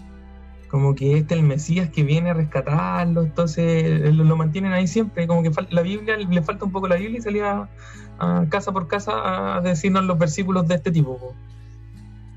Como 0.70 0.96
que 0.96 1.18
este 1.18 1.36
es 1.36 1.40
el 1.40 1.46
Mesías 1.46 1.90
que 1.90 2.04
viene 2.04 2.32
a 2.32 2.34
rescatarlo, 2.34 3.22
entonces 3.22 4.14
lo, 4.14 4.24
lo 4.24 4.36
mantienen 4.36 4.74
ahí 4.74 4.88
siempre. 4.88 5.28
Como 5.28 5.44
que 5.44 5.52
la 5.70 5.82
Biblia, 5.84 6.18
le 6.18 6.42
falta 6.42 6.66
un 6.66 6.72
poco 6.72 6.88
la 6.88 6.96
Biblia 6.96 7.20
y 7.20 7.22
salía 7.22 7.70
a, 8.18 8.46
casa 8.50 8.72
por 8.72 8.88
casa 8.88 9.58
a 9.58 9.62
decirnos 9.62 10.04
los 10.06 10.18
versículos 10.18 10.68
de 10.68 10.76
este 10.76 10.92
tipo. 10.92 11.36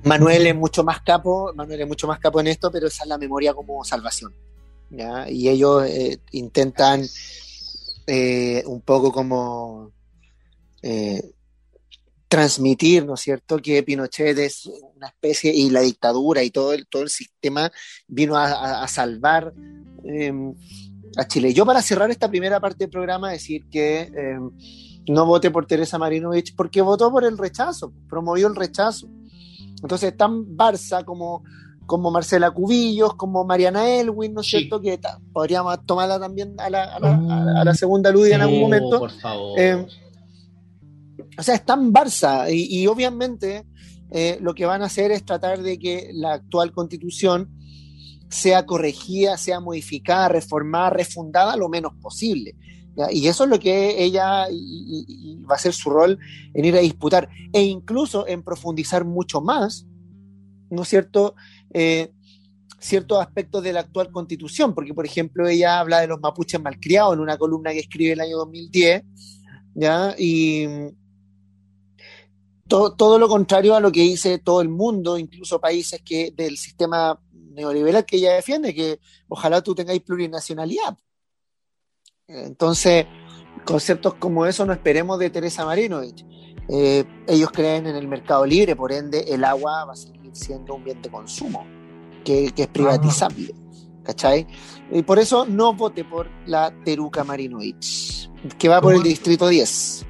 Manuel 0.04 0.46
es 0.46 0.54
mucho 0.54 0.84
más 0.84 1.00
capo, 1.02 1.52
Manuel 1.54 1.82
es 1.82 1.88
mucho 1.88 2.06
más 2.06 2.18
capo 2.18 2.40
en 2.40 2.46
esto, 2.46 2.70
pero 2.70 2.87
esa 2.87 3.02
es 3.02 3.08
la 3.08 3.18
memoria 3.18 3.52
como 3.54 3.84
salvación. 3.84 4.32
Y 5.28 5.48
ellos 5.48 5.84
eh, 5.87 6.18
intentan 6.32 7.04
eh, 8.06 8.62
un 8.66 8.80
poco 8.80 9.12
como 9.12 9.92
eh, 10.82 11.22
transmitir, 12.28 13.04
¿no 13.04 13.14
es 13.14 13.20
cierto?, 13.20 13.58
que 13.58 13.82
Pinochet 13.82 14.38
es 14.38 14.70
una 14.96 15.08
especie, 15.08 15.52
y 15.54 15.70
la 15.70 15.80
dictadura 15.80 16.42
y 16.42 16.50
todo 16.50 16.72
el, 16.72 16.87
todo 16.87 17.02
el 17.02 17.11
sistema 17.11 17.70
vino 18.06 18.37
a, 18.37 18.82
a- 18.82 18.88
salvar 18.88 19.52
eh, 20.04 20.32
a 21.16 21.26
Chile. 21.26 21.52
Yo 21.52 21.66
para 21.66 21.82
cerrar 21.82 22.11
esta 22.11 22.28
primera 22.28 22.61
parte 22.61 22.84
del 22.84 22.90
programa 22.90 23.30
decir 23.32 23.66
que 23.70 24.00
eh, 24.02 24.38
no 25.08 25.26
vote 25.26 25.50
por 25.50 25.66
Teresa 25.66 25.98
Marinovich 25.98 26.54
porque 26.54 26.80
votó 26.82 27.11
por 27.11 27.24
el 27.24 27.37
rechazo, 27.37 27.92
promovió 28.08 28.46
el 28.46 28.56
rechazo. 28.56 29.08
Entonces, 29.83 30.17
tan 30.17 30.45
Barça 30.57 31.05
como, 31.05 31.43
como 31.87 32.11
Marcela 32.11 32.51
Cubillos, 32.51 33.14
como 33.14 33.45
Mariana 33.45 33.88
Elwin, 33.88 34.35
¿no 34.35 34.41
es 34.43 34.47
Sí. 34.49 34.59
cierto? 34.59 34.81
Que 34.81 34.99
ta- 34.99 35.19
podríamos 35.33 35.85
tomarla 35.87 36.19
también 36.21 36.55
a 36.59 36.69
la, 36.71 36.85
a 36.97 37.01
la- 37.01 37.14
a 37.17 37.45
la- 37.45 37.61
a 37.61 37.64
la 37.64 37.75
segunda 37.75 38.11
luz 38.11 38.29
en 38.29 38.41
algún 38.41 38.61
momento. 38.61 38.99
Por 38.99 39.11
favor. 39.12 39.59
Eh, 39.59 39.87
O 41.38 41.43
sea, 41.43 41.55
es 41.55 41.64
tan 41.64 41.93
Barça 41.93 42.53
y, 42.53 42.81
y 42.83 42.87
obviamente 42.87 43.64
eh, 44.11 44.38
lo 44.41 44.55
que 44.55 44.64
van 44.67 44.83
a 44.83 44.87
hacer 44.87 45.11
es 45.12 45.25
tratar 45.25 45.62
de 45.62 45.79
que 45.79 46.11
la 46.14 46.33
actual 46.35 46.73
constitución 46.73 47.51
sea 48.31 48.64
corregida, 48.67 49.37
sea 49.37 49.61
modificada, 49.61 50.29
reformada, 50.29 50.91
refundada 50.91 51.57
lo 51.57 51.69
menos 51.69 51.93
posible. 52.01 52.57
Y 53.11 53.28
eso 53.28 53.44
es 53.44 53.50
lo 53.50 53.58
que 53.61 54.02
ella 54.02 54.46
va 55.50 55.54
a 55.54 55.58
ser 55.58 55.72
su 55.72 55.90
rol 55.90 56.18
en 56.54 56.64
ir 56.64 56.76
a 56.76 56.80
disputar 56.80 57.28
e 57.52 57.62
incluso 57.62 58.26
en 58.26 58.42
profundizar 58.42 59.04
mucho 59.04 59.40
más, 59.40 59.87
¿no 60.70 60.82
es 60.82 60.88
cierto? 60.88 61.34
Eh, 61.74 62.12
ciertos 62.80 63.20
aspectos 63.20 63.62
de 63.64 63.72
la 63.74 63.80
actual 63.80 64.11
constitución, 64.12 64.74
porque 64.74 64.94
por 64.94 65.06
ejemplo 65.06 65.48
ella 65.48 65.80
habla 65.80 66.00
de 66.00 66.08
los 66.08 66.20
mapuches 66.20 66.61
malcriados 66.62 67.14
en 67.14 67.20
una 67.20 67.38
columna 67.38 67.72
que 67.72 67.80
escribe 67.80 68.12
el 68.14 68.20
año 68.20 68.38
2010, 68.38 69.04
¿ya? 69.74 70.14
Y 70.18 70.66
to- 72.68 72.94
todo 72.96 73.18
lo 73.18 73.28
contrario 73.28 73.74
a 73.74 73.80
lo 73.80 73.90
que 73.92 74.00
dice 74.02 74.38
todo 74.38 74.61
el 74.61 74.68
mundo, 74.68 75.18
incluso 75.18 75.61
países 75.61 76.02
que 76.02 76.32
del 76.37 76.56
sistema 76.58 77.18
neoliberal 77.32 78.04
que 78.04 78.16
ella 78.16 78.34
defiende, 78.34 78.74
que 78.74 79.00
ojalá 79.28 79.62
tú 79.62 79.74
tengáis 79.74 80.02
plurinacionalidad. 80.02 80.96
Entonces, 82.29 83.07
conceptos 83.64 84.14
como 84.14 84.45
eso 84.47 84.64
no 84.67 84.73
esperemos 84.75 85.19
de 85.19 85.31
Teresa 85.31 85.64
Marinovich. 85.64 86.25
Eh, 86.69 87.05
ellos 87.27 87.51
creen 87.51 87.87
en 87.87 87.97
el 87.97 88.07
mercado 88.07 88.45
libre, 88.45 88.77
por 88.77 88.93
ende 88.93 89.25
el 89.29 89.43
agua 89.45 89.87
va 89.87 89.95
a 89.95 89.97
seguir 89.97 90.31
siendo 90.35 90.75
un 90.75 90.85
bien 90.85 91.01
de 91.01 91.09
consumo, 91.09 91.64
que, 92.25 92.51
que 92.55 92.62
es 92.62 92.69
privatizable. 92.69 93.55
¿Cachai? 94.05 94.47
Y 94.91 95.03
por 95.03 95.19
eso 95.19 95.45
no 95.47 95.75
vote 95.75 96.03
por 96.05 96.29
la 96.47 96.73
Teruca 96.85 97.25
Marinovich, 97.25 98.31
que 98.59 98.69
va 98.69 98.81
por 98.81 98.95
el 98.95 99.03
distrito 99.03 99.49
10. 99.49 100.07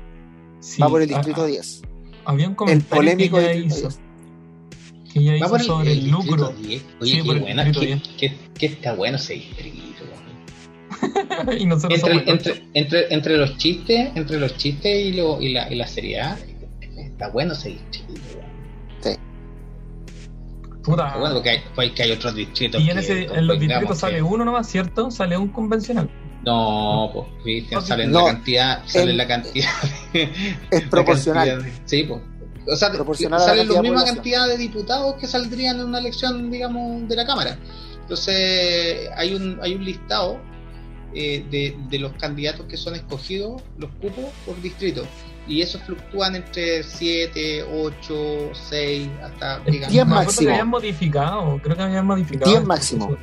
Sí, 0.60 0.80
Va 0.82 0.88
por 0.88 1.02
el 1.02 1.12
a- 1.12 1.16
distrito 1.16 1.42
a- 1.42 1.46
10. 1.46 1.82
Había 2.24 2.46
un 2.46 2.52
El 2.52 2.56
comentario 2.56 2.96
polémico 2.96 3.36
que 3.38 3.42
ella 3.52 3.52
distrito 3.62 3.88
hizo, 3.88 3.98
10. 5.00 5.12
que 5.12 5.18
ella 5.20 5.30
Va 5.32 5.36
hizo 5.38 5.48
por 5.48 5.60
el, 5.60 5.66
sobre 5.66 5.92
el, 5.92 5.98
el 5.98 6.10
lucro. 6.10 6.48
distrito 6.48 6.68
10. 6.68 6.82
Oye, 7.00 7.10
Sí, 7.10 7.22
qué 7.22 7.30
el 7.32 7.40
buena, 7.40 7.64
distrito 7.64 8.02
qué, 8.18 8.28
qué- 8.28 8.38
qué 8.54 8.66
está 8.66 8.94
bueno 8.94 9.16
ese 9.16 9.34
distrito. 9.34 9.97
Weón. 11.30 11.58
y 11.60 11.66
nosotros 11.66 11.98
Entre, 12.00 12.12
somos 12.14 12.28
entre, 12.28 12.64
entre, 12.74 13.14
entre 13.14 13.36
los 13.38 13.56
chistes, 13.56 14.10
entre 14.14 14.38
los 14.38 14.56
chistes 14.56 15.06
y, 15.06 15.12
lo, 15.12 15.40
y, 15.40 15.52
la, 15.52 15.72
y 15.72 15.76
la 15.76 15.86
seriedad, 15.86 16.38
está 16.96 17.28
bueno 17.28 17.52
ese 17.54 17.70
distrito. 17.70 18.12
weón. 18.34 18.48
Puta. 20.82 21.06
Está 21.08 21.18
bueno 21.18 21.34
porque 21.34 21.50
hay, 21.50 21.58
pues, 21.74 21.92
que 21.92 22.02
hay 22.04 22.12
otros 22.12 22.34
distritos. 22.34 22.80
y 22.82 22.90
en, 22.90 22.98
ese, 22.98 23.24
en 23.24 23.46
los 23.46 23.58
distritos 23.60 23.90
que- 23.90 23.94
sale 24.00 24.22
uno 24.22 24.44
nomás, 24.44 24.68
¿cierto? 24.68 25.10
Sale 25.10 25.36
un 25.36 25.48
convencional. 25.48 26.08
No, 26.44 27.10
pues, 27.12 27.26
Cristian, 27.42 27.82
salen 27.84 28.10
No, 28.10 28.26
la 28.26 28.32
cantidad, 28.32 28.82
salen 28.86 29.10
en- 29.10 29.16
la 29.18 29.26
cantidad. 29.26 29.68
Es 30.14 30.84
la 30.84 30.88
proporcional. 30.90 31.48
cantidad 31.48 31.72
de- 31.72 31.82
sí, 31.84 32.04
pues. 32.04 32.20
O 32.70 32.76
sea, 32.76 32.88
a 32.88 32.92
la 32.92 33.38
salen 33.38 33.68
la 33.68 33.74
de 33.74 33.80
misma 33.82 34.04
cantidad 34.04 34.46
de 34.46 34.56
diputados 34.58 35.14
que 35.16 35.26
saldrían 35.26 35.80
en 35.80 35.86
una 35.86 35.98
elección, 35.98 36.50
digamos, 36.50 37.08
de 37.08 37.16
la 37.16 37.26
Cámara. 37.26 37.58
Entonces, 38.02 39.08
hay 39.16 39.34
un, 39.34 39.58
hay 39.62 39.74
un 39.74 39.84
listado 39.84 40.38
eh, 41.18 41.44
de, 41.50 41.76
de 41.90 41.98
los 41.98 42.12
candidatos 42.12 42.66
que 42.66 42.76
son 42.76 42.94
escogidos, 42.94 43.60
los 43.78 43.90
cupos 44.00 44.26
por 44.46 44.60
distrito. 44.62 45.04
Y 45.46 45.62
esos 45.62 45.80
fluctúan 45.82 46.36
entre 46.36 46.82
7, 46.82 47.64
8, 47.64 48.50
6, 48.52 49.08
hasta, 49.24 49.60
digamos, 49.60 49.92
diez 49.92 50.06
Me 50.06 50.12
acuerdo 50.12 50.14
máximo. 50.26 50.46
que 50.46 50.52
habían 50.52 50.68
modificado, 50.68 51.60
creo 51.62 51.76
que 51.76 51.82
habían 51.82 52.06
modificado. 52.06 52.50
10 52.50 52.64
máximo. 52.64 53.16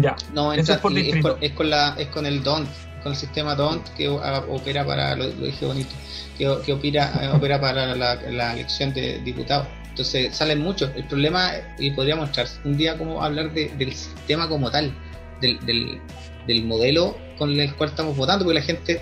Ya. 0.00 0.16
No, 0.34 0.52
entra- 0.54 0.74
es 0.76 0.80
por 0.80 0.92
con, 0.92 1.36
es 1.42 1.52
con 1.52 1.70
la, 1.70 1.94
es 1.98 2.06
con 2.08 2.26
el 2.26 2.42
DONT, 2.42 2.68
con 3.02 3.12
el 3.12 3.18
sistema 3.18 3.54
DONT 3.54 3.88
que 3.96 4.08
opera 4.08 4.84
para, 4.86 5.16
lo, 5.16 5.24
lo 5.24 5.46
dije 5.46 5.66
bonito, 5.66 5.90
que, 6.36 6.56
que 6.64 6.72
opera, 6.72 7.12
eh, 7.22 7.28
opera 7.34 7.60
para 7.60 7.94
la, 7.94 8.14
la 8.14 8.52
elección 8.54 8.92
de 8.94 9.18
diputados. 9.20 9.66
Entonces 9.88 10.36
salen 10.36 10.60
muchos. 10.60 10.90
El 10.94 11.04
problema, 11.08 11.50
y 11.78 11.90
podríamos 11.90 12.28
entrar 12.28 12.46
un 12.64 12.76
día 12.76 12.96
como 12.96 13.20
hablar 13.22 13.52
de- 13.52 13.70
del 13.76 13.92
sistema 13.92 14.48
como 14.48 14.70
tal, 14.70 14.92
del, 15.40 15.58
del, 15.66 16.00
del 16.48 16.64
modelo 16.64 17.16
con 17.36 17.50
el 17.60 17.72
cual 17.76 17.90
estamos 17.90 18.16
votando, 18.16 18.44
porque 18.44 18.58
la 18.58 18.64
gente 18.64 19.00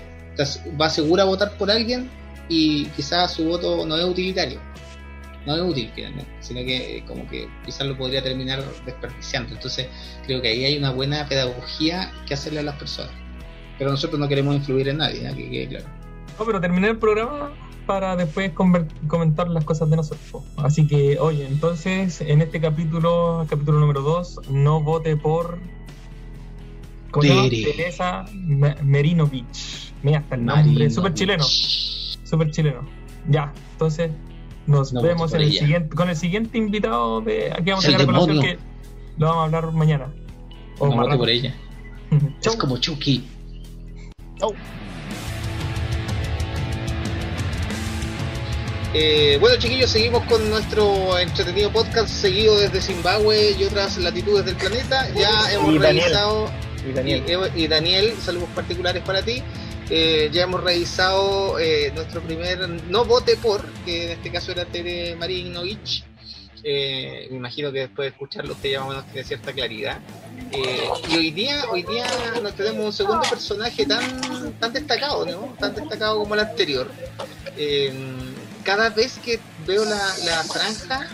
va 0.79 0.89
segura 0.89 1.23
a 1.23 1.25
votar 1.25 1.57
por 1.57 1.71
alguien 1.71 2.09
y 2.49 2.85
quizás 2.87 3.33
su 3.33 3.45
voto 3.45 3.85
no 3.85 3.97
es 3.97 4.05
utilitario. 4.05 4.59
No 5.45 5.55
es 5.55 5.61
útil 5.61 5.89
sino 6.41 6.59
que 6.59 6.97
eh, 6.97 7.05
como 7.07 7.25
que 7.29 7.47
quizás 7.65 7.87
lo 7.87 7.97
podría 7.97 8.21
terminar 8.21 8.61
desperdiciando. 8.85 9.55
Entonces 9.55 9.87
creo 10.25 10.41
que 10.41 10.49
ahí 10.49 10.65
hay 10.65 10.77
una 10.77 10.91
buena 10.91 11.25
pedagogía 11.27 12.11
que 12.27 12.33
hacerle 12.33 12.59
a 12.59 12.63
las 12.63 12.75
personas. 12.75 13.13
Pero 13.79 13.91
nosotros 13.91 14.19
no 14.19 14.27
queremos 14.27 14.55
influir 14.55 14.89
en 14.89 14.97
nadie, 14.97 15.25
¿eh? 15.25 15.33
que 15.35 15.49
quede 15.49 15.67
claro. 15.69 15.85
No, 16.37 16.45
pero 16.45 16.59
terminé 16.59 16.89
el 16.89 16.97
programa 16.97 17.53
para 17.85 18.17
después 18.17 18.51
comentar 18.51 19.47
las 19.49 19.63
cosas 19.63 19.89
de 19.89 19.95
nosotros. 19.95 20.43
Así 20.57 20.85
que, 20.85 21.17
oye, 21.19 21.47
entonces, 21.47 22.19
en 22.19 22.41
este 22.41 22.59
capítulo, 22.59 23.47
capítulo 23.49 23.79
número 23.79 24.01
2, 24.01 24.49
no 24.49 24.81
vote 24.81 25.15
por 25.15 25.59
Teresa 27.11 28.25
Me- 28.33 28.75
Merinovich. 28.83 29.91
Mira, 30.03 30.19
hasta 30.19 30.35
el 30.35 30.45
nombre, 30.45 30.89
súper 30.89 31.13
chileno, 31.13 31.43
súper 31.43 32.51
chileno. 32.51 32.87
Ya, 33.29 33.51
entonces 33.73 34.11
nos 34.67 34.93
No 34.93 35.01
vemos 35.01 35.33
en 35.33 35.41
el 35.41 35.51
siguiente, 35.53 35.95
con 35.95 36.09
el 36.09 36.15
siguiente 36.15 36.57
invitado 36.57 37.21
de 37.21 37.51
aquí 37.51 37.69
vamos 37.71 37.85
a 37.85 37.91
sacar 37.91 38.05
colación 38.05 38.41
que 38.41 38.57
lo 39.17 39.27
vamos 39.27 39.41
a 39.41 39.43
hablar 39.57 39.71
mañana. 39.73 40.13
O 40.79 40.87
No 40.87 40.95
más 40.95 41.05
vote 41.07 41.17
por 41.17 41.29
ella. 41.29 41.55
Es 42.43 42.55
como 42.55 42.77
Chucky. 42.77 43.27
Chau. 44.39 44.53
Eh, 48.93 49.37
bueno, 49.39 49.57
chiquillos, 49.59 49.89
seguimos 49.91 50.23
con 50.23 50.49
nuestro 50.49 51.19
entretenido 51.19 51.71
podcast 51.71 52.07
seguido 52.09 52.57
desde 52.57 52.81
Zimbabue 52.81 53.55
y 53.59 53.63
otras 53.65 53.97
latitudes 53.97 54.45
del 54.45 54.55
planeta. 54.55 55.07
Ya 55.13 55.51
hemos 55.51 55.75
Y 55.75 55.77
Daniel. 55.77 56.13
Y 57.55 57.67
Daniel. 57.67 58.13
Saludos 58.21 58.49
particulares 58.55 59.03
para 59.03 59.21
ti. 59.21 59.43
Eh, 59.89 60.29
ya 60.31 60.43
hemos 60.43 60.63
revisado 60.63 61.59
eh, 61.59 61.91
nuestro 61.95 62.21
primer 62.21 62.67
no 62.89 63.05
vote 63.05 63.37
por, 63.37 63.65
que 63.85 64.05
en 64.05 64.11
este 64.11 64.31
caso 64.31 64.51
era 64.51 64.65
Tere 64.65 65.15
Marinovich. 65.15 66.03
Eh, 66.63 67.27
me 67.29 67.37
imagino 67.37 67.71
que 67.71 67.79
después 67.81 68.07
de 68.07 68.09
escucharlo 68.09 68.53
usted 68.53 68.71
ya 68.71 68.79
más 68.79 68.87
o 68.87 68.89
menos 68.91 69.05
tiene 69.11 69.27
cierta 69.27 69.53
claridad. 69.53 69.99
Eh, 70.51 70.89
y 71.09 71.15
hoy 71.15 71.31
día, 71.31 71.63
hoy 71.71 71.83
día 71.83 72.05
nos 72.41 72.55
tenemos 72.55 72.85
un 72.85 72.93
segundo 72.93 73.21
personaje 73.29 73.85
tan, 73.85 74.53
tan 74.59 74.73
destacado, 74.73 75.25
¿no? 75.25 75.55
Tan 75.59 75.75
destacado 75.75 76.19
como 76.19 76.33
el 76.33 76.41
anterior. 76.41 76.89
Cada 78.63 78.89
vez 78.89 79.17
que 79.23 79.39
veo 79.65 79.85
la, 79.85 80.17
la 80.25 80.43
franja, 80.43 81.07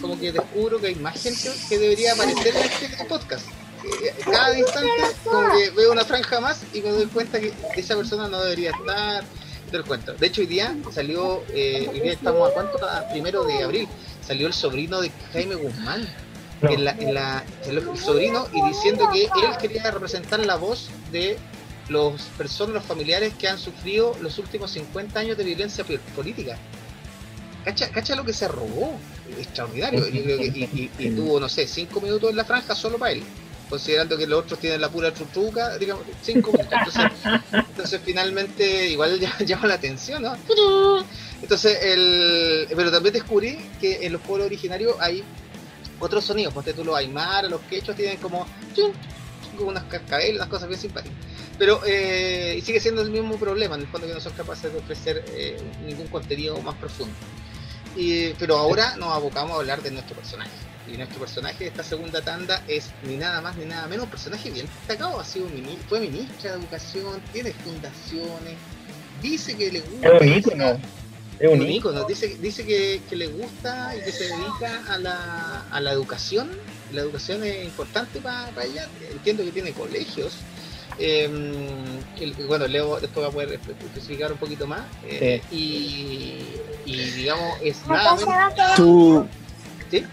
como 0.00 0.18
que 0.18 0.32
descubro 0.32 0.80
que 0.80 0.86
hay 0.88 0.94
más 0.94 1.22
gente 1.22 1.50
que 1.68 1.78
debería 1.78 2.14
aparecer 2.14 2.54
en 2.56 2.62
este 2.62 3.04
podcast. 3.04 3.46
Eh, 3.84 4.14
cada 4.24 4.58
instante, 4.58 4.88
como 5.24 5.52
que 5.56 5.70
veo 5.70 5.92
una 5.92 6.04
franja 6.04 6.40
más 6.40 6.62
y 6.72 6.80
me 6.80 6.90
doy 6.90 7.06
cuenta 7.06 7.40
que 7.40 7.52
esa 7.76 7.96
persona 7.96 8.28
no 8.28 8.40
debería 8.42 8.70
estar. 8.70 9.24
Te 9.70 9.78
lo 9.78 9.84
cuento. 9.84 10.12
De 10.14 10.26
hecho, 10.26 10.40
hoy 10.42 10.46
día 10.46 10.76
salió, 10.92 11.42
eh, 11.52 11.88
hoy 11.90 12.00
día 12.00 12.12
estamos 12.12 12.48
a 12.50 12.54
cuánto, 12.54 12.84
a 12.88 13.08
primero 13.08 13.44
de 13.44 13.62
abril, 13.62 13.88
salió 14.26 14.46
el 14.46 14.52
sobrino 14.52 15.00
de 15.00 15.10
Jaime 15.32 15.56
Guzmán 15.56 16.08
No. 16.62 16.70
en 16.70 16.84
la, 16.84 16.90
en 16.92 17.14
la, 17.14 17.44
el, 17.66 17.82
sobrino 17.98 18.46
y 18.52 18.62
diciendo 18.68 19.08
que 19.12 19.24
él 19.24 19.30
quería 19.60 19.90
representar 19.90 20.38
la 20.40 20.56
voz 20.56 20.90
de 21.10 21.36
los 21.88 22.22
personas, 22.38 22.74
los 22.74 22.84
familiares 22.84 23.32
que 23.38 23.48
han 23.48 23.58
sufrido 23.58 24.16
los 24.20 24.38
últimos 24.38 24.70
50 24.70 25.18
años 25.18 25.36
de 25.36 25.44
violencia 25.44 25.84
política. 26.14 26.56
Cacha, 27.64 27.88
cacha 27.90 28.14
lo 28.14 28.24
que 28.24 28.32
se 28.34 28.46
robó, 28.46 28.92
extraordinario. 29.38 30.06
Y, 30.06 30.18
y- 30.18 30.90
y- 30.98 31.06
y 31.06 31.10
tuvo, 31.10 31.40
no 31.40 31.48
sé, 31.48 31.66
5 31.66 32.00
minutos 32.00 32.30
en 32.30 32.36
la 32.36 32.44
franja 32.44 32.74
solo 32.74 32.98
para 32.98 33.12
él. 33.12 33.22
Considerando 33.74 34.16
que 34.16 34.28
los 34.28 34.38
otros 34.38 34.60
tienen 34.60 34.80
la 34.80 34.88
pura 34.88 35.12
chuchuca, 35.12 35.76
digamos, 35.78 36.04
5 36.22 36.52
minutos. 36.52 36.78
Entonces, 36.94 37.40
entonces 37.52 38.00
finalmente 38.04 38.88
igual 38.88 39.18
llama 39.44 39.66
la 39.66 39.74
atención, 39.74 40.22
¿no? 40.22 40.36
Entonces, 41.42 41.76
el, 41.82 42.68
pero 42.68 42.92
también 42.92 43.14
descubrí 43.14 43.58
que 43.80 44.06
en 44.06 44.12
los 44.12 44.22
pueblos 44.22 44.46
originarios 44.46 44.94
hay 45.00 45.24
otros 45.98 46.24
sonidos, 46.24 46.54
ponte 46.54 46.72
tú 46.72 46.84
los 46.84 46.96
aymara, 46.96 47.48
los 47.48 47.62
quechos 47.62 47.96
tienen 47.96 48.18
como, 48.18 48.46
unas 49.58 49.82
cascabeles, 49.86 50.36
unas 50.36 50.48
cosas 50.48 50.68
bien 50.68 50.80
simpáticas. 50.80 51.18
Pero 51.58 51.80
eh, 51.84 52.54
y 52.56 52.60
sigue 52.60 52.78
siendo 52.78 53.02
el 53.02 53.10
mismo 53.10 53.36
problema, 53.40 53.74
en 53.74 53.80
el 53.80 53.88
fondo 53.88 54.06
que 54.06 54.14
no 54.14 54.20
son 54.20 54.34
capaces 54.34 54.72
de 54.72 54.78
ofrecer 54.78 55.24
eh, 55.32 55.60
ningún 55.84 56.06
contenido 56.06 56.56
más 56.62 56.76
profundo. 56.76 57.12
Y, 57.96 58.34
pero 58.34 58.56
ahora 58.56 58.94
nos 58.98 59.08
abocamos 59.12 59.56
a 59.56 59.56
hablar 59.56 59.82
de 59.82 59.90
nuestro 59.90 60.14
personaje. 60.14 60.52
Y 60.92 60.96
nuestro 60.98 61.18
personaje 61.20 61.64
de 61.64 61.70
esta 61.70 61.82
segunda 61.82 62.20
tanda 62.20 62.62
es 62.68 62.90
ni 63.04 63.16
nada 63.16 63.40
más 63.40 63.56
ni 63.56 63.64
nada 63.64 63.86
menos 63.86 64.04
un 64.04 64.10
personaje 64.10 64.50
bien 64.50 64.66
destacado. 64.66 65.18
Ha 65.18 65.24
sido 65.24 65.46
mini- 65.48 65.78
fue 65.88 66.00
ministra 66.00 66.52
de 66.52 66.58
Educación, 66.58 67.20
tiene 67.32 67.52
fundaciones, 67.52 68.54
dice 69.22 69.56
que 69.56 69.72
le 69.72 69.80
gusta. 69.80 70.08
Es 70.16 70.20
un 70.22 70.28
ícono. 70.38 70.80
Es 71.40 71.48
un 71.48 71.60
un 71.60 71.66
ícono. 71.68 71.94
ícono, 71.98 72.04
dice, 72.06 72.36
dice 72.40 72.64
que, 72.66 73.00
que 73.08 73.16
le 73.16 73.26
gusta 73.28 73.94
y 73.96 74.04
que 74.04 74.12
se 74.12 74.24
dedica 74.28 74.82
a 74.88 74.98
la, 74.98 75.64
a 75.70 75.80
la 75.80 75.90
educación. 75.92 76.50
La 76.92 77.00
educación 77.00 77.42
es 77.44 77.64
importante 77.64 78.20
para 78.20 78.50
ella. 78.64 78.86
Entiendo 79.10 79.42
que 79.42 79.50
tiene 79.52 79.72
colegios. 79.72 80.34
Eh, 80.98 81.24
el- 82.20 82.34
bueno, 82.46 82.66
Leo 82.68 83.00
después 83.00 83.24
va 83.24 83.30
a 83.30 83.32
poder 83.32 83.54
especificar 83.54 84.30
un 84.30 84.38
poquito 84.38 84.66
más. 84.66 84.82
Eh, 85.04 85.42
y, 85.50 86.44
y, 86.84 86.96
digamos, 87.16 87.58
es 87.62 87.84
nada 87.88 88.14
menos. 88.14 88.74
Tú, 88.76 89.26
¿Sí? 89.90 90.04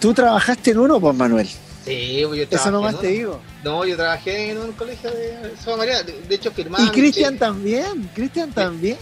Tú 0.00 0.12
trabajaste 0.14 0.70
en 0.72 0.78
uno, 0.78 1.00
pues 1.00 1.14
Manuel. 1.16 1.48
Sí, 1.84 2.22
pues 2.26 2.38
yo 2.38 2.42
Eso 2.44 2.48
trabajé 2.50 2.70
nomás 2.70 2.94
en 2.94 3.00
te 3.00 3.06
uno. 3.08 3.16
digo. 3.16 3.40
No, 3.64 3.84
yo 3.84 3.96
trabajé 3.96 4.50
en 4.50 4.58
un 4.58 4.72
colegio 4.72 5.10
de 5.10 5.52
Santa 5.56 5.76
María. 5.76 6.02
De, 6.04 6.12
de 6.20 6.34
hecho, 6.34 6.52
firmaba. 6.52 6.84
Y 6.84 6.88
Cristian 6.90 7.36
también, 7.38 8.08
Cristian 8.14 8.52
también. 8.52 8.96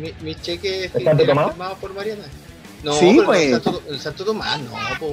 mi, 0.00 0.12
mi 0.20 0.34
cheque 0.36 0.88
firmado 0.94 1.76
por 1.80 1.92
Mariana. 1.94 2.22
No, 2.84 2.94
Sí, 2.94 3.12
pero 3.14 3.26
pues. 3.26 3.42
el, 3.42 3.52
Santo, 3.62 3.82
el 3.88 4.00
Santo 4.00 4.24
Tomás, 4.24 4.60
no, 4.60 4.70
pues. 4.98 5.12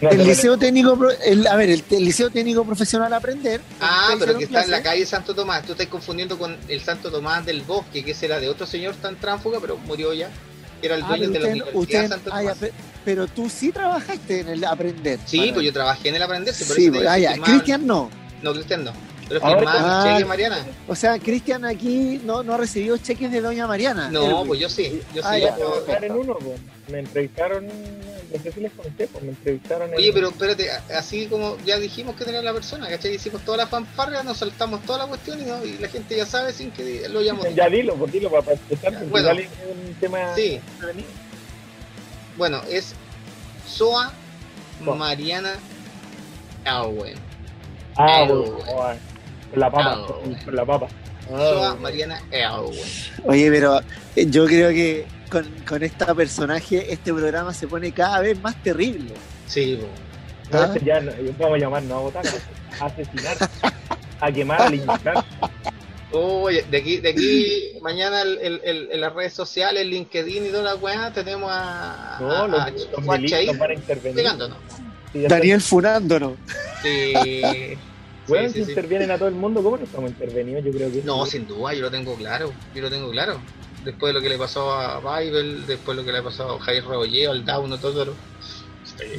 El 0.00 0.26
liceo 0.26 0.58
técnico, 0.58 0.98
el, 1.24 1.46
a 1.46 1.56
ver, 1.56 1.70
el, 1.70 1.84
el 1.90 2.04
liceo 2.04 2.28
técnico 2.28 2.64
profesional 2.64 3.12
aprender. 3.12 3.60
Ah, 3.80 4.14
pero 4.18 4.36
que 4.36 4.44
está 4.44 4.64
en 4.64 4.70
la 4.70 4.82
calle 4.82 5.06
Santo 5.06 5.34
Tomás. 5.34 5.64
Tú 5.64 5.72
estás 5.72 5.86
confundiendo 5.86 6.36
con 6.36 6.56
el 6.68 6.80
Santo 6.80 7.10
Tomás 7.10 7.46
del 7.46 7.62
Bosque, 7.62 8.04
que 8.04 8.10
ese 8.10 8.26
era 8.26 8.38
de 8.38 8.48
otro 8.48 8.66
señor 8.66 8.94
tan 8.96 9.16
tránfuga, 9.16 9.58
pero 9.60 9.76
murió 9.78 10.12
ya. 10.12 10.28
que 10.80 10.86
Era 10.88 10.96
el 10.96 11.02
Ah, 11.04 11.08
dueño 11.08 11.30
de 11.30 11.38
la 11.38 11.48
usted- 11.48 11.52
Universidad 11.52 11.80
usted- 11.80 12.08
Santo 12.08 12.30
ah, 12.32 12.42
ya, 12.42 12.54
Tomás. 12.54 12.58
pe- 12.58 12.72
pero 13.04 13.26
tú 13.26 13.48
sí 13.48 13.70
trabajaste 13.72 14.40
en 14.40 14.48
el 14.48 14.64
aprender. 14.64 15.18
Sí, 15.26 15.36
Manuel. 15.38 15.54
pues 15.54 15.66
yo 15.66 15.72
trabajé 15.72 16.08
en 16.08 16.14
el 16.16 16.22
aprenderse, 16.22 16.64
por 16.64 16.76
Sí, 16.76 16.90
pues, 16.90 17.06
ah, 17.06 17.18
ya. 17.18 17.34
Cristian 17.38 17.86
no. 17.86 18.10
No, 18.42 18.52
Cristian 18.52 18.84
no. 18.84 18.92
Pero 19.26 19.40
firmaba 19.40 20.02
Ah. 20.02 20.12
cheque, 20.12 20.24
Mariana. 20.26 20.58
O 20.86 20.94
sea, 20.94 21.18
Cristian 21.18 21.64
aquí 21.64 22.20
no, 22.24 22.42
no 22.42 22.52
ha 22.54 22.56
recibido 22.58 22.98
cheques 22.98 23.32
de 23.32 23.40
Doña 23.40 23.66
Mariana. 23.66 24.10
No, 24.10 24.44
pues 24.44 24.60
yo 24.60 24.68
sí. 24.68 25.00
Yo 25.14 25.22
Ah, 25.24 25.34
sí. 25.34 25.40
ya. 25.40 25.56
yo- 25.58 25.72
trabajar 25.80 26.04
en 26.04 26.12
uno, 26.12 26.34
pues. 26.38 26.60
Me 26.92 26.98
entrevistaron, 26.98 27.66
no 27.66 28.42
sé 28.42 28.52
si 28.52 28.60
les 28.60 28.70
conté, 28.72 29.06
pues 29.06 29.24
me 29.24 29.30
entrevistaron 29.30 29.88
en... 29.88 29.96
Oye, 29.96 30.12
pero 30.12 30.28
espérate, 30.28 30.70
así 30.94 31.24
como 31.28 31.56
ya 31.64 31.78
dijimos 31.78 32.14
que 32.16 32.26
tenía 32.26 32.42
la 32.42 32.52
persona, 32.52 32.86
¿cachai? 32.86 33.14
Hicimos 33.14 33.42
toda 33.46 33.56
la 33.56 33.66
fanfarria, 33.66 34.22
nos 34.22 34.36
saltamos 34.36 34.82
toda 34.82 34.98
la 34.98 35.06
cuestión 35.06 35.40
y, 35.40 35.44
no- 35.46 35.64
y 35.64 35.78
la 35.78 35.88
gente 35.88 36.14
ya 36.18 36.26
sabe 36.26 36.52
sin 36.52 36.70
que 36.72 37.08
lo 37.08 37.22
llamó. 37.22 37.44
Ya 37.56 37.70
dilo, 37.70 37.94
pues 37.94 38.12
dilo 38.12 38.30
para 38.30 38.52
empezar, 38.52 38.92
porque 38.92 39.06
Bueno. 39.08 39.30
un 39.30 39.94
tema 39.94 40.34
Sí. 40.36 40.60
Bueno, 42.36 42.60
es 42.70 42.94
Soa 43.66 44.12
Soa. 44.84 44.94
Mariana 44.96 45.54
Elwen. 46.64 47.14
Ah, 47.96 48.26
la 49.54 49.70
papa, 49.70 50.06
con 50.44 50.56
la 50.56 50.64
papa. 50.64 50.88
Soa 51.28 51.74
Mariana 51.76 52.20
Elwen. 52.30 52.78
Oye, 53.24 53.50
pero 53.50 53.80
eh, 54.16 54.26
yo 54.28 54.46
creo 54.46 54.70
que 54.70 55.06
con, 55.30 55.44
con 55.66 55.82
esta 55.82 56.14
personaje 56.14 56.92
este 56.92 57.12
programa 57.12 57.52
se 57.54 57.66
pone 57.66 57.92
cada 57.92 58.20
vez 58.20 58.40
más 58.40 58.54
terrible. 58.62 59.14
Sí, 59.46 59.80
¿Ah? 60.52 60.64
este 60.66 60.84
ya 60.84 61.00
no, 61.00 61.12
vamos 61.38 61.56
a 61.56 61.58
llamar 61.58 61.82
no 61.84 61.96
a 61.96 62.00
votar, 62.00 62.24
a 62.80 62.84
asesinar, 62.84 63.36
a 64.20 64.32
quemar, 64.32 64.62
a 64.62 64.68
linchar. 64.68 65.24
Oye, 66.14 66.64
de 66.70 66.76
aquí, 66.78 66.96
de 66.98 67.08
aquí, 67.10 67.72
mañana 67.82 68.22
el- 68.22 68.38
el- 68.38 68.60
el- 68.64 68.88
en 68.92 69.00
las 69.00 69.12
redes 69.12 69.32
sociales, 69.32 69.86
LinkedIn 69.86 70.46
y 70.46 70.48
toda 70.50 70.62
la 70.62 70.74
weá, 70.76 71.12
tenemos 71.12 71.50
a, 71.52 72.18
No, 72.20 72.30
a, 72.30 72.48
los, 72.48 72.60
a 72.60 72.70
los 72.70 72.86
Juan 73.04 73.20
milicos 73.22 73.40
Chair 73.44 73.58
van 73.58 73.70
a 73.70 73.74
intervenir. 73.74 74.26
Sí, 75.12 75.22
Daniel 75.28 75.60
funándonos. 75.60 76.32
Sí. 76.82 77.12
Bueno, 78.26 78.48
Sí, 78.48 78.54
si 78.54 78.58
sí, 78.60 78.64
sí. 78.64 78.70
intervienen 78.70 79.10
a 79.10 79.18
todo 79.18 79.28
el 79.28 79.34
mundo, 79.34 79.62
¿cómo 79.62 79.76
no 79.76 79.84
estamos 79.84 80.08
intervenidos? 80.08 80.64
Yo 80.64 80.72
creo 80.72 80.90
que 80.90 81.02
No, 81.02 81.26
sí. 81.26 81.32
sin 81.32 81.46
duda, 81.46 81.74
yo 81.74 81.82
lo 81.82 81.90
tengo 81.90 82.14
claro, 82.14 82.54
yo 82.74 82.80
lo 82.80 82.88
tengo 82.88 83.10
claro. 83.10 83.38
Después 83.84 84.14
de 84.14 84.18
lo 84.18 84.22
que 84.22 84.30
le 84.30 84.38
pasó 84.38 84.72
a 84.72 85.20
Bible, 85.20 85.58
después 85.66 85.94
de 85.94 86.02
lo 86.02 86.06
que 86.06 86.12
le 86.12 86.22
pasó 86.22 86.52
a 86.54 86.58
Jair 86.60 86.86
Rebolleo, 86.86 87.32
al 87.32 87.44
Dauno, 87.44 87.76
todo. 87.76 88.14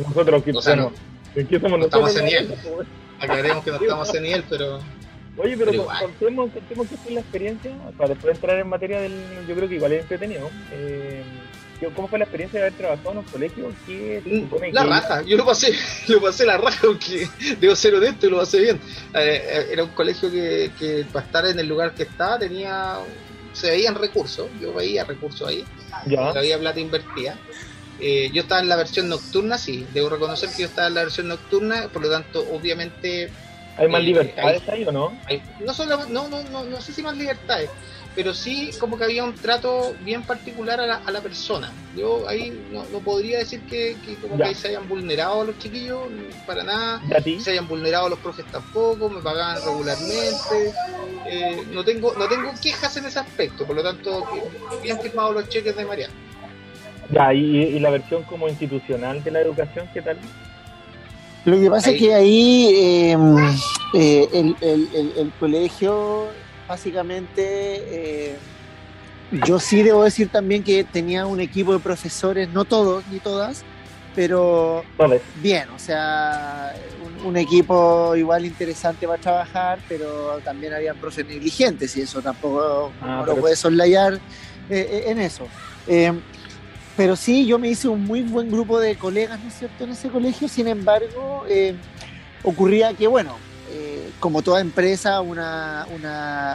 Nosotros, 0.07 0.43
que 0.43 0.51
O 0.53 0.59
sea, 0.61 0.73
bueno, 0.75 0.91
¿en 1.35 1.45
qué 1.47 1.59
somos 1.59 1.77
no 1.77 1.85
estamos 1.85 2.13
nosotros? 2.15 2.33
en 2.33 2.45
nivel. 2.47 2.87
Aclaremos 3.19 3.63
que 3.63 3.69
no 3.71 3.77
estamos 3.77 4.09
ese 4.09 4.21
nivel, 4.21 4.43
pero 4.49 4.79
Oye, 5.37 5.57
pero, 5.57 5.71
Pero 5.71 5.87
contemos, 5.99 6.51
contemos 6.53 6.87
qué 6.89 6.97
fue 6.97 7.11
la 7.11 7.19
experiencia, 7.19 7.77
para 7.97 8.09
después 8.09 8.35
entrar 8.35 8.57
en 8.57 8.69
materia 8.69 9.01
del, 9.01 9.45
yo 9.45 9.55
creo 9.55 9.67
que 9.67 9.75
igual 9.75 9.91
es 9.93 10.01
entretenido. 10.03 10.49
Eh, 10.71 11.23
¿qué- 11.79 11.89
¿Cómo 11.93 12.07
fue 12.07 12.19
la 12.19 12.23
experiencia 12.25 12.59
de 12.59 12.67
haber 12.67 12.77
trabajado 12.77 13.11
en 13.11 13.17
un 13.17 13.23
colegio? 13.25 13.75
¿Qué 13.85 14.21
Mm, 14.25 14.49
la 14.73 14.83
que- 14.83 14.89
raja, 14.89 15.21
yo 15.23 15.35
lo 15.35 15.45
pasé, 15.45 15.73
lo 16.07 16.21
pasé 16.21 16.45
la 16.45 16.57
raja, 16.57 16.79
porque 16.87 17.27
debo 17.59 17.75
ser 17.75 17.95
honesto 17.95 18.27
y 18.27 18.29
lo 18.29 18.37
pasé 18.37 18.61
bien. 18.61 18.77
Eh, 19.13 19.41
eh, 19.45 19.65
era 19.71 19.83
un 19.83 19.89
colegio 19.89 20.31
que, 20.31 20.71
que 20.79 21.05
para 21.11 21.25
estar 21.25 21.45
en 21.47 21.59
el 21.59 21.67
lugar 21.67 21.93
que 21.93 22.03
estaba 22.03 22.39
tenía, 22.39 22.95
se 23.53 23.71
veían 23.71 23.95
recursos, 23.95 24.49
yo 24.61 24.73
veía 24.73 25.03
recursos 25.03 25.47
ahí, 25.49 25.65
Ya, 26.07 26.29
había 26.29 26.57
plata 26.57 26.79
invertida. 26.79 27.37
Eh, 27.99 28.29
yo 28.33 28.41
estaba 28.41 28.61
en 28.61 28.69
la 28.69 28.75
versión 28.75 29.07
nocturna, 29.09 29.57
sí, 29.57 29.85
debo 29.91 30.09
reconocer 30.09 30.49
que 30.55 30.63
yo 30.63 30.67
estaba 30.67 30.87
en 30.87 30.93
la 30.95 31.03
versión 31.03 31.27
nocturna, 31.27 31.87
por 31.91 32.01
lo 32.03 32.09
tanto, 32.09 32.45
obviamente 32.51 33.31
¿Hay 33.77 33.87
más 33.87 34.03
libertades 34.03 34.67
ahí 34.69 34.85
o 34.85 34.91
no? 34.91 35.17
no, 35.59 35.73
solo, 35.73 36.05
no, 36.07 36.27
no, 36.29 36.43
no, 36.43 36.63
no 36.63 36.81
sé 36.81 36.93
si 36.93 37.01
más 37.01 37.17
libertades, 37.17 37.69
pero 38.15 38.33
sí 38.33 38.71
como 38.79 38.97
que 38.97 39.03
había 39.03 39.23
un 39.23 39.35
trato 39.35 39.93
bien 40.01 40.23
particular 40.23 40.79
a 40.79 40.85
la, 40.85 40.95
a 41.05 41.11
la 41.11 41.21
persona. 41.21 41.71
Yo 41.95 42.27
ahí 42.27 42.57
no, 42.71 42.83
podría 42.99 43.39
decir 43.39 43.61
que, 43.63 43.97
como 44.21 44.37
que 44.37 44.55
se 44.55 44.69
hayan 44.69 44.87
vulnerado 44.87 45.41
a 45.41 45.45
los 45.45 45.59
chiquillos, 45.59 45.99
para 46.47 46.63
nada, 46.63 47.01
se 47.39 47.51
hayan 47.51 47.67
vulnerado 47.67 48.07
a 48.07 48.09
los 48.09 48.19
profes 48.19 48.45
tampoco, 48.45 49.09
me 49.09 49.21
pagaban 49.21 49.57
regularmente, 49.63 50.73
eh, 51.27 51.63
no 51.71 51.83
tengo 51.83 52.13
no 52.13 52.27
tengo 52.27 52.53
quejas 52.61 52.95
en 52.97 53.05
ese 53.05 53.19
aspecto, 53.19 53.65
por 53.65 53.75
lo 53.75 53.83
tanto, 53.83 54.25
bien 54.81 54.99
firmado 54.99 55.33
los 55.33 55.49
cheques 55.49 55.75
de 55.75 55.85
Mariana. 55.85 56.13
Ya, 57.11 57.33
y, 57.33 57.79
la 57.79 57.91
versión 57.91 58.23
como 58.23 58.47
institucional 58.47 59.23
de 59.23 59.31
la 59.31 59.41
educación, 59.41 59.87
¿qué 59.93 60.01
tal? 60.01 60.17
Lo 61.45 61.59
que 61.59 61.69
pasa 61.69 61.91
es 61.91 61.99
que 61.99 62.13
ahí 62.13 63.11
em, 63.11 63.37
eh, 63.93 64.27
el, 64.33 64.55
el, 64.61 65.13
el, 65.15 65.31
colegio 65.39 66.27
básicamente, 66.67 67.43
eh, 67.43 68.35
yo 69.45 69.59
sí 69.59 69.83
debo 69.83 70.03
decir 70.03 70.29
también 70.29 70.63
que 70.63 70.83
tenía 70.83 71.27
un 71.27 71.39
equipo 71.39 71.73
de 71.73 71.79
profesores, 71.79 72.49
no 72.49 72.65
todos 72.65 73.03
ni 73.11 73.19
todas, 73.19 73.63
pero 74.15 74.83
bien, 75.41 75.69
o 75.69 75.77
sea, 75.77 76.73
un, 77.23 77.37
equipo 77.37 78.15
igual 78.15 78.45
interesante 78.45 79.07
para 79.07 79.21
trabajar, 79.21 79.79
pero 79.87 80.39
también 80.43 80.73
habían 80.73 80.97
profes 80.97 81.27
negligentes 81.27 81.95
y 81.97 82.01
eso 82.01 82.21
tampoco 82.21 82.91
ah, 83.01 83.17
no 83.19 83.25
lo 83.25 83.35
puedes 83.35 83.59
soslayar 83.59 84.19
eh, 84.69 85.03
en 85.07 85.19
eso. 85.19 85.47
Pero 86.95 87.15
sí, 87.15 87.45
yo 87.45 87.59
me 87.59 87.69
hice 87.69 87.87
un 87.87 88.03
muy 88.03 88.21
buen 88.21 88.49
grupo 88.49 88.79
de 88.79 88.95
colegas, 88.95 89.39
¿no 89.41 89.47
es 89.49 89.55
cierto?, 89.55 89.83
en 89.83 89.91
ese 89.91 90.09
colegio, 90.09 90.47
sin 90.47 90.67
embargo, 90.67 91.45
ocurría 92.43 92.93
que, 92.93 93.07
bueno, 93.07 93.35
como 94.19 94.41
toda 94.41 94.61
empresa, 94.61 95.21
una, 95.21 95.85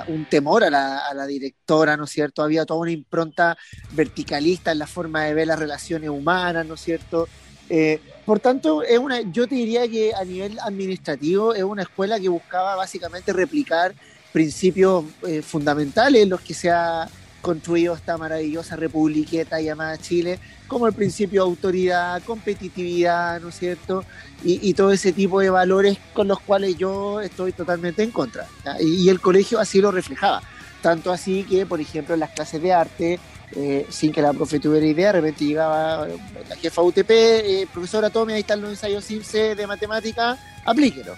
un 0.08 0.24
temor 0.24 0.64
a 0.64 0.70
la, 0.70 1.26
directora, 1.26 1.96
¿no 1.96 2.04
es 2.04 2.10
cierto? 2.10 2.42
Había 2.42 2.64
toda 2.64 2.80
una 2.80 2.90
impronta 2.90 3.56
verticalista 3.92 4.72
en 4.72 4.78
la 4.78 4.86
forma 4.86 5.24
de 5.24 5.34
ver 5.34 5.46
las 5.46 5.58
relaciones 5.58 6.10
humanas, 6.10 6.66
¿no 6.66 6.74
es 6.74 6.80
cierto? 6.80 7.28
Eh, 7.68 8.00
por 8.24 8.40
tanto, 8.40 8.82
es 8.82 8.98
una, 8.98 9.20
yo 9.20 9.46
te 9.46 9.54
diría 9.54 9.86
que 9.88 10.12
a 10.14 10.24
nivel 10.24 10.58
administrativo 10.60 11.54
es 11.54 11.62
una 11.62 11.82
escuela 11.82 12.18
que 12.18 12.28
buscaba 12.28 12.74
básicamente 12.74 13.32
replicar 13.32 13.94
principios 14.32 15.04
eh, 15.26 15.42
fundamentales 15.42 16.22
en 16.22 16.30
los 16.30 16.40
que 16.40 16.54
se 16.54 16.70
ha 16.70 17.08
construido 17.40 17.94
esta 17.94 18.16
maravillosa 18.16 18.76
republiqueta 18.76 19.60
llamada 19.60 19.98
Chile, 19.98 20.38
como 20.66 20.86
el 20.86 20.92
principio 20.92 21.42
de 21.42 21.50
autoridad, 21.50 22.22
competitividad, 22.22 23.40
¿no 23.40 23.48
es 23.48 23.58
cierto? 23.58 24.04
Y, 24.42 24.72
todo 24.72 24.92
ese 24.92 25.12
tipo 25.12 25.40
de 25.40 25.50
valores 25.50 25.98
con 26.14 26.26
los 26.26 26.40
cuales 26.40 26.76
yo 26.78 27.20
estoy 27.20 27.52
totalmente 27.52 28.02
en 28.02 28.10
contra. 28.10 28.46
Y, 28.80 29.08
el 29.08 29.20
colegio 29.20 29.58
así 29.58 29.80
lo 29.80 29.90
reflejaba. 29.90 30.42
Tanto 30.80 31.12
así 31.12 31.44
que, 31.44 31.66
por 31.66 31.80
ejemplo, 31.80 32.14
en 32.14 32.20
las 32.20 32.30
clases 32.30 32.62
de 32.62 32.72
arte, 32.72 33.20
eh, 33.54 33.86
sin 33.90 34.12
que 34.12 34.22
la 34.22 34.32
profe 34.32 34.58
tuviera 34.58 34.86
idea, 34.86 35.08
de 35.08 35.20
repente 35.20 35.44
llegaba 35.44 36.06
la 36.48 36.56
jefa 36.56 36.82
UTP, 36.82 37.10
eh, 37.10 37.68
profesora, 37.70 38.08
tome, 38.08 38.34
ahí 38.34 38.40
están 38.40 38.62
los 38.62 38.70
ensayos 38.70 39.04
CIMSE 39.04 39.56
de 39.56 39.66
matemática, 39.66 40.38
aplíquelo. 40.64 41.16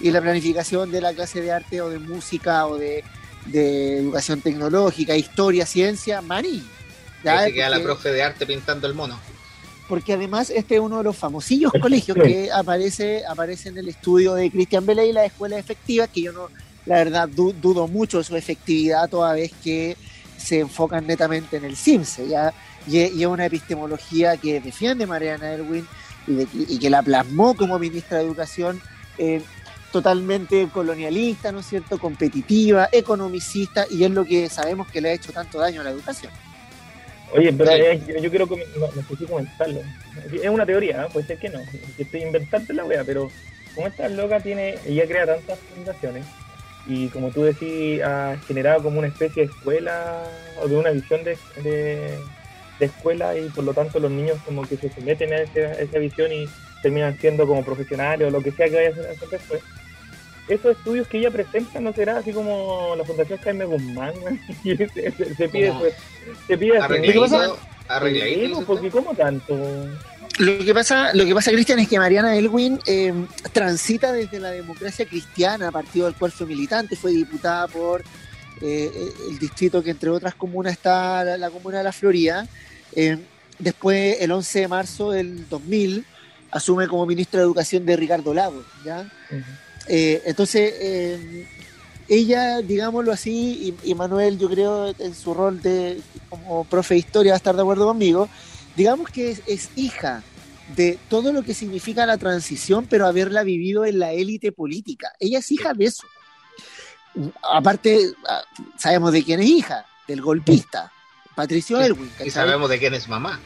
Y 0.00 0.10
la 0.10 0.20
planificación 0.20 0.90
de 0.90 1.00
la 1.00 1.12
clase 1.12 1.42
de 1.42 1.52
arte 1.52 1.80
o 1.80 1.90
de 1.90 1.98
música 1.98 2.66
o 2.66 2.76
de 2.76 3.04
de 3.50 3.98
educación 3.98 4.40
tecnológica, 4.40 5.16
historia, 5.16 5.66
ciencia, 5.66 6.20
maní. 6.20 6.62
¿ya? 7.24 7.44
Se 7.44 7.52
queda 7.52 7.70
la 7.70 7.82
profe 7.82 8.10
de 8.10 8.22
arte 8.22 8.46
pintando 8.46 8.86
el 8.86 8.94
mono. 8.94 9.18
Porque 9.88 10.12
además 10.12 10.50
este 10.50 10.74
es 10.74 10.80
uno 10.80 10.98
de 10.98 11.04
los 11.04 11.16
famosillos 11.16 11.72
colegios 11.80 12.16
que 12.16 12.50
aparece, 12.52 13.24
aparece 13.26 13.70
en 13.70 13.78
el 13.78 13.88
estudio 13.88 14.34
de 14.34 14.50
Cristian 14.50 14.84
Belay, 14.84 15.12
la 15.12 15.24
escuela 15.24 15.58
efectiva, 15.58 16.06
que 16.06 16.22
yo 16.22 16.32
no, 16.32 16.48
la 16.84 16.96
verdad, 16.96 17.28
dudo 17.28 17.88
mucho 17.88 18.18
de 18.18 18.24
su 18.24 18.36
efectividad 18.36 19.08
toda 19.08 19.32
vez 19.32 19.50
que 19.64 19.96
se 20.36 20.60
enfocan 20.60 21.06
netamente 21.06 21.56
en 21.56 21.64
el 21.64 21.76
CIMSE, 21.76 22.28
¿ya? 22.28 22.52
Y, 22.86 22.98
es 22.98 23.26
una 23.26 23.46
epistemología 23.46 24.36
que 24.36 24.60
defiende 24.60 25.06
Mariana 25.06 25.52
Erwin 25.52 25.86
y, 26.26 26.78
que 26.78 26.90
la 26.90 27.02
plasmó 27.02 27.54
como 27.54 27.78
ministra 27.78 28.18
de 28.18 28.24
Educación 28.24 28.80
eh, 29.18 29.42
totalmente 29.92 30.68
colonialista, 30.72 31.52
¿no 31.52 31.60
es 31.60 31.66
cierto?, 31.66 31.98
competitiva, 31.98 32.88
economicista, 32.92 33.86
y 33.90 34.04
es 34.04 34.10
lo 34.10 34.24
que 34.24 34.48
sabemos 34.48 34.88
que 34.88 35.00
le 35.00 35.10
ha 35.10 35.12
hecho 35.12 35.32
tanto 35.32 35.58
daño 35.58 35.80
a 35.80 35.84
la 35.84 35.90
educación. 35.90 36.32
Oye, 37.32 37.52
pero 37.52 38.20
yo, 38.20 38.30
quiero 38.30 38.48
comentarlo. 39.28 39.80
Es 40.32 40.48
una 40.48 40.64
teoría, 40.64 41.04
¿eh? 41.04 41.08
puede 41.12 41.26
ser 41.26 41.38
que 41.38 41.50
no, 41.50 41.60
que 41.96 42.02
estoy 42.02 42.22
inventando 42.22 42.72
la 42.72 42.84
wea, 42.84 43.04
pero 43.04 43.30
como 43.74 43.86
esta 43.86 44.08
loca 44.08 44.40
tiene, 44.40 44.76
ella 44.86 45.06
crea 45.06 45.26
tantas 45.26 45.58
fundaciones, 45.74 46.24
y 46.86 47.08
como 47.08 47.30
tú 47.30 47.42
decís, 47.42 48.02
ha 48.02 48.36
generado 48.46 48.82
como 48.82 48.98
una 48.98 49.08
especie 49.08 49.46
de 49.46 49.52
escuela, 49.52 50.22
o 50.62 50.68
de 50.68 50.76
una 50.76 50.90
visión 50.90 51.22
de, 51.22 51.36
de, 51.62 52.18
escuela, 52.80 53.36
y 53.36 53.48
por 53.50 53.64
lo 53.64 53.74
tanto 53.74 53.98
los 53.98 54.10
niños 54.10 54.38
como 54.46 54.66
que 54.66 54.76
se 54.76 54.88
someten 54.88 55.32
a, 55.34 55.36
a 55.36 55.72
esa 55.72 55.98
visión 55.98 56.32
y 56.32 56.48
terminan 56.82 57.18
siendo 57.18 57.46
como 57.46 57.64
profesionales 57.64 58.28
o 58.28 58.30
lo 58.30 58.40
que 58.40 58.52
sea 58.52 58.68
que 58.68 58.76
vaya 58.76 58.88
a 58.88 59.12
hacer 59.12 59.28
después 59.28 59.62
esos 60.48 60.76
estudios 60.76 61.06
que 61.08 61.18
ella 61.18 61.30
presenta 61.30 61.80
no 61.80 61.92
será 61.92 62.18
así 62.18 62.32
como 62.32 62.94
la 62.96 63.04
Fundación 63.04 63.38
Jaime 63.38 63.64
Guzmán, 63.64 64.14
se, 64.62 65.48
pide, 65.48 65.72
pues, 65.72 65.94
se 66.46 66.58
pide 66.58 66.78
arregladito, 67.88 68.64
porque 68.64 68.90
como 68.90 69.14
tanto. 69.14 69.56
Lo 70.38 70.64
que 70.64 70.72
pasa, 70.72 71.12
lo 71.14 71.24
que 71.24 71.34
pasa, 71.34 71.50
Cristian, 71.50 71.80
es 71.80 71.88
que 71.88 71.98
Mariana 71.98 72.36
Elwin 72.36 72.78
eh, 72.86 73.12
transita 73.52 74.12
desde 74.12 74.38
la 74.38 74.50
democracia 74.52 75.04
cristiana, 75.04 75.72
partido 75.72 76.06
del 76.06 76.14
cual 76.14 76.30
fue 76.30 76.46
militante, 76.46 76.94
fue 76.94 77.10
diputada 77.10 77.66
por 77.66 78.04
eh, 78.60 79.12
el 79.30 79.38
distrito 79.38 79.82
que 79.82 79.90
entre 79.90 80.10
otras 80.10 80.34
comunas 80.34 80.74
está 80.74 81.24
la, 81.24 81.50
comuna 81.50 81.78
de 81.78 81.84
La 81.84 81.92
Florida. 81.92 82.46
Eh, 82.94 83.18
después, 83.58 84.18
el 84.20 84.30
11 84.30 84.60
de 84.60 84.68
marzo 84.68 85.10
del 85.10 85.48
2000, 85.48 86.04
asume 86.52 86.86
como 86.86 87.04
ministra 87.04 87.40
de 87.40 87.44
Educación 87.44 87.84
de 87.84 87.96
Ricardo 87.96 88.32
Lago, 88.32 88.62
¿ya? 88.84 89.10
Eh, 89.88 90.22
entonces, 90.26 90.74
eh, 90.80 91.46
ella, 92.08 92.60
digámoslo 92.62 93.12
así, 93.12 93.74
y, 93.82 93.94
Manuel, 93.94 94.38
yo 94.38 94.48
creo, 94.48 94.94
en 94.98 95.14
su 95.14 95.34
rol 95.34 95.60
de 95.60 96.00
como 96.30 96.64
profe 96.64 96.94
de 96.94 97.00
historia 97.00 97.32
va 97.32 97.36
a 97.36 97.38
estar 97.38 97.54
de 97.54 97.62
acuerdo 97.62 97.86
conmigo, 97.86 98.28
digamos 98.76 99.10
que 99.10 99.36
es, 99.46 99.70
hija 99.76 100.22
de 100.74 100.98
todo 101.08 101.32
lo 101.32 101.42
que 101.42 101.54
significa 101.54 102.06
la 102.06 102.18
transición, 102.18 102.86
pero 102.88 103.06
haberla 103.06 103.42
vivido 103.42 103.84
en 103.84 103.98
la 103.98 104.12
élite 104.12 104.52
política. 104.52 105.12
Ella 105.18 105.38
es 105.38 105.50
hija 105.50 105.72
de 105.72 105.86
eso. 105.86 106.06
Aparte, 107.42 108.12
ah, 108.28 108.42
sabemos 108.76 109.12
de 109.12 109.22
quién 109.22 109.40
es 109.40 109.46
hija, 109.46 109.86
del 110.06 110.20
golpista, 110.20 110.92
Patricio 111.34 111.80
Elwin. 111.80 112.10
Y 112.24 112.30
sabemos 112.30 112.68
de 112.68 112.78
quién 112.78 112.94
es 112.94 113.08
mamá. 113.08 113.40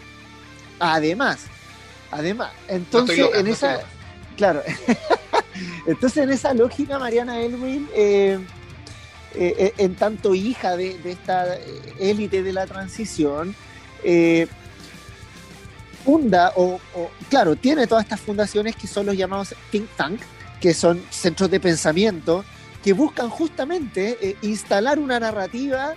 Además, 0.80 1.46
además, 2.10 2.52
entonces 2.66 3.24
en 3.34 3.46
esa, 3.46 3.80
claro, 4.36 4.62
Entonces, 5.86 6.24
en 6.24 6.30
esa 6.30 6.54
lógica, 6.54 6.98
Mariana 6.98 7.40
Elwin, 7.40 7.88
eh, 7.94 8.38
eh, 9.34 9.54
eh, 9.58 9.74
en 9.78 9.94
tanto 9.94 10.34
hija 10.34 10.76
de, 10.76 10.98
esta 11.04 11.56
élite 11.98 12.42
de 12.42 12.52
la 12.52 12.66
transición, 12.66 13.54
funda, 16.04 16.52
o, 16.56 16.80
claro, 17.30 17.54
tiene 17.56 17.86
todas 17.86 18.04
estas 18.04 18.20
fundaciones 18.20 18.74
que 18.74 18.86
son 18.86 19.06
los 19.06 19.16
llamados 19.16 19.54
think 19.70 19.88
tank, 19.96 20.20
que 20.60 20.74
son 20.74 21.00
centros 21.10 21.50
de 21.50 21.60
pensamiento, 21.60 22.44
que 22.82 22.92
buscan 22.92 23.30
justamente 23.30 24.36
instalar 24.42 24.98
una 24.98 25.20
narrativa 25.20 25.94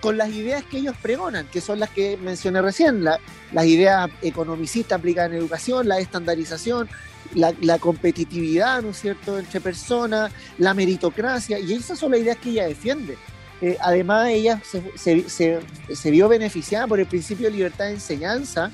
con 0.00 0.16
las 0.16 0.28
ideas 0.30 0.62
que 0.64 0.78
ellos 0.78 0.94
pregonan, 1.00 1.46
que 1.46 1.60
son 1.60 1.80
las 1.80 1.90
que 1.90 2.16
mencioné 2.18 2.62
recién, 2.62 3.02
las 3.04 3.64
ideas 3.64 4.10
economicistas 4.22 4.98
aplicadas 4.98 5.30
en 5.32 5.38
educación, 5.38 5.88
la 5.88 5.98
estandarización, 5.98 6.88
la, 7.34 7.78
competitividad, 7.78 8.82
¿no 8.82 8.90
es 8.90 9.00
cierto?, 9.00 9.38
entre 9.38 9.60
personas, 9.60 10.32
la 10.58 10.74
meritocracia, 10.74 11.58
y 11.58 11.72
esas 11.72 11.98
son 11.98 12.12
las 12.12 12.20
ideas 12.20 12.36
que 12.38 12.50
ella 12.50 12.66
defiende. 12.66 13.16
Eh, 13.60 13.76
además, 13.80 14.28
ella 14.28 14.60
se, 14.94 16.10
vio 16.10 16.28
beneficiada 16.28 16.86
por 16.86 17.00
el 17.00 17.06
principio 17.06 17.46
de 17.46 17.56
libertad 17.56 17.86
de 17.86 17.92
enseñanza 17.92 18.70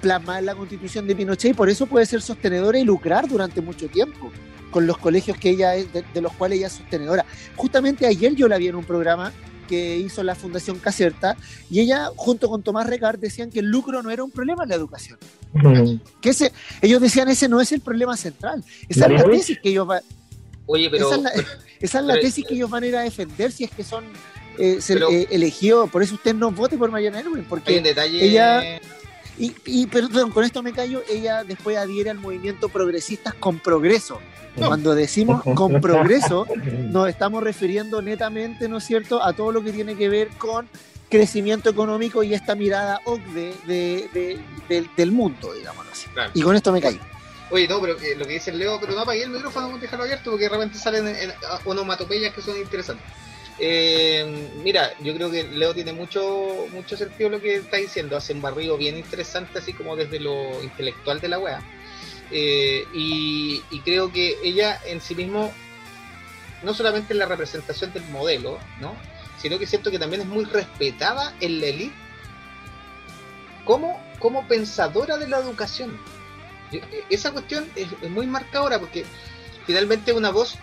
plasmada 0.00 0.38
en 0.40 0.46
la 0.46 0.54
constitución 0.54 1.06
de 1.06 1.16
Pinochet 1.16 1.50
y 1.52 1.54
por 1.54 1.68
eso 1.68 1.86
puede 1.86 2.06
ser 2.06 2.22
sostenedora 2.22 2.78
y 2.78 2.84
lucrar 2.84 3.26
durante 3.28 3.60
mucho 3.60 3.88
tiempo 3.88 4.30
con 4.70 4.86
los 4.86 4.96
colegios 4.98 5.36
que 5.38 5.50
ella 5.50 5.70
de, 5.70 6.04
de 6.14 6.20
los 6.20 6.32
cuales 6.34 6.58
ella 6.58 6.66
es 6.68 6.74
sostenedora. 6.74 7.24
Justamente 7.56 8.06
ayer 8.06 8.34
yo 8.34 8.46
la 8.48 8.58
vi 8.58 8.68
en 8.68 8.76
un 8.76 8.84
programa 8.84 9.32
que 9.68 9.96
hizo 9.98 10.24
la 10.24 10.34
Fundación 10.34 10.78
Caserta, 10.80 11.36
y 11.70 11.80
ella, 11.80 12.10
junto 12.16 12.48
con 12.48 12.62
Tomás 12.62 12.88
Recard, 12.88 13.20
decían 13.20 13.50
que 13.50 13.60
el 13.60 13.66
lucro 13.66 14.02
no 14.02 14.10
era 14.10 14.24
un 14.24 14.32
problema 14.32 14.64
en 14.64 14.70
la 14.70 14.74
educación. 14.74 15.18
Que 16.20 16.30
ese, 16.30 16.52
ellos 16.82 17.00
decían 17.00 17.28
ese 17.28 17.48
no 17.48 17.60
es 17.60 17.70
el 17.70 17.80
problema 17.80 18.16
central. 18.16 18.64
Esa 18.88 19.06
es 19.06 19.12
la 19.12 19.24
tesis 19.24 19.58
que 19.62 19.68
ellos 19.68 19.86
van. 19.86 20.02
Oye, 20.66 20.90
pero, 20.90 21.08
esa 21.80 21.98
es 22.00 22.04
la, 22.04 22.14
tesis 22.20 22.44
que 22.44 22.54
ellos 22.54 22.68
van 22.68 22.82
a 22.82 22.86
ir 22.86 22.96
a 22.96 23.02
defender 23.02 23.52
si 23.52 23.64
es 23.64 23.70
que 23.70 23.84
son 23.84 24.04
eh, 24.58 24.80
eh, 24.88 25.26
elegidos. 25.30 25.88
Por 25.90 26.02
eso 26.02 26.14
usted 26.14 26.34
no 26.34 26.50
vote 26.50 26.76
por 26.76 26.90
Mariana 26.90 27.20
Elwin, 27.20 27.44
porque 27.44 27.76
ella 27.76 28.80
Y, 29.38 29.54
y, 29.64 29.86
perdón, 29.86 30.32
con 30.32 30.44
esto 30.44 30.62
me 30.62 30.72
callo, 30.72 31.02
ella 31.08 31.44
después 31.44 31.76
adhiere 31.76 32.10
al 32.10 32.18
movimiento 32.18 32.68
progresistas 32.68 33.34
con 33.34 33.60
progreso. 33.60 34.18
Cuando 34.66 34.94
decimos 34.94 35.42
con 35.54 35.80
progreso, 35.80 36.46
nos 36.90 37.08
estamos 37.08 37.42
refiriendo 37.42 38.02
netamente, 38.02 38.68
¿no 38.68 38.78
es 38.78 38.84
cierto?, 38.84 39.22
a 39.22 39.32
todo 39.32 39.52
lo 39.52 39.62
que 39.62 39.72
tiene 39.72 39.96
que 39.96 40.08
ver 40.08 40.28
con 40.38 40.68
crecimiento 41.08 41.70
económico 41.70 42.22
y 42.22 42.34
esta 42.34 42.54
mirada 42.54 43.00
OCDE 43.04 43.54
de, 43.66 44.40
del 44.96 45.12
mundo, 45.12 45.54
digámoslo 45.54 45.90
así. 45.90 46.06
Y 46.34 46.42
con 46.42 46.54
esto 46.54 46.72
me 46.72 46.80
callo. 46.80 47.00
Oye, 47.50 47.66
no, 47.66 47.80
pero 47.80 47.98
eh, 47.98 48.14
lo 48.16 48.26
que 48.26 48.34
dice 48.34 48.52
Leo, 48.52 48.78
pero 48.78 48.92
no 48.92 49.00
apagué 49.00 49.22
el 49.22 49.30
micrófono, 49.30 49.78
dejarlo 49.78 50.04
abierto 50.04 50.30
porque 50.30 50.44
de 50.44 50.50
repente 50.50 50.78
salen 50.78 51.08
en, 51.08 51.32
onomatopeyas 51.64 52.34
que 52.34 52.42
son 52.42 52.58
interesantes. 52.58 53.06
Eh, 53.58 54.50
mira, 54.62 54.92
yo 55.00 55.14
creo 55.14 55.30
que 55.30 55.44
Leo 55.44 55.74
tiene 55.74 55.92
mucho 55.92 56.66
mucho 56.72 56.96
sentido 56.96 57.30
lo 57.30 57.40
que 57.40 57.56
está 57.56 57.78
diciendo, 57.78 58.16
hace 58.16 58.34
un 58.34 58.42
barrido 58.42 58.76
bien 58.76 58.96
interesante, 58.96 59.58
así 59.58 59.72
como 59.72 59.96
desde 59.96 60.20
lo 60.20 60.62
intelectual 60.62 61.20
de 61.20 61.28
la 61.28 61.38
wea. 61.38 61.62
Eh, 62.30 62.86
y, 62.92 63.62
creo 63.84 64.12
que 64.12 64.36
ella 64.42 64.78
en 64.84 65.00
sí 65.00 65.14
mismo, 65.14 65.52
no 66.62 66.74
solamente 66.74 67.12
en 67.12 67.20
la 67.20 67.26
representación 67.26 67.92
del 67.92 68.04
modelo, 68.08 68.58
¿no? 68.80 68.94
sino 69.40 69.58
que 69.58 69.66
siento 69.66 69.90
que 69.90 69.98
también 69.98 70.22
es 70.22 70.26
muy 70.26 70.44
respetada 70.44 71.34
en 71.40 71.60
la 71.60 71.66
elite 71.66 71.94
como, 73.64 74.02
como 74.18 74.46
pensadora 74.48 75.16
de 75.16 75.28
la 75.28 75.38
educación 75.38 75.98
eh, 76.72 77.04
esa 77.10 77.32
cuestión 77.32 77.68
es, 77.76 77.88
muy 78.10 78.26
marcadora 78.26 78.78
porque 78.78 79.04
finalmente 79.66 80.10
es 80.10 80.16
una 80.16 80.30
voz 80.30 80.56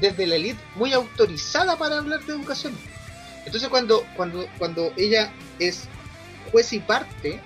desde 0.00 0.26
la 0.26 0.36
élite 0.36 0.60
muy 0.76 0.92
autorizada 0.92 1.76
para 1.76 1.98
hablar 1.98 2.20
de 2.24 2.32
educación. 2.32 2.74
Entonces 3.44 3.68
cuando, 3.68 4.04
cuando, 4.16 4.46
cuando 4.58 4.92
ella 4.96 5.32
es 5.58 5.84
juez 6.50 6.72
y 6.72 6.80
parte 6.80 7.40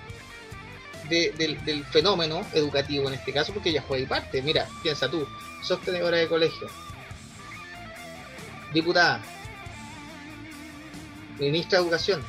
del, 1.09 1.85
fenómeno 1.85 2.45
educativo 2.53 3.07
en 3.07 3.15
este 3.15 3.33
caso, 3.33 3.53
porque 3.53 3.69
ella 3.69 3.81
juez 3.81 4.03
y 4.03 4.05
parte, 4.05 4.41
mira, 4.41 4.67
piensa 4.83 5.09
tú, 5.09 5.27
sostenedora 5.63 6.17
de 6.17 6.27
colegio, 6.27 6.67
diputada, 8.73 9.21
ministra 11.39 11.79
de 11.79 11.85
educación, 11.85 12.21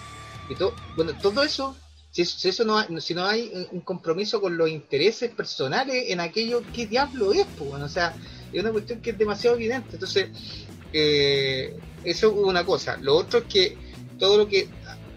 y 0.48 0.54
todo, 0.54 0.74
bueno, 0.96 1.12
todo 1.20 1.42
eso 1.42 1.76
si, 2.24 2.48
eso 2.48 2.64
no 2.64 2.78
hay, 2.78 3.00
si 3.00 3.14
no 3.14 3.26
hay 3.26 3.68
un 3.72 3.80
compromiso 3.80 4.40
con 4.40 4.56
los 4.56 4.70
intereses 4.70 5.30
personales 5.32 6.04
en 6.08 6.20
aquello, 6.20 6.62
¿qué 6.72 6.86
diablo 6.86 7.32
es? 7.32 7.46
Pues? 7.58 7.70
o 7.72 7.88
sea, 7.88 8.14
es 8.52 8.60
una 8.60 8.72
cuestión 8.72 9.00
que 9.00 9.10
es 9.10 9.18
demasiado 9.18 9.56
evidente. 9.56 9.90
Entonces, 9.92 10.30
eh, 10.92 11.76
eso 12.04 12.28
es 12.28 12.32
una 12.32 12.64
cosa. 12.64 12.96
Lo 12.96 13.16
otro 13.16 13.40
es 13.40 13.44
que 13.46 13.76
todo 14.18 14.38
lo 14.38 14.48
que 14.48 14.68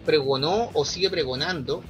pregonó 0.06 0.72
o 0.74 0.84
sigue 0.84 1.10
pregonando, 1.10 1.84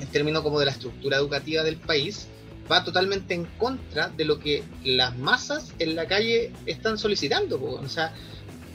en 0.00 0.08
términos 0.08 0.42
como 0.42 0.58
de 0.58 0.66
la 0.66 0.72
estructura 0.72 1.16
educativa 1.16 1.62
del 1.62 1.76
país, 1.76 2.26
va 2.70 2.84
totalmente 2.84 3.34
en 3.34 3.44
contra 3.58 4.08
de 4.08 4.24
lo 4.24 4.38
que 4.38 4.62
las 4.84 5.16
masas 5.18 5.72
en 5.78 5.96
la 5.96 6.06
calle 6.06 6.52
están 6.66 6.98
solicitando. 6.98 7.60
O 7.62 7.88
sea, 7.88 8.14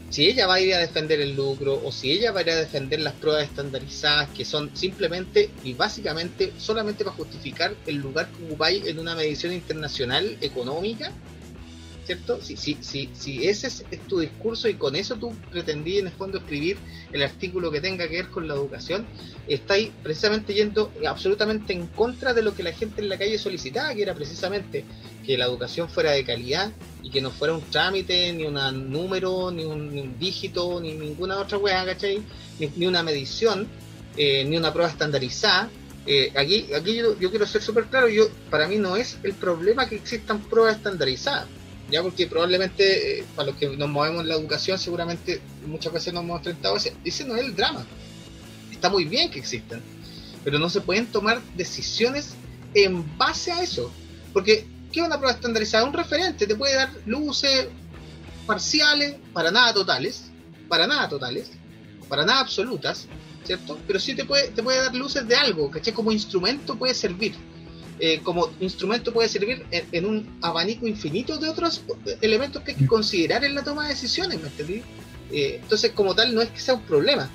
si 0.09 0.27
ella 0.27 0.47
va 0.47 0.55
a 0.55 0.61
ir 0.61 0.73
a 0.73 0.79
defender 0.79 1.19
el 1.21 1.35
lucro 1.35 1.81
o 1.83 1.91
si 1.91 2.11
ella 2.11 2.31
va 2.31 2.39
a 2.39 2.43
ir 2.43 2.49
a 2.51 2.55
defender 2.55 2.99
las 2.99 3.13
pruebas 3.13 3.43
estandarizadas 3.43 4.29
que 4.29 4.45
son 4.45 4.75
simplemente 4.75 5.49
y 5.63 5.73
básicamente 5.73 6.53
solamente 6.57 7.03
para 7.03 7.15
justificar 7.15 7.75
el 7.85 7.97
lugar 7.97 8.29
que 8.29 8.45
ocupáis 8.45 8.85
en 8.85 8.99
una 8.99 9.15
medición 9.15 9.53
internacional 9.53 10.37
económica, 10.41 11.11
¿cierto? 12.05 12.39
Si, 12.41 12.55
si, 12.55 12.77
si, 12.81 13.09
si 13.13 13.47
ese 13.47 13.67
es, 13.67 13.83
tu 14.07 14.19
discurso 14.19 14.69
y 14.69 14.75
con 14.75 14.95
eso 14.95 15.15
tú 15.15 15.33
pretendías 15.49 16.01
en 16.01 16.07
el 16.07 16.13
fondo 16.13 16.37
escribir 16.37 16.77
el 17.11 17.23
artículo 17.23 17.71
que 17.71 17.81
tenga 17.81 18.07
que 18.07 18.17
ver 18.17 18.29
con 18.29 18.47
la 18.47 18.53
educación, 18.53 19.05
estáis 19.47 19.89
precisamente 20.03 20.53
yendo 20.53 20.91
absolutamente 21.07 21.73
en 21.73 21.87
contra 21.87 22.33
de 22.33 22.43
lo 22.43 22.53
que 22.55 22.63
la 22.63 22.73
gente 22.73 23.01
en 23.01 23.09
la 23.09 23.17
calle 23.17 23.37
solicitaba, 23.37 23.93
que 23.93 24.03
era 24.03 24.13
precisamente 24.13 24.85
que 25.25 25.37
la 25.37 25.45
educación 25.45 25.89
fuera 25.89 26.11
de 26.11 26.23
calidad 26.23 26.71
y 27.01 27.09
que 27.09 27.21
no 27.21 27.31
fuera 27.31 27.55
un 27.55 27.61
trámite, 27.61 28.31
ni 28.33 28.45
un 28.45 28.91
número, 28.91 29.49
ni 29.49 29.65
un, 29.65 30.19
dígito, 30.19 30.79
ni 30.79 30.93
ninguna 30.93 31.39
otra 31.39 31.57
weá, 31.57 31.85
¿cachai? 31.85 32.21
Ni, 32.59 32.85
una 32.85 33.01
medición, 33.01 33.67
eh, 34.15 34.45
ni 34.45 34.57
una 34.57 34.71
prueba 34.71 34.91
estandarizada. 34.91 35.69
Eh, 36.07 36.31
aquí 36.35 36.71
aquí 36.71 36.97
yo, 36.97 37.17
quiero 37.17 37.47
ser 37.47 37.63
súper 37.63 37.85
claro, 37.85 38.07
yo 38.07 38.29
para 38.51 38.67
mí 38.67 38.77
no 38.77 38.95
es 38.95 39.17
el 39.23 39.33
problema 39.33 39.89
que 39.89 39.95
existan 39.95 40.39
pruebas 40.39 40.75
estandarizadas 40.75 41.47
ya 41.89 42.01
porque 42.01 42.27
probablemente 42.27 43.19
eh, 43.19 43.25
para 43.35 43.51
los 43.51 43.57
que 43.57 43.69
nos 43.69 43.89
movemos 43.89 44.21
en 44.21 44.29
la 44.29 44.35
educación 44.35 44.77
seguramente 44.77 45.41
muchas 45.65 45.93
veces 45.93 46.13
nos 46.13 46.23
hemos 46.23 46.39
enfrentado 46.39 46.77
ese, 46.77 46.93
ese 47.03 47.25
no 47.25 47.35
es 47.35 47.43
el 47.43 47.55
drama 47.55 47.85
está 48.71 48.89
muy 48.89 49.05
bien 49.05 49.29
que 49.29 49.39
existan 49.39 49.81
pero 50.43 50.59
no 50.59 50.69
se 50.69 50.81
pueden 50.81 51.07
tomar 51.07 51.41
decisiones 51.55 52.35
en 52.73 53.17
base 53.17 53.51
a 53.51 53.61
eso 53.61 53.91
porque 54.33 54.67
¿qué 54.91 55.01
es 55.01 55.05
una 55.05 55.17
prueba 55.17 55.33
estandarizada? 55.33 55.85
un 55.85 55.93
referente 55.93 56.47
te 56.47 56.55
puede 56.55 56.75
dar 56.75 56.91
luces 57.05 57.67
parciales 58.45 59.15
para 59.33 59.51
nada 59.51 59.73
totales 59.73 60.31
para 60.67 60.87
nada 60.87 61.07
totales 61.07 61.51
para 62.09 62.25
nada 62.25 62.41
absolutas 62.41 63.07
¿cierto? 63.43 63.77
pero 63.85 63.99
sí 63.99 64.15
te 64.15 64.25
puede, 64.25 64.49
te 64.49 64.63
puede 64.63 64.79
dar 64.79 64.95
luces 64.95 65.27
de 65.27 65.35
algo 65.35 65.69
¿caché? 65.69 65.93
como 65.93 66.11
instrumento 66.11 66.75
puede 66.75 66.95
servir 66.95 67.35
eh, 67.99 68.19
como 68.23 68.49
instrumento 68.59 69.13
puede 69.13 69.29
servir 69.29 69.65
en, 69.71 70.05
un 70.05 70.37
abanico 70.41 70.85
infinito 70.85 71.37
de 71.37 71.47
otros 71.49 71.83
elementos 72.21 72.61
que 72.61 72.71
hay 72.71 72.77
que 72.77 72.87
considerar 72.87 73.45
en 73.45 73.55
la 73.55 73.63
toma 73.63 73.83
de 73.83 73.89
decisiones, 73.89 74.41
¿me 74.41 74.47
entendí? 74.47 74.81
Eh, 75.31 75.59
entonces, 75.61 75.91
como 75.93 76.13
tal, 76.13 76.35
no 76.35 76.41
es 76.41 76.49
que 76.49 76.59
sea 76.59 76.73
un 76.73 76.81
problema, 76.81 77.29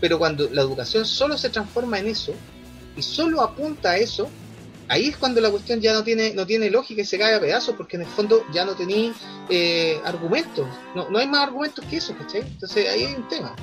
pero 0.00 0.18
cuando 0.18 0.48
la 0.50 0.62
educación 0.62 1.06
solo 1.06 1.38
se 1.38 1.48
transforma 1.50 1.98
en 2.00 2.08
eso 2.08 2.34
y 2.96 3.02
solo 3.02 3.40
apunta 3.40 3.90
a 3.92 3.98
eso, 3.98 4.28
ahí 4.88 5.06
es 5.08 5.16
cuando 5.16 5.40
la 5.40 5.50
cuestión 5.50 5.80
ya 5.80 5.92
no 5.92 6.02
tiene 6.02 6.34
no 6.34 6.44
tiene 6.44 6.68
lógica 6.70 7.02
y 7.02 7.04
se 7.04 7.16
cae 7.16 7.36
a 7.36 7.40
pedazos, 7.40 7.76
porque 7.76 7.96
en 7.96 8.02
el 8.02 8.08
fondo 8.08 8.44
ya 8.52 8.64
no 8.64 8.74
tenéis 8.74 9.12
eh, 9.48 10.00
argumentos, 10.04 10.66
no, 10.96 11.08
no 11.08 11.18
hay 11.18 11.28
más 11.28 11.44
argumentos 11.44 11.84
que 11.84 11.98
eso, 11.98 12.16
¿cachai? 12.16 12.40
Entonces 12.40 12.88
ahí 12.88 13.04
hay 13.04 13.14
un 13.14 13.28
tema. 13.28 13.54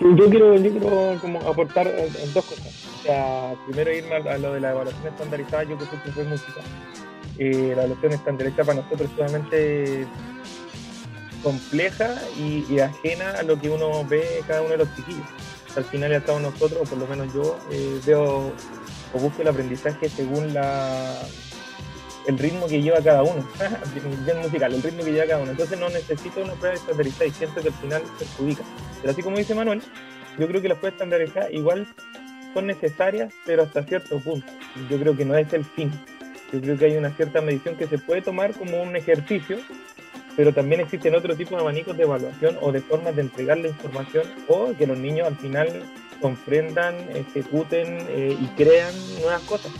Yo 0.00 0.30
quiero, 0.30 0.56
yo 0.56 0.70
quiero 0.70 1.18
como 1.20 1.40
aportar 1.40 1.86
en 1.86 2.32
dos 2.32 2.44
cosas. 2.46 2.86
O 3.00 3.02
sea, 3.02 3.54
primero 3.66 3.92
irme 3.92 4.16
a, 4.16 4.38
lo 4.38 4.54
de 4.54 4.60
la 4.60 4.70
evaluación 4.70 5.06
estandarizada, 5.08 5.64
yo 5.64 5.76
que 5.76 5.84
fue 5.84 6.24
música. 6.24 6.60
Eh, 7.38 7.74
la 7.76 7.84
evaluación 7.84 8.12
estandarizada 8.12 8.64
para 8.64 8.82
nosotros 8.82 9.10
es 9.10 9.16
sumamente 9.16 10.06
compleja 11.42 12.14
y, 12.38 12.78
ajena 12.78 13.30
a 13.32 13.42
lo 13.42 13.60
que 13.60 13.68
uno 13.68 14.04
ve 14.06 14.42
cada 14.46 14.62
uno 14.62 14.70
de 14.70 14.78
los 14.78 14.96
chiquillos. 14.96 15.26
al 15.76 15.84
final 15.84 16.12
y 16.12 16.14
al 16.14 16.24
cabo 16.24 16.40
nosotros, 16.40 16.80
o 16.80 16.84
por 16.84 16.98
lo 16.98 17.06
menos 17.06 17.32
yo, 17.34 17.58
eh, 17.70 18.00
veo 18.06 18.52
o 19.12 19.18
busco 19.18 19.42
el 19.42 19.48
aprendizaje 19.48 20.08
según 20.08 20.54
la 20.54 21.14
el 22.26 22.38
ritmo 22.38 22.66
que 22.66 22.82
lleva 22.82 23.00
cada 23.00 23.22
uno, 23.22 23.46
bien 24.24 24.38
musical, 24.40 24.74
el 24.74 24.82
ritmo 24.82 25.04
que 25.04 25.12
lleva 25.12 25.26
cada 25.26 25.42
uno. 25.42 25.50
Entonces 25.52 25.78
no 25.78 25.88
necesito 25.88 26.42
una 26.42 26.54
prueba 26.54 26.76
estandarizada 26.76 27.26
y 27.26 27.30
siento 27.30 27.60
que 27.60 27.68
al 27.68 27.74
final 27.74 28.02
perjudica. 28.18 28.62
Pero 29.00 29.12
así 29.12 29.22
como 29.22 29.38
dice 29.38 29.54
Manuel, 29.54 29.82
yo 30.38 30.46
creo 30.48 30.60
que 30.60 30.68
las 30.68 30.78
pruebas 30.78 30.94
estandarizadas 30.94 31.52
igual 31.52 31.86
son 32.54 32.66
necesarias, 32.66 33.32
pero 33.46 33.62
hasta 33.62 33.82
cierto 33.82 34.18
punto. 34.20 34.46
Yo 34.88 34.98
creo 34.98 35.16
que 35.16 35.24
no 35.24 35.36
es 35.36 35.52
el 35.52 35.64
fin. 35.64 35.90
Yo 36.52 36.60
creo 36.60 36.76
que 36.76 36.86
hay 36.86 36.96
una 36.96 37.10
cierta 37.10 37.40
medición 37.40 37.76
que 37.76 37.86
se 37.86 37.98
puede 37.98 38.22
tomar 38.22 38.52
como 38.54 38.82
un 38.82 38.96
ejercicio, 38.96 39.58
pero 40.36 40.52
también 40.52 40.80
existen 40.80 41.14
otro 41.14 41.36
tipo 41.36 41.54
de 41.54 41.62
abanicos 41.62 41.96
de 41.96 42.02
evaluación 42.02 42.58
o 42.60 42.72
de 42.72 42.80
formas 42.80 43.14
de 43.14 43.22
entregar 43.22 43.58
la 43.58 43.68
información 43.68 44.24
o 44.48 44.74
que 44.76 44.86
los 44.86 44.98
niños 44.98 45.28
al 45.28 45.36
final 45.36 45.82
comprendan, 46.20 46.94
ejecuten 47.14 47.98
eh, 48.08 48.36
y 48.38 48.46
crean 48.56 48.92
nuevas 49.20 49.42
cosas 49.42 49.72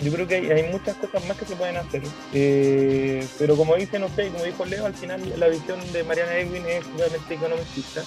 yo 0.00 0.12
creo 0.12 0.26
que 0.28 0.34
hay, 0.34 0.62
muchas 0.70 0.96
cosas 0.96 1.24
más 1.26 1.36
que 1.36 1.46
se 1.46 1.56
pueden 1.56 1.76
hacer. 1.76 2.02
Eh, 2.34 3.26
pero 3.38 3.56
como 3.56 3.76
dice, 3.76 3.98
no 3.98 4.08
sé, 4.08 4.28
como 4.28 4.44
dijo 4.44 4.64
Leo, 4.64 4.86
al 4.86 4.94
final 4.94 5.20
la 5.36 5.48
visión 5.48 5.80
de 5.92 6.04
Mariana 6.04 6.36
Edwin 6.36 6.64
es 6.66 6.84
realmente 6.96 7.34
economicista 7.34 8.02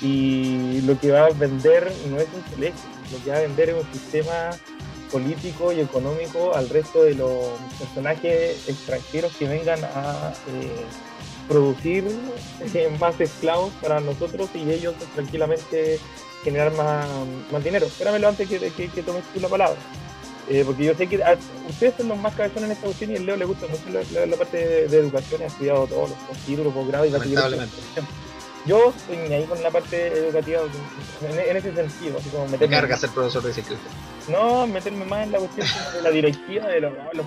y 0.00 0.80
lo 0.82 0.98
que 0.98 1.10
va 1.10 1.26
a 1.26 1.30
vender 1.30 1.90
no 2.10 2.18
es 2.18 2.28
un 2.34 2.42
colegio, 2.42 2.80
lo 3.12 3.24
que 3.24 3.30
va 3.30 3.36
a 3.36 3.40
vender 3.40 3.70
es 3.70 3.76
un 3.76 3.92
sistema 3.92 4.50
político 5.10 5.72
y 5.72 5.80
económico 5.80 6.54
al 6.54 6.68
resto 6.68 7.04
de 7.04 7.14
los 7.14 7.46
personajes 7.78 8.68
extranjeros 8.68 9.34
que 9.36 9.46
vengan 9.46 9.82
a 9.84 10.32
eh, 10.48 10.84
producir 11.48 12.04
eh, 12.74 12.96
más 12.98 13.20
esclavos 13.20 13.72
para 13.80 14.00
nosotros 14.00 14.50
y 14.54 14.70
ellos 14.70 14.94
tranquilamente 15.14 15.98
generar 16.42 16.72
más, 16.72 17.06
más 17.52 17.62
dinero. 17.62 17.86
Espéramelo 17.86 18.28
antes 18.28 18.48
que, 18.48 18.58
que, 18.58 18.88
que 18.88 19.02
tomes 19.02 19.24
tú 19.32 19.40
la 19.40 19.48
palabra. 19.48 19.78
Eh, 20.48 20.62
porque 20.64 20.84
yo 20.84 20.94
sé 20.94 21.08
que 21.08 21.20
ustedes 21.68 21.94
son 21.96 22.08
los 22.08 22.18
más 22.18 22.34
cabezones 22.34 22.64
en 22.64 22.70
esta 22.72 22.86
cuestión 22.86 23.10
y 23.10 23.14
el 23.14 23.26
Leo 23.26 23.36
le 23.36 23.44
gusta 23.44 23.66
mucho 23.66 23.82
la, 23.90 24.36
parte 24.36 24.86
de, 24.88 24.98
educación, 24.98 25.42
ha 25.42 25.46
estudiado 25.46 25.86
todos 25.88 26.10
los, 26.10 26.38
títulos, 26.46 26.72
posgrado 26.72 27.04
y 27.04 27.10
bachillerato. 27.10 27.56
Yo 28.64 28.92
estoy 28.96 29.32
ahí 29.32 29.44
con 29.44 29.62
la 29.62 29.70
parte 29.70 30.06
educativa 30.08 30.60
en, 31.22 31.56
ese 31.56 31.74
sentido. 31.74 32.18
Así 32.18 32.30
como 32.30 32.46
meterme, 32.46 32.76
carga 32.76 32.96
ser 32.96 33.10
profesor 33.10 33.42
de 33.42 33.52
ciclismo? 33.52 33.84
No, 34.28 34.66
meterme 34.66 35.04
más 35.04 35.24
en 35.24 35.32
la 35.32 35.38
cuestión 35.38 35.66
de 35.94 36.02
la 36.02 36.10
directiva 36.10 36.66
de 36.66 36.80
los, 36.80 36.92
los 37.12 37.26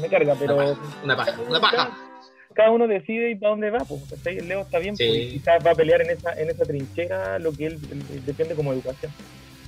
me 0.00 0.08
carga, 0.08 0.36
pero. 0.38 0.76
Una 1.02 1.16
paja, 1.16 1.40
una 1.48 1.60
paja. 1.60 1.98
Cada, 2.54 2.70
uno 2.70 2.88
decide 2.88 3.30
y 3.30 3.34
para 3.36 3.50
dónde 3.50 3.70
va, 3.70 3.78
pues. 3.78 4.02
El 4.24 4.48
Leo 4.48 4.60
está 4.60 4.78
bien, 4.78 4.96
pues, 4.96 5.08
quizás 5.08 5.64
va 5.64 5.72
a 5.72 5.74
pelear 5.74 6.02
en 6.02 6.10
esa, 6.10 6.32
en 6.32 6.50
esa 6.50 6.64
trinchera 6.64 7.38
lo 7.38 7.52
que 7.52 7.66
él, 7.66 7.78
él 7.90 8.24
defiende 8.24 8.54
como 8.54 8.72
educación 8.72 9.12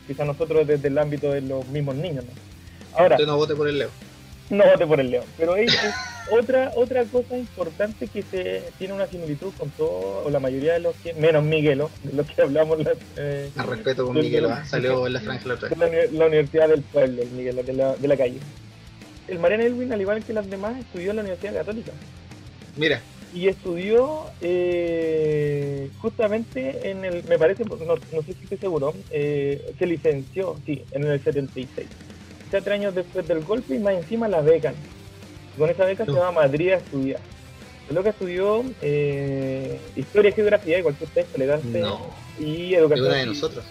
quizá 0.07 0.25
nosotros 0.25 0.67
desde 0.67 0.89
el 0.89 0.99
ámbito 0.99 1.31
de 1.31 1.41
los 1.43 1.67
mismos 1.69 1.97
niños, 1.97 2.25
Ahora, 2.95 3.15
Usted 3.15 3.27
no 3.27 3.37
vote 3.37 3.55
por 3.55 3.69
el 3.69 3.79
Leo. 3.79 3.91
No 4.51 4.65
vote 4.65 4.87
por 4.87 4.99
el 5.01 5.11
Leo. 5.11 5.25
Pero 5.39 5.55
otra, 6.33 6.73
otra 6.75 7.05
cosa 7.05 7.37
importante 7.37 8.09
que 8.09 8.23
se 8.23 8.65
tiene 8.79 8.95
una 8.95 9.07
similitud 9.07 9.53
con 9.57 9.71
todo, 9.71 10.25
o 10.25 10.31
la 10.31 10.41
mayoría 10.41 10.73
de 10.75 10.81
los 10.81 10.97
que, 10.97 11.15
menos 11.15 11.45
Miguelo, 11.45 11.91
de 12.03 12.15
los 12.15 12.27
que 12.27 12.43
hablamos. 12.43 12.79
Eh, 13.17 13.51
Al 13.57 13.69
respeto 13.69 14.07
con 14.07 14.17
Miguelo, 14.17 14.51
¿eh? 14.51 14.57
salió 14.67 15.07
en 15.07 15.13
la 15.13 15.21
franja 15.21 15.47
la 15.47 15.55
otra 15.55 15.71
la, 15.77 16.27
Universidad 16.27 16.69
del 16.69 16.83
Pueblo, 16.83 17.23
el 17.23 17.31
Miguelo, 17.31 17.63
de 17.63 17.73
la, 17.73 17.95
de 17.95 18.09
la 18.09 18.17
calle. 18.17 18.39
El 19.29 19.39
Mariano 19.39 19.63
Elwin, 19.63 19.93
al 19.93 20.01
igual 20.01 20.25
que 20.25 20.33
las 20.33 20.51
demás, 20.51 20.77
estudió 20.81 21.11
en 21.11 21.17
la 21.17 21.23
Universidad 21.23 21.55
Católica. 21.55 21.93
Mira. 22.77 23.01
Y 23.33 23.49
estudió 23.49 24.25
eh, 24.41 25.89
justamente 25.99 26.91
en 26.91 27.05
el, 27.05 27.23
me 27.25 27.39
parece, 27.39 27.65
no, 27.65 27.77
no 27.77 28.23
sé 28.23 28.35
si 28.35 28.43
estoy 28.43 28.59
seguro, 28.59 28.95
eh, 29.11 29.73
se 29.79 29.87
licenció, 29.87 30.57
sí, 30.67 30.83
en 30.91 31.05
el 31.05 31.23
76. 31.23 31.87
Cuatro 32.51 32.75
años 32.75 32.95
después 32.95 33.27
del 33.29 33.45
golpe 33.45 33.77
y 33.77 33.79
más 33.79 33.95
encima 33.95 34.27
la 34.27 34.41
becan. 34.41 34.75
Con 35.57 35.71
esa 35.71 35.85
beca 35.85 36.05
se 36.05 36.13
va 36.13 36.29
a 36.29 36.33
Madrid 36.33 36.71
a 36.73 36.77
estudiar. 36.77 37.21
Lo 37.91 38.03
que 38.03 38.11
estudió 38.11 38.65
eh, 38.83 39.79
Historia 39.95 40.31
y 40.31 40.35
Geografía, 40.35 40.79
igual 40.79 40.97
que 40.97 41.05
usted, 41.05 41.27
elegante 41.35 41.83
y 42.41 42.75
educación. 42.75 43.07
una 43.07 43.17
de 43.17 43.27
nosotros. 43.27 43.65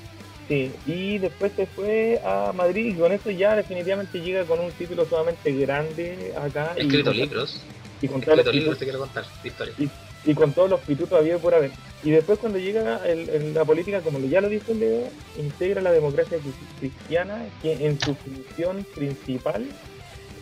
Sí, 0.48 0.72
y 0.88 1.20
después 1.20 1.52
se 1.56 1.68
fue 1.68 2.20
a 2.26 2.52
Madrid 2.54 2.88
y 2.88 2.94
con 2.96 3.12
eso 3.12 3.30
ya 3.30 3.56
definitivamente 3.56 4.20
llega 4.20 4.46
con 4.46 4.60
un 4.60 4.72
título 4.72 5.06
sumamente 5.06 5.52
grande 5.54 6.34
acá. 6.36 6.74
Escrito 6.76 7.12
y 7.12 7.18
libros 7.18 7.62
te 8.00 8.86
quiero 8.86 9.00
contar, 9.00 9.26
historia. 9.44 9.74
Y, 10.26 10.34
con 10.34 10.52
todos 10.54 10.70
los 10.70 10.80
pitutos 10.82 11.20
había 11.20 11.38
por 11.38 11.54
haber. 11.54 11.72
Y 12.04 12.12
después 12.12 12.40
cuando 12.40 12.60
llega 12.60 13.02
en 13.06 13.54
la 13.54 13.66
política, 13.66 14.02
como 14.02 14.20
ya 14.20 14.42
lo 14.42 14.50
dijo 14.50 14.74
Leo, 14.74 15.08
integra 15.38 15.82
la 15.82 15.92
democracia 15.92 16.38
cristiana, 16.80 17.46
que 17.62 17.86
en 17.86 18.00
su 18.00 18.16
función 18.16 18.86
principal 18.96 19.66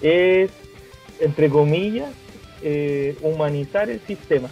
es, 0.01 0.51
entre 1.19 1.49
comillas, 1.49 2.11
eh, 2.63 3.15
humanizar 3.21 3.89
el 3.89 3.99
sistema, 4.01 4.49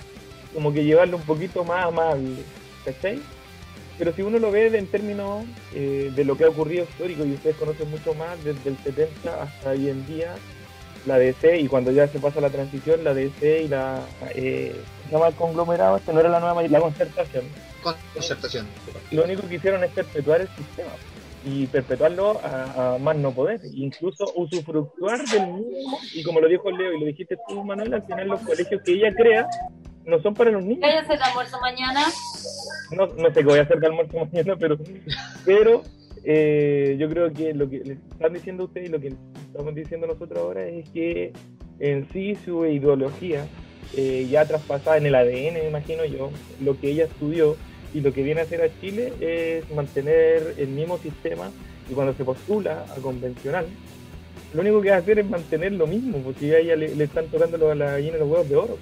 como 0.53 0.71
que 0.71 0.83
llevarlo 0.83 1.17
un 1.17 1.23
poquito 1.23 1.63
más 1.63 1.85
amable, 1.85 2.37
¿cachai? 2.83 3.19
Pero 3.97 4.13
si 4.13 4.21
uno 4.21 4.39
lo 4.39 4.51
ve 4.51 4.67
en 4.77 4.87
términos 4.87 5.45
eh, 5.73 6.11
de 6.13 6.25
lo 6.25 6.37
que 6.37 6.43
ha 6.43 6.49
ocurrido 6.49 6.83
histórico, 6.83 7.25
y 7.25 7.33
ustedes 7.33 7.55
conocen 7.55 7.89
mucho 7.89 8.13
más 8.13 8.43
desde 8.43 8.69
el 8.69 8.77
70 8.77 9.41
hasta 9.41 9.69
hoy 9.71 9.89
en 9.89 10.05
día, 10.05 10.35
la 11.05 11.17
DC 11.17 11.59
y 11.59 11.67
cuando 11.67 11.91
ya 11.91 12.07
se 12.07 12.19
pasa 12.19 12.41
la 12.41 12.49
transición, 12.49 13.03
la 13.03 13.13
DC 13.13 13.63
y 13.63 13.67
la. 13.67 14.01
Eh, 14.33 14.75
se 15.05 15.11
llama 15.11 15.27
el 15.27 15.35
conglomerado? 15.35 15.97
Este 15.97 16.13
no 16.13 16.19
era 16.19 16.29
la 16.29 16.39
nueva 16.39 16.63
la 16.63 16.79
concertación. 16.79 17.45
Concertación. 18.13 18.67
Lo 19.11 19.23
único 19.23 19.47
que 19.47 19.55
hicieron 19.55 19.83
es 19.83 19.91
perpetuar 19.91 20.41
el 20.41 20.47
sistema 20.47 20.89
y 21.45 21.67
perpetuarlo 21.67 22.41
a, 22.43 22.97
más 22.99 23.15
no 23.17 23.31
poder, 23.31 23.61
incluso 23.73 24.25
usufructuar 24.35 25.23
del 25.25 25.47
mismo, 25.53 25.99
y 26.13 26.23
como 26.23 26.39
lo 26.39 26.47
dijo 26.47 26.71
Leo 26.71 26.93
y 26.93 26.99
lo 26.99 27.05
dijiste 27.05 27.37
tú, 27.47 27.63
Manuel, 27.63 27.93
al 27.93 28.03
final 28.03 28.29
los 28.29 28.41
colegios 28.41 28.81
que 28.81 28.93
ella 28.93 29.13
crea 29.15 29.47
no 30.05 30.19
son 30.21 30.33
para 30.33 30.49
los 30.49 30.63
niños. 30.63 30.79
¿Qué 30.81 30.87
voy 30.87 30.97
a 30.97 31.01
hacer 31.01 31.17
de 31.19 31.23
almuerzo 31.23 31.59
mañana? 31.61 32.01
No, 32.91 33.07
no 33.07 33.27
sé 33.27 33.39
qué 33.39 33.45
voy 33.45 33.59
a 33.59 33.61
hacer 33.61 33.79
de 33.79 33.87
almuerzo 33.87 34.25
mañana, 34.25 34.55
pero, 34.59 34.77
pero 35.45 35.83
eh, 36.23 36.97
yo 36.99 37.07
creo 37.09 37.31
que 37.31 37.53
lo 37.53 37.69
que 37.69 37.79
le 37.79 37.93
están 37.93 38.33
diciendo 38.33 38.65
ustedes 38.65 38.89
y 38.89 38.91
lo 38.91 38.99
que 38.99 39.13
estamos 39.55 39.73
diciendo 39.73 40.05
nosotros 40.05 40.37
ahora 40.37 40.67
es 40.67 40.89
que 40.89 41.31
en 41.79 42.05
sí 42.11 42.35
su 42.43 42.65
ideología, 42.65 43.47
eh, 43.95 44.27
ya 44.29 44.45
traspasada 44.45 44.97
en 44.97 45.05
el 45.05 45.15
ADN, 45.15 45.53
me 45.53 45.69
imagino 45.69 46.03
yo, 46.03 46.29
lo 46.61 46.77
que 46.77 46.89
ella 46.89 47.05
estudió 47.05 47.55
y 47.93 48.01
lo 48.01 48.11
que 48.11 48.21
viene 48.21 48.41
a 48.41 48.43
hacer 48.43 48.61
a 48.61 48.81
Chile 48.81 49.13
es 49.21 49.71
mantener 49.71 50.55
el 50.57 50.67
mismo 50.67 50.97
sistema 50.97 51.51
y 51.89 51.93
cuando 51.93 52.13
se 52.13 52.25
postula 52.25 52.85
a 52.97 52.99
convencional, 53.01 53.65
lo 54.53 54.59
único 54.59 54.81
que 54.81 54.89
va 54.89 54.97
a 54.97 54.99
hacer 54.99 55.19
es 55.19 55.29
mantener 55.29 55.71
lo 55.71 55.87
mismo, 55.87 56.17
porque 56.17 56.53
a 56.53 56.59
ella 56.59 56.75
le, 56.75 57.01
están 57.01 57.27
tocando 57.27 57.73
la 57.73 57.91
gallina 57.91 58.17
los 58.17 58.29
huevos 58.29 58.49
de 58.49 58.55
oro 58.57 58.77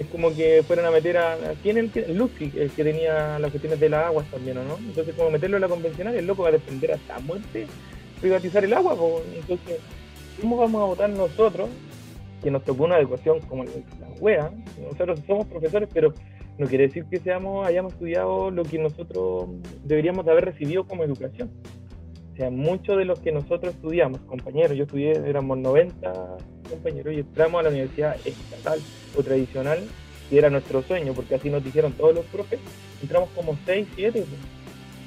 es 0.00 0.06
como 0.08 0.34
que 0.34 0.62
fueran 0.66 0.84
a 0.84 0.90
meter 0.90 1.16
a. 1.16 1.38
¿Quién 1.62 1.78
es 1.78 1.96
el, 1.96 2.18
Lucy, 2.18 2.52
el 2.54 2.70
que 2.70 2.84
tenía 2.84 3.38
las 3.38 3.50
cuestiones 3.50 3.80
de 3.80 3.88
las 3.88 4.04
aguas 4.04 4.30
también, 4.30 4.58
¿o 4.58 4.64
no? 4.64 4.76
Entonces, 4.76 5.14
como 5.14 5.30
meterlo 5.30 5.56
en 5.56 5.62
la 5.62 5.68
convencional, 5.68 6.14
el 6.14 6.26
loco 6.26 6.42
va 6.42 6.50
a 6.50 6.52
defender 6.52 6.92
hasta 6.92 7.18
muerte 7.20 7.66
privatizar 8.20 8.64
el 8.64 8.72
agua. 8.74 8.96
Entonces, 9.34 9.78
¿cómo 10.40 10.56
vamos 10.56 10.82
a 10.82 10.86
votar 10.86 11.10
nosotros, 11.10 11.68
que 12.42 12.50
nos 12.50 12.64
tocó 12.64 12.84
una 12.84 12.98
educación 12.98 13.40
como 13.40 13.64
la 13.64 13.70
wea? 14.20 14.50
Nosotros 14.82 15.20
somos 15.26 15.46
profesores, 15.46 15.88
pero 15.92 16.12
no 16.58 16.66
quiere 16.66 16.86
decir 16.86 17.04
que 17.10 17.18
seamos 17.18 17.66
hayamos 17.66 17.92
estudiado 17.92 18.50
lo 18.50 18.62
que 18.62 18.78
nosotros 18.78 19.48
deberíamos 19.84 20.24
de 20.24 20.32
haber 20.32 20.46
recibido 20.46 20.84
como 20.86 21.04
educación. 21.04 21.50
O 22.32 22.36
sea, 22.36 22.50
muchos 22.50 22.98
de 22.98 23.06
los 23.06 23.18
que 23.20 23.32
nosotros 23.32 23.74
estudiamos, 23.74 24.20
compañeros, 24.22 24.76
yo 24.76 24.84
estudié, 24.84 25.12
éramos 25.12 25.56
90 25.58 26.36
compañeros 26.68 27.14
y 27.14 27.20
entramos 27.20 27.60
a 27.60 27.62
la 27.62 27.68
universidad 27.70 28.16
estatal 28.26 28.78
o 29.16 29.22
tradicional, 29.22 29.80
y 30.30 30.36
era 30.36 30.50
nuestro 30.50 30.82
sueño, 30.82 31.12
porque 31.14 31.36
así 31.36 31.48
nos 31.48 31.64
dijeron 31.64 31.92
todos 31.92 32.14
los 32.14 32.24
profes, 32.26 32.58
entramos 33.00 33.30
como 33.34 33.56
6, 33.64 33.86
7. 33.94 34.24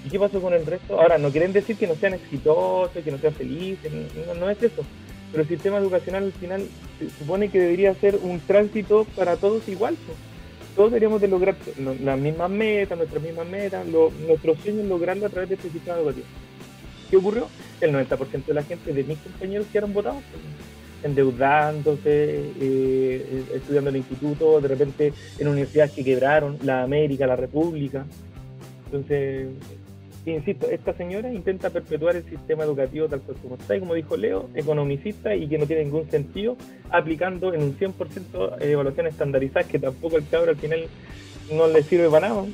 ¿Y 0.06 0.10
qué 0.10 0.20
pasó 0.20 0.42
con 0.42 0.54
el 0.54 0.66
resto? 0.66 1.00
Ahora, 1.00 1.18
no 1.18 1.30
quieren 1.30 1.54
decir 1.54 1.76
que 1.76 1.88
no 1.88 1.96
sean 1.96 2.14
exitosos, 2.14 3.04
que 3.04 3.12
no 3.12 3.18
sean 3.18 3.34
felices, 3.34 3.92
no, 4.40 4.50
es 4.50 4.64
eso. 4.64 4.84
Pero 5.32 5.44
el 5.44 5.50
sistema 5.50 5.78
educacional 5.78 6.24
al 6.24 6.32
final 6.32 6.66
se 6.98 7.10
supone 7.10 7.50
que 7.50 7.60
debería 7.60 7.94
ser 7.96 8.18
un 8.22 8.40
tránsito 8.40 9.06
para 9.16 9.36
todos 9.36 9.68
igual. 9.68 9.96
Todos 10.76 10.92
deberíamos 10.92 11.20
de 11.20 11.28
lograr 11.28 11.56
las 12.02 12.20
mismas 12.20 12.50
metas, 12.50 12.98
nuestras 12.98 13.22
mismas 13.22 13.48
metas, 13.48 13.86
lo, 13.88 14.12
nuestros 14.26 14.58
sueños 14.60 14.86
lograrlo 14.86 15.26
a 15.26 15.30
través 15.30 15.50
de 15.50 15.56
este 15.56 15.70
sistema 15.70 15.98
educativo. 15.98 16.26
¿Qué 17.10 17.18
ocurrió? 17.18 17.48
El 17.82 17.94
90% 17.94 18.46
de 18.46 18.54
la 18.54 18.64
gente 18.64 18.94
de 18.94 19.04
mis 19.04 19.18
compañeros 19.18 19.68
quedaron 19.72 19.94
votados, 19.94 20.24
endeudándose, 21.04 22.52
eh, 22.60 23.44
estudiando 23.56 23.90
en 23.90 23.96
el 23.96 24.02
instituto, 24.02 24.62
de 24.62 24.68
repente 24.68 25.14
en 25.38 25.48
universidades 25.48 25.92
que 25.92 26.04
quebraron, 26.04 26.58
la 26.64 26.84
América, 26.84 27.28
la 27.28 27.36
República. 27.36 28.06
Entonces, 28.86 29.48
insisto, 30.26 30.70
esta 30.70 30.94
señora 30.94 31.32
intenta 31.32 31.70
perpetuar 31.70 32.16
el 32.16 32.24
sistema 32.24 32.64
educativo 32.64 33.08
tal 33.08 33.22
cual 33.22 33.38
como 33.42 33.56
está, 33.56 33.76
y 33.76 33.80
como 33.80 33.94
dijo 33.94 34.18
Leo, 34.18 34.50
economicista 34.54 35.36
y 35.36 35.48
que 35.48 35.58
no 35.58 35.66
tiene 35.66 35.86
ningún 35.86 36.10
sentido, 36.10 36.58
aplicando 36.90 37.54
en 37.54 37.64
un 37.64 37.78
100% 37.78 38.62
evaluaciones 38.62 39.14
estandarizadas 39.14 39.68
que 39.68 39.80
tampoco 39.80 40.18
el 40.18 40.28
cabro 40.28 40.52
al 40.52 40.58
final 40.58 40.88
no 41.52 41.68
le 41.68 41.84
sirve 41.84 42.10
para 42.10 42.30
nada 42.30 42.46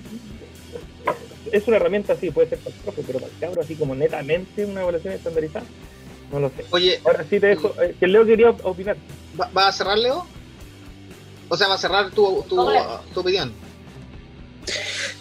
es 1.52 1.68
una 1.68 1.78
herramienta, 1.78 2.16
sí, 2.16 2.32
puede 2.32 2.50
ser 2.50 2.60
para 2.60 2.76
el 2.76 2.82
profe, 2.82 3.04
pero 3.06 3.20
para 3.20 3.32
el 3.32 3.40
cabro, 3.40 3.62
así 3.62 3.76
como 3.76 3.96
netamente 3.96 4.66
una 4.66 4.82
evaluación 4.82 5.14
estandarizada, 5.14 5.66
no 6.32 6.40
lo 6.40 6.50
sé. 6.50 6.66
Oye, 6.72 7.00
ahora 7.06 7.24
sí 7.24 7.40
te 7.40 7.48
dejo, 7.48 7.74
eh, 7.82 7.96
que 8.00 8.08
Leo 8.08 8.26
quería 8.26 8.50
opinar. 8.50 8.98
¿Va, 9.40 9.68
a 9.68 9.72
cerrar, 9.72 9.98
Leo? 9.98 10.26
O 11.50 11.58
sea, 11.58 11.68
¿va 11.68 11.76
a 11.76 11.78
cerrar 11.78 12.12
tu, 12.12 12.44
tu, 12.50 12.58
tu 13.14 13.20
opinión? 13.20 13.54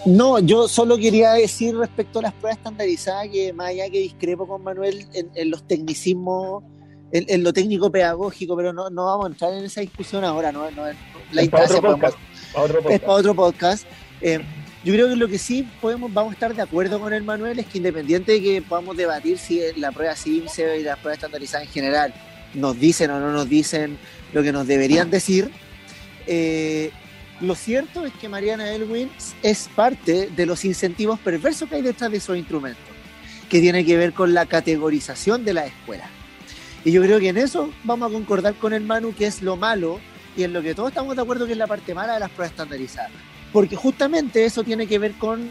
No, 0.07 0.38
yo 0.38 0.68
solo 0.68 0.98
quería 0.98 1.32
decir 1.32 1.76
respecto 1.76 2.18
a 2.18 2.22
las 2.22 2.32
pruebas 2.34 2.59
estandarizadas 2.59 3.28
que 3.28 3.52
más 3.52 3.68
allá 3.68 3.88
que 3.88 4.00
discrepo 4.00 4.46
con 4.46 4.62
Manuel 4.62 5.07
en, 5.14 5.50
los 5.50 5.66
tecnicismos, 5.66 6.62
en, 7.11 7.42
lo 7.42 7.52
técnico 7.52 7.90
pedagógico, 7.90 8.55
pero 8.55 8.72
no, 8.72 8.90
no 8.90 9.07
vamos 9.07 9.24
a 9.24 9.28
entrar 9.28 9.52
en 9.55 9.64
esa 9.64 9.80
discusión 9.80 10.22
ahora, 10.24 10.52
no, 10.52 10.70
no 10.72 10.82
la 11.32 11.42
es 11.42 11.48
para 11.48 11.64
otro 11.64 11.80
podcast, 11.80 12.18
Es 12.90 13.00
para 13.00 13.12
otro 13.12 13.34
podcast. 13.34 13.86
Eh, 14.20 14.40
yo 14.84 14.92
creo 14.92 15.09
que 15.09 15.16
lo 15.16 15.28
que 15.28 15.38
sí 15.38 15.66
podemos, 15.80 16.12
vamos 16.12 16.32
a 16.32 16.34
estar 16.34 16.55
de 16.55 16.61
acuerdo 16.61 17.00
con 17.00 17.14
el 17.14 17.22
Manuel 17.22 17.59
es 17.59 17.66
que 17.66 17.78
independiente 17.78 18.32
de 18.32 18.42
que 18.42 18.62
podamos 18.62 18.98
debatir 18.98 19.38
si 19.38 19.61
la 19.76 19.90
prueba 19.92 20.14
CIMSE 20.14 20.80
y 20.80 20.82
las 20.82 20.98
pruebas 20.98 21.16
estandarizadas 21.16 21.66
en 21.66 21.72
general 21.72 22.14
nos 22.52 22.78
dicen 22.78 23.11
o 23.11 23.18
no 23.18 23.32
nos 23.32 23.48
dicen 23.48 23.98
lo 24.34 24.42
que 24.42 24.52
nos 24.52 24.66
deberían 24.66 25.11
decir, 25.11 25.50
eh, 26.26 26.90
lo 27.45 27.55
cierto 27.55 28.05
es 28.05 28.12
que 28.14 28.28
Mariana 28.28 28.72
Elwin 28.72 29.11
es 29.42 29.68
parte 29.74 30.30
de 30.34 30.47
los 30.47 30.64
incentivos 30.64 31.18
perversos 31.20 31.68
que 31.68 31.76
hay 31.76 31.82
detrás 31.82 32.11
de 32.11 32.18
esos 32.18 32.36
instrumentos, 32.36 32.84
que 33.49 33.61
tiene 33.61 33.84
que 33.84 33.97
ver 33.97 34.12
con 34.12 34.34
la 34.34 34.47
categorización 34.47 35.45
de 35.45 35.55
la 35.55 35.66
escuela. 35.66 36.09
Y 36.84 36.92
yo 36.92 37.03
creo 37.03 37.18
que 37.20 37.28
en 37.28 37.38
eso 37.38 37.70
vamos 37.84 38.11
a 38.11 38.12
concordar 38.12 38.55
con 38.55 38.72
el 38.72 38.82
Manu, 38.82 39.14
que 39.14 39.26
es 39.26 39.42
lo 39.42 39.57
malo 39.57 40.01
y 40.36 40.42
en 40.42 40.53
lo 40.53 40.62
que 40.62 40.74
todos 40.74 40.90
estamos 40.90 41.16
de 41.16 41.22
acuerdo 41.22 41.47
que 41.47 41.53
es 41.53 41.59
la 41.59 41.66
parte 41.66 41.95
mala 41.95 42.14
de 42.14 42.20
las 42.20 42.30
pruebas 42.30 42.51
estandarizadas 42.51 43.11
porque 43.55 43.76
justamente 43.76 44.45
eso 44.45 44.64
tiene 44.64 44.88
que 44.88 44.99
ver 44.99 45.12
con 45.12 45.49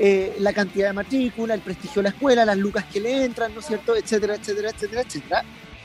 eh, 0.00 0.34
la 0.40 0.52
cantidad 0.52 0.88
de 0.88 0.92
matrícula, 0.94 1.54
el 1.54 1.60
prestigio 1.60 2.02
de 2.02 2.08
la 2.08 2.08
escuela, 2.08 2.44
las 2.44 2.58
lucas 2.58 2.84
que 2.92 2.98
le 2.98 3.24
entran, 3.24 3.54
¿no 3.54 3.60
es 3.60 3.66
cierto?, 3.66 3.94
etcétera, 3.94 4.34
etcétera, 4.34 4.70
etcétera, 4.70 5.02
etcétera. 5.02 5.44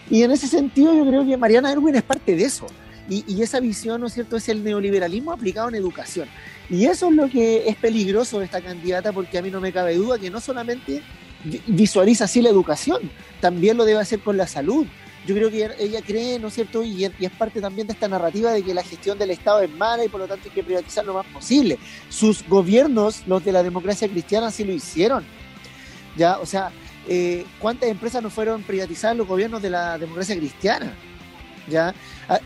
Y 0.10 0.24
en 0.24 0.32
ese 0.32 0.48
sentido 0.48 0.96
yo 0.96 1.06
creo 1.06 1.24
que 1.24 1.38
Mariana 1.38 1.72
Erwin 1.72 1.94
es 1.94 2.02
parte 2.02 2.36
de 2.36 2.46
eso. 2.46 2.66
Y, 3.10 3.42
esa 3.42 3.60
visión, 3.60 4.02
¿no 4.02 4.08
es 4.08 4.14
cierto?, 4.14 4.38
es 4.38 4.50
el 4.50 4.64
neoliberalismo 4.64 5.32
aplicado 5.32 5.70
en 5.70 5.76
educación. 5.76 6.28
Y 6.70 6.86
eso 6.86 7.10
es 7.10 7.16
lo 7.16 7.30
que 7.30 7.68
es 7.70 7.76
peligroso 7.76 8.40
de 8.40 8.46
esta 8.46 8.62
candidata, 8.62 9.12
porque 9.12 9.38
a 9.38 9.42
mí 9.42 9.52
no 9.52 9.62
me 9.62 9.72
cabe 9.72 9.96
duda 9.96 10.18
que 10.18 10.32
no 10.32 10.42
solamente 10.42 11.04
visualiza 11.68 12.24
así 12.24 12.42
la 12.42 12.50
educación, 12.50 13.12
también 13.40 13.78
lo 13.78 13.86
debe 13.86 14.00
hacer 14.00 14.20
con 14.20 14.36
la 14.36 14.48
salud, 14.48 14.88
yo 15.26 15.34
creo 15.34 15.50
que 15.50 15.70
ella 15.80 16.02
cree, 16.06 16.38
¿no 16.38 16.50
es 16.50 16.54
cierto? 16.54 16.84
Y, 16.84 17.04
es 17.04 17.32
parte 17.32 17.60
también 17.60 17.88
de 17.88 17.94
esta 17.94 18.08
narrativa 18.08 18.52
de 18.52 18.62
que 18.62 18.74
la 18.74 18.84
gestión 18.84 19.18
del 19.18 19.32
Estado 19.32 19.62
es 19.62 19.72
mala 19.72 20.06
y 20.06 20.10
por 20.10 20.20
lo 20.20 20.28
tanto 20.28 20.48
hay 20.48 20.54
que 20.54 20.64
privatizar 20.64 21.04
lo 21.04 21.16
más 21.16 21.26
posible. 21.28 21.80
Sus 22.10 22.48
gobiernos, 22.48 23.24
los 23.26 23.44
de 23.44 23.52
la 23.52 23.64
democracia 23.64 24.08
cristiana, 24.08 24.52
sí 24.52 24.64
lo 24.64 24.72
hicieron. 24.72 25.26
Ya, 26.16 26.38
o 26.38 26.46
sea, 26.46 26.72
eh, 27.08 27.46
¿cuántas 27.60 27.90
empresas 27.90 28.22
no 28.22 28.30
fueron 28.30 28.62
privatizadas 28.62 29.18
los 29.18 29.28
gobiernos 29.28 29.62
de 29.62 29.72
la 29.72 29.98
democracia 29.98 30.36
cristiana? 30.36 30.94
¿Ya? 31.68 31.96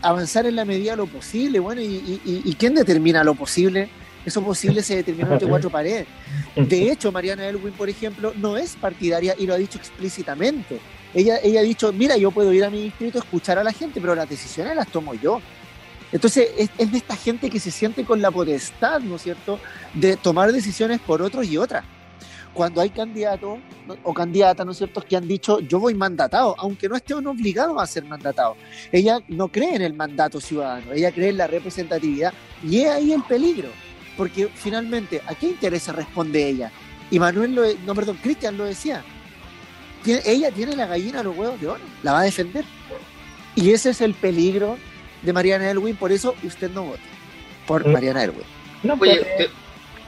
Avanzar 0.02 0.46
en 0.46 0.56
la 0.56 0.64
medida 0.64 0.92
de 0.92 0.98
lo 0.98 1.06
posible, 1.06 1.58
bueno, 1.58 1.80
y, 1.80 2.20
y, 2.24 2.54
quién 2.58 2.74
determina 2.74 3.24
lo 3.24 3.34
posible? 3.34 3.88
Eso 4.24 4.42
posible 4.42 4.82
se 4.82 4.96
determina 4.96 5.32
entre 5.32 5.48
cuatro 5.48 5.70
paredes. 5.70 6.06
De 6.56 6.92
hecho, 6.92 7.10
Mariana 7.10 7.46
Elwin, 7.48 7.72
por 7.72 7.88
ejemplo, 7.88 8.32
no 8.36 8.56
es 8.56 8.76
partidaria 8.76 9.34
y 9.38 9.46
lo 9.46 9.54
ha 9.54 9.56
dicho 9.56 9.78
explícitamente. 9.78 10.78
Ella, 11.14 11.38
ella 11.42 11.60
ha 11.60 11.62
dicho, 11.62 11.92
mira, 11.92 12.16
yo 12.16 12.30
puedo 12.30 12.52
ir 12.52 12.64
a 12.64 12.70
mi 12.70 12.82
distrito, 12.82 13.18
escuchar 13.18 13.58
a 13.58 13.64
la 13.64 13.72
gente, 13.72 14.00
pero 14.00 14.14
las 14.14 14.28
decisiones 14.28 14.76
las 14.76 14.88
tomo 14.88 15.14
yo. 15.14 15.40
Entonces, 16.12 16.48
es, 16.58 16.70
es 16.76 16.92
de 16.92 16.98
esta 16.98 17.16
gente 17.16 17.48
que 17.48 17.60
se 17.60 17.70
siente 17.70 18.04
con 18.04 18.20
la 18.20 18.30
potestad, 18.30 19.00
¿no 19.00 19.16
es 19.16 19.22
cierto?, 19.22 19.58
de 19.94 20.16
tomar 20.16 20.52
decisiones 20.52 21.00
por 21.00 21.22
otros 21.22 21.46
y 21.46 21.56
otras 21.56 21.84
cuando 22.54 22.80
hay 22.80 22.90
candidatos 22.90 23.58
o 24.02 24.14
candidatas, 24.14 24.64
¿no 24.66 24.72
es 24.72 24.78
cierto?, 24.78 25.02
que 25.02 25.16
han 25.16 25.26
dicho 25.26 25.60
yo 25.60 25.78
voy 25.78 25.94
mandatado, 25.94 26.54
aunque 26.58 26.88
no 26.88 26.96
estén 26.96 27.26
obligados 27.26 27.80
a 27.80 27.86
ser 27.86 28.04
mandatados. 28.04 28.56
Ella 28.92 29.20
no 29.28 29.48
cree 29.48 29.74
en 29.74 29.82
el 29.82 29.94
mandato 29.94 30.40
ciudadano, 30.40 30.92
ella 30.92 31.12
cree 31.12 31.30
en 31.30 31.38
la 31.38 31.46
representatividad 31.46 32.32
y 32.62 32.80
es 32.80 32.90
ahí 32.90 33.12
el 33.12 33.22
peligro, 33.22 33.68
porque 34.16 34.48
finalmente, 34.54 35.22
¿a 35.26 35.34
qué 35.34 35.48
interés 35.48 35.88
responde 35.88 36.48
ella? 36.48 36.70
Y 37.10 37.18
Manuel, 37.18 37.54
lo, 37.54 37.62
no, 37.86 37.94
perdón, 37.94 38.18
Cristian 38.22 38.56
lo 38.56 38.64
decía, 38.64 39.02
ella 40.06 40.50
tiene 40.50 40.76
la 40.76 40.86
gallina 40.86 41.20
a 41.20 41.22
los 41.22 41.36
huevos 41.36 41.60
de 41.60 41.68
oro, 41.68 41.80
la 42.02 42.12
va 42.12 42.20
a 42.20 42.24
defender. 42.24 42.64
Y 43.56 43.72
ese 43.72 43.90
es 43.90 44.00
el 44.00 44.14
peligro 44.14 44.78
de 45.22 45.32
Mariana 45.32 45.70
Elwin, 45.70 45.96
por 45.96 46.12
eso 46.12 46.34
usted 46.44 46.70
no 46.70 46.84
vota 46.84 47.02
por 47.66 47.86
mm. 47.86 47.92
Mariana 47.92 48.24
Elwin. 48.24 48.46
No, 48.82 48.94
Oye, 48.98 49.20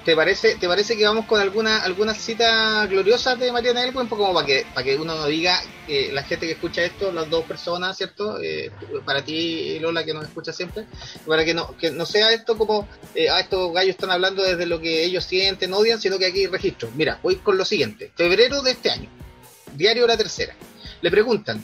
¿Te 0.04 0.16
parece, 0.16 0.56
¿Te 0.56 0.66
parece 0.66 0.96
que 0.96 1.04
vamos 1.04 1.26
con 1.26 1.40
alguna 1.40 1.78
alguna 1.78 2.12
cita 2.12 2.86
gloriosa 2.86 3.36
de 3.36 3.52
Mariana 3.52 3.84
Elwin? 3.84 4.08
Poco 4.08 4.22
como 4.22 4.34
para 4.34 4.46
que, 4.46 4.66
para 4.74 4.84
que 4.84 4.96
uno 4.96 5.14
nos 5.14 5.28
diga, 5.28 5.62
eh, 5.86 6.10
la 6.12 6.24
gente 6.24 6.46
que 6.46 6.52
escucha 6.52 6.82
esto, 6.82 7.12
las 7.12 7.30
dos 7.30 7.44
personas, 7.44 7.96
¿cierto? 7.96 8.42
Eh, 8.42 8.72
para 9.04 9.24
ti, 9.24 9.78
Lola, 9.78 10.04
que 10.04 10.12
nos 10.12 10.24
escucha 10.24 10.52
siempre, 10.52 10.86
para 11.24 11.44
que 11.44 11.54
no, 11.54 11.76
que 11.76 11.92
no 11.92 12.04
sea 12.04 12.32
esto 12.32 12.58
como, 12.58 12.88
eh, 13.14 13.28
ah, 13.30 13.38
estos 13.38 13.72
gallos 13.72 13.90
están 13.90 14.10
hablando 14.10 14.42
desde 14.42 14.66
lo 14.66 14.80
que 14.80 15.04
ellos 15.04 15.22
sienten, 15.22 15.72
odian, 15.72 16.00
sino 16.00 16.18
que 16.18 16.26
aquí 16.26 16.40
hay 16.40 16.46
registro. 16.46 16.90
Mira, 16.96 17.20
voy 17.22 17.36
con 17.36 17.56
lo 17.56 17.64
siguiente. 17.64 18.10
Febrero 18.16 18.60
de 18.60 18.72
este 18.72 18.90
año, 18.90 19.08
diario 19.76 20.04
La 20.08 20.16
Tercera. 20.16 20.56
Le 21.00 21.10
preguntan, 21.12 21.62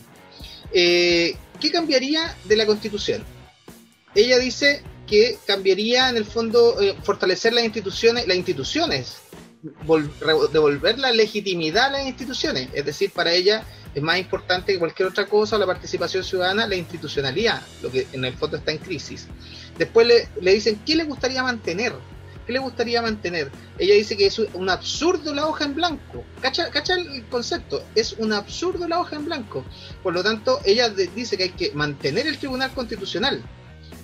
eh, 0.73 1.37
¿qué 1.59 1.73
cambiaría 1.73 2.37
de 2.45 2.55
la 2.57 2.67
Constitución? 2.67 3.25
Ella 4.15 4.39
dice 4.39 4.85
que 5.09 5.39
cambiaría 5.47 6.11
en 6.11 6.17
el 6.17 6.25
fondo 6.25 6.81
eh, 6.81 6.95
fortalecer 7.03 7.53
las 7.53 7.65
instituciones, 7.65 8.27
las 8.29 8.37
instituciones, 8.37 9.17
devolver 9.63 10.99
la 10.99 11.11
legitimidad 11.11 11.87
a 11.87 11.91
las 11.91 12.07
instituciones. 12.07 12.69
Es 12.73 12.85
decir, 12.85 13.11
para 13.11 13.33
ella 13.33 13.65
es 13.95 14.03
más 14.03 14.19
importante 14.19 14.73
que 14.73 14.79
cualquier 14.79 15.09
otra 15.09 15.27
cosa 15.27 15.59
la 15.59 15.67
participación 15.67 16.23
ciudadana, 16.23 16.67
la 16.67 16.77
institucionalidad, 16.77 17.63
lo 17.83 17.91
que 17.91 18.07
en 18.13 18.25
el 18.25 18.35
fondo 18.35 18.59
está 18.59 18.71
en 18.71 18.79
crisis. 18.79 19.27
Después 19.77 20.07
le, 20.07 20.29
le 20.41 20.55
dicen, 20.55 20.81
¿qué 20.85 20.95
le 20.95 21.05
gustaría 21.05 21.43
mantener? 21.43 21.95
¿Qué 22.47 22.53
le 22.53 22.61
gustaría 22.61 23.03
mantener? 23.03 23.51
Ella 23.79 23.95
dice 23.95 24.17
que 24.17 24.27
es 24.27 24.39
un 24.39 24.71
absurdo 24.71 25.35
la 25.35 25.47
hoja 25.47 25.65
en 25.65 25.75
blanco. 25.75 26.25
¿Cacha, 26.41 26.71
¿Cacha, 26.71 26.95
el 26.95 27.25
concepto? 27.27 27.83
Es 27.95 28.15
un 28.15 28.33
absurdo 28.33 28.89
la 28.89 29.01
hoja 29.01 29.17
en 29.17 29.27
blanco. 29.27 29.65
Por 30.03 30.15
lo 30.15 30.23
tanto, 30.23 30.61
ella 30.65 30.89
dice 30.89 31.37
que 31.37 31.43
hay 31.43 31.51
que 31.51 31.73
mantener 31.73 32.27
el 32.27 32.39
Tribunal 32.39 32.73
Constitucional 32.73 33.43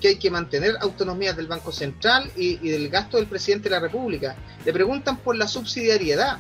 que 0.05 0.09
hay 0.09 0.17
que 0.17 0.31
mantener 0.31 0.77
autonomía 0.83 1.33
del 1.33 1.47
Banco 1.47 1.73
Central 1.73 2.31
y, 2.37 2.57
del 2.59 2.91
gasto 2.91 3.17
del 3.17 3.27
presidente 3.27 3.71
de 3.71 3.77
la 3.77 3.81
República. 3.81 4.37
Le 4.63 4.71
preguntan 4.71 5.17
por 5.17 5.35
la 5.35 5.49
subsidiariedad 5.49 6.37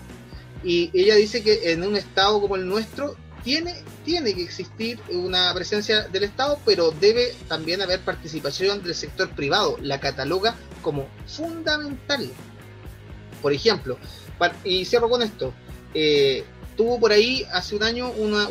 y 0.62 0.90
ella 0.92 1.14
dice 1.14 1.42
que 1.42 1.72
en 1.72 1.82
un 1.82 1.96
Estado 1.96 2.42
como 2.42 2.56
el 2.56 2.68
nuestro 2.68 3.16
tiene, 3.42 3.74
tiene 4.04 4.34
que 4.34 4.42
existir 4.42 5.00
una 5.08 5.50
presencia 5.54 6.02
del 6.08 6.24
Estado, 6.24 6.58
pero 6.66 6.90
debe 6.90 7.34
también 7.48 7.80
haber 7.80 8.00
participación 8.00 8.82
del 8.82 8.94
sector 8.94 9.30
privado. 9.30 9.78
La 9.80 9.98
cataloga 9.98 10.56
como 10.82 11.08
fundamental. 11.26 12.30
Por 13.40 13.54
ejemplo, 13.54 13.96
y 14.62 14.84
cierro 14.84 15.08
con 15.08 15.22
esto, 15.22 15.54
eh, 15.94 16.44
tuvo 16.76 17.00
por 17.00 17.12
ahí 17.12 17.46
hace 17.50 17.76
un 17.76 17.82
año 17.82 18.10
una, 18.10 18.46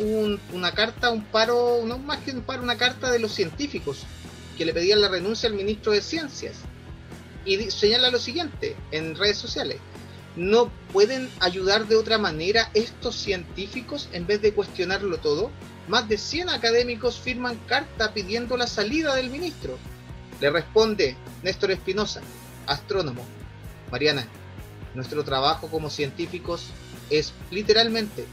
una 0.52 0.72
carta, 0.72 1.10
un 1.10 1.22
paro, 1.22 1.82
no 1.86 1.98
más 1.98 2.18
que 2.18 2.32
un 2.32 2.42
paro, 2.42 2.64
una 2.64 2.76
carta 2.76 3.12
de 3.12 3.20
los 3.20 3.32
científicos 3.32 4.04
que 4.56 4.64
le 4.64 4.72
pedían 4.72 5.00
la 5.00 5.08
renuncia 5.08 5.48
al 5.48 5.54
ministro 5.54 5.92
de 5.92 6.00
Ciencias. 6.00 6.56
Y 7.44 7.70
señala 7.70 8.10
lo 8.10 8.18
siguiente 8.18 8.76
en 8.90 9.16
redes 9.16 9.36
sociales. 9.38 9.78
¿No 10.36 10.70
pueden 10.92 11.30
ayudar 11.40 11.86
de 11.86 11.96
otra 11.96 12.18
manera 12.18 12.70
estos 12.74 13.14
científicos 13.14 14.08
en 14.12 14.26
vez 14.26 14.42
de 14.42 14.52
cuestionarlo 14.52 15.18
todo? 15.18 15.50
Más 15.86 16.08
de 16.08 16.18
100 16.18 16.48
académicos 16.48 17.20
firman 17.20 17.58
carta 17.66 18.12
pidiendo 18.12 18.56
la 18.56 18.66
salida 18.66 19.14
del 19.14 19.30
ministro. 19.30 19.78
Le 20.40 20.50
responde 20.50 21.16
Néstor 21.42 21.70
Espinosa, 21.70 22.20
astrónomo. 22.66 23.24
Mariana, 23.92 24.26
nuestro 24.94 25.22
trabajo 25.22 25.68
como 25.68 25.90
científicos 25.90 26.70
es 27.10 27.32
literalmente 27.50 28.24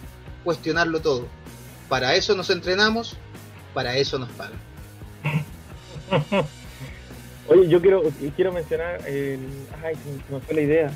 cuestionarlo 0.44 1.02
todo. 1.02 1.28
Para 1.90 2.16
eso 2.16 2.36
nos 2.36 2.50
entrenamos, 2.50 3.16
para 3.74 3.98
eso 3.98 4.18
nos 4.18 4.30
pagan. 4.30 4.71
Oye, 7.48 7.68
yo 7.68 7.82
quiero 7.82 8.04
quiero 8.36 8.52
mencionar, 8.52 9.00
el, 9.08 9.40
ay, 9.84 9.96
se 9.96 10.34
me 10.34 10.40
fue 10.40 10.56
la 10.56 10.62
idea. 10.62 10.92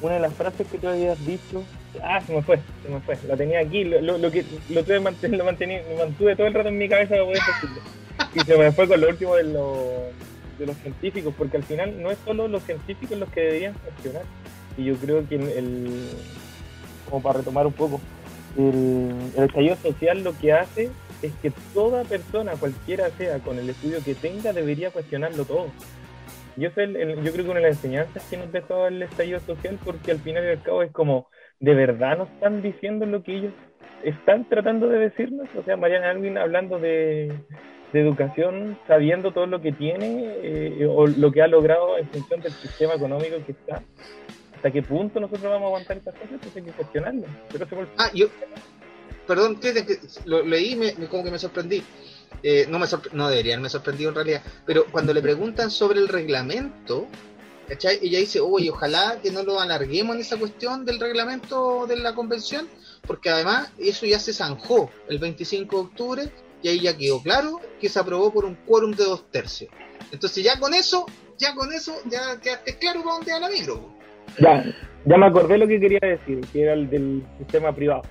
Una 0.00 0.14
de 0.14 0.20
las 0.20 0.34
frases 0.34 0.66
que 0.66 0.78
tú 0.78 0.88
habías 0.88 1.24
dicho, 1.26 1.64
ah, 2.02 2.20
se 2.20 2.34
me 2.34 2.42
fue, 2.42 2.58
se 2.82 2.88
me 2.88 3.00
fue. 3.00 3.16
La 3.26 3.36
tenía 3.36 3.60
aquí, 3.60 3.84
lo, 3.84 4.18
lo, 4.18 4.30
que 4.30 4.44
lo 4.68 4.84
tuve 4.84 4.96
lo 4.96 5.02
mantení, 5.02 5.36
lo 5.36 5.44
mantuve 5.44 6.36
todo 6.36 6.46
el 6.46 6.54
rato 6.54 6.68
en 6.68 6.78
mi 6.78 6.88
cabeza 6.88 7.10
para 7.10 7.24
poder 7.24 7.42
decirlo. 7.46 7.82
Y 8.34 8.40
se 8.40 8.56
me 8.56 8.72
fue 8.72 8.88
con 8.88 9.00
lo 9.00 9.08
último 9.08 9.34
de, 9.36 9.44
de 9.44 10.66
los 10.66 10.76
científicos, 10.78 11.34
porque 11.36 11.56
al 11.56 11.64
final 11.64 12.02
no 12.02 12.10
es 12.10 12.18
solo 12.24 12.48
los 12.48 12.62
científicos 12.64 13.18
los 13.18 13.28
que 13.30 13.40
deberían 13.40 13.74
funcionar. 13.74 14.22
Y 14.76 14.84
yo 14.84 14.96
creo 14.96 15.28
que 15.28 15.36
el, 15.36 16.10
como 17.08 17.22
para 17.22 17.38
retomar 17.38 17.66
un 17.66 17.72
poco, 17.72 18.00
el, 18.56 19.12
el 19.36 19.44
estallido 19.44 19.76
social 19.76 20.22
lo 20.22 20.36
que 20.38 20.52
hace 20.52 20.90
es 21.22 21.32
que 21.36 21.52
toda 21.72 22.04
persona, 22.04 22.52
cualquiera 22.58 23.10
sea, 23.10 23.38
con 23.38 23.58
el 23.58 23.70
estudio 23.70 23.98
que 24.04 24.14
tenga, 24.14 24.52
debería 24.52 24.90
cuestionarlo 24.90 25.44
todo. 25.44 25.66
Yo, 26.56 26.70
sé, 26.70 26.86
yo 26.92 27.32
creo 27.32 27.44
que 27.44 27.50
una 27.50 27.60
de 27.60 27.68
las 27.68 27.76
enseñanzas 27.76 28.28
que 28.28 28.36
nos 28.36 28.52
dejó 28.52 28.86
el 28.86 29.02
estallido 29.02 29.40
social, 29.40 29.78
porque 29.84 30.10
al 30.10 30.18
final 30.18 30.44
y 30.44 30.48
al 30.48 30.62
cabo 30.62 30.82
es 30.82 30.92
como, 30.92 31.28
¿de 31.60 31.74
verdad 31.74 32.18
nos 32.18 32.28
están 32.30 32.60
diciendo 32.60 33.06
lo 33.06 33.22
que 33.22 33.36
ellos 33.36 33.52
están 34.04 34.48
tratando 34.48 34.88
de 34.88 34.98
decirnos? 34.98 35.48
O 35.56 35.62
sea, 35.62 35.76
Mariana 35.76 36.10
Alvin 36.10 36.36
hablando 36.36 36.78
de, 36.78 37.32
educación, 37.94 38.78
sabiendo 38.86 39.32
todo 39.32 39.46
lo 39.46 39.60
que 39.60 39.70
tiene 39.70 40.24
eh, 40.42 40.86
o 40.88 41.06
lo 41.06 41.30
que 41.30 41.42
ha 41.42 41.46
logrado 41.46 41.98
en 41.98 42.08
función 42.08 42.40
del 42.40 42.52
sistema 42.52 42.94
económico 42.94 43.36
que 43.44 43.52
está. 43.52 43.82
¿Hasta 44.54 44.70
qué 44.70 44.80
punto 44.80 45.20
nosotros 45.20 45.42
vamos 45.42 45.64
a 45.64 45.66
aguantar 45.66 45.98
estas 45.98 46.14
cosas? 46.14 46.38
Pues 46.40 46.56
hay 46.56 46.62
que 46.62 46.70
cuestionarlo. 46.70 47.26
Pero 47.52 47.66
se 47.66 47.76
ah, 47.98 48.10
yo, 48.14 48.28
perdón, 49.26 49.58
lo 50.24 50.42
leí 50.42 50.76
me, 50.76 50.94
como 51.08 51.24
que 51.24 51.30
me 51.30 51.38
sorprendí. 51.38 51.82
Eh, 52.42 52.66
no, 52.68 52.78
me 52.78 52.86
no 53.12 53.28
debería 53.28 53.58
me 53.58 53.68
sorprendido 53.68 54.10
en 54.10 54.16
realidad, 54.16 54.42
pero 54.66 54.86
cuando 54.90 55.12
le 55.12 55.22
preguntan 55.22 55.70
sobre 55.70 56.00
el 56.00 56.08
reglamento. 56.08 57.06
Ella 57.68 58.18
dice, 58.18 58.40
oye, 58.40 58.68
ojalá 58.68 59.18
que 59.22 59.30
no 59.30 59.44
lo 59.44 59.58
alarguemos 59.58 60.16
en 60.16 60.20
esa 60.20 60.36
cuestión 60.36 60.84
del 60.84 61.00
reglamento 61.00 61.86
de 61.86 61.96
la 61.96 62.14
convención, 62.14 62.68
porque 63.06 63.30
además 63.30 63.72
eso 63.78 64.04
ya 64.04 64.18
se 64.18 64.34
zanjó 64.34 64.90
el 65.08 65.18
25 65.18 65.76
de 65.76 65.82
octubre 65.82 66.32
y 66.62 66.68
ahí 66.68 66.80
ya 66.80 66.96
quedó 66.96 67.22
claro 67.22 67.60
que 67.80 67.88
se 67.88 67.98
aprobó 67.98 68.32
por 68.32 68.44
un 68.44 68.56
quórum 68.56 68.92
de 68.92 69.04
dos 69.04 69.30
tercios. 69.30 69.70
Entonces 70.10 70.44
ya 70.44 70.58
con 70.58 70.74
eso, 70.74 71.06
ya 71.38 71.54
con 71.54 71.72
eso, 71.72 71.94
ya 72.10 72.38
quedaste 72.40 72.76
claro 72.78 73.02
para 73.02 73.16
dónde 73.16 73.32
va 73.32 73.40
la 73.40 73.48
micro. 73.48 73.88
Ya, 74.38 74.64
ya 75.04 75.16
me 75.16 75.26
acordé 75.26 75.58
lo 75.58 75.66
que 75.66 75.80
quería 75.80 76.00
decir, 76.02 76.40
que 76.52 76.62
era 76.62 76.74
el 76.74 76.90
del 76.90 77.24
sistema 77.38 77.74
privado. 77.74 78.02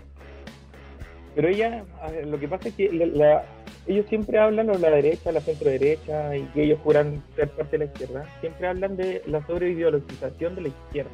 Pero 1.35 1.47
ella, 1.47 1.83
lo 2.25 2.39
que 2.39 2.47
pasa 2.47 2.69
es 2.69 2.75
que 2.75 2.85
ellos 3.87 4.05
siempre 4.07 4.37
hablan, 4.37 4.69
o 4.69 4.77
la 4.77 4.89
derecha, 4.89 5.31
la 5.31 5.41
centro 5.41 5.69
derecha, 5.69 6.35
y 6.35 6.43
que 6.47 6.63
ellos 6.63 6.79
juran 6.83 7.23
ser 7.35 7.49
parte 7.49 7.77
de 7.77 7.85
la 7.85 7.91
izquierda, 7.91 8.25
siempre 8.41 8.67
hablan 8.67 8.97
de 8.97 9.21
la 9.25 9.45
sobreideologización 9.45 10.55
de 10.55 10.61
la 10.61 10.67
izquierda. 10.67 11.11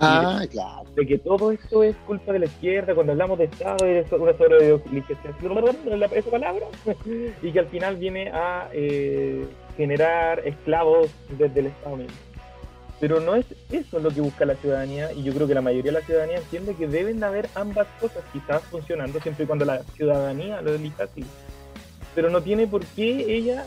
Ah, 0.00 0.42
claro. 0.48 0.88
De 0.94 1.06
que 1.06 1.18
todo 1.18 1.50
esto 1.50 1.82
es 1.82 1.96
culpa 2.06 2.32
de 2.32 2.40
la 2.40 2.44
izquierda, 2.46 2.94
cuando 2.94 3.12
hablamos 3.12 3.38
de 3.38 3.44
Estado 3.44 3.84
es 3.86 4.10
una 4.12 4.32
sobreideologización, 4.36 5.34
esa 6.14 6.30
palabra, 6.30 6.66
y 7.42 7.52
que 7.52 7.58
al 7.58 7.66
final 7.66 7.96
viene 7.96 8.30
a 8.30 8.68
eh, 8.72 9.44
generar 9.76 10.46
esclavos 10.46 11.10
desde 11.36 11.60
el 11.60 11.66
Estado 11.66 11.96
mismo. 11.96 12.27
Pero 13.00 13.20
no 13.20 13.36
es 13.36 13.46
eso 13.70 14.00
lo 14.00 14.10
que 14.10 14.20
busca 14.20 14.44
la 14.44 14.56
ciudadanía 14.56 15.12
y 15.12 15.22
yo 15.22 15.32
creo 15.32 15.46
que 15.46 15.54
la 15.54 15.62
mayoría 15.62 15.92
de 15.92 16.00
la 16.00 16.04
ciudadanía 16.04 16.38
entiende 16.38 16.74
que 16.74 16.88
deben 16.88 17.22
haber 17.22 17.48
ambas 17.54 17.86
cosas 18.00 18.24
quizás 18.32 18.62
funcionando 18.64 19.20
siempre 19.20 19.44
y 19.44 19.46
cuando 19.46 19.64
la 19.64 19.82
ciudadanía 19.94 20.60
lo 20.62 20.74
elija 20.74 21.04
así. 21.04 21.24
Pero 22.14 22.28
no 22.30 22.42
tiene 22.42 22.66
por 22.66 22.84
qué 22.84 23.36
ella 23.36 23.64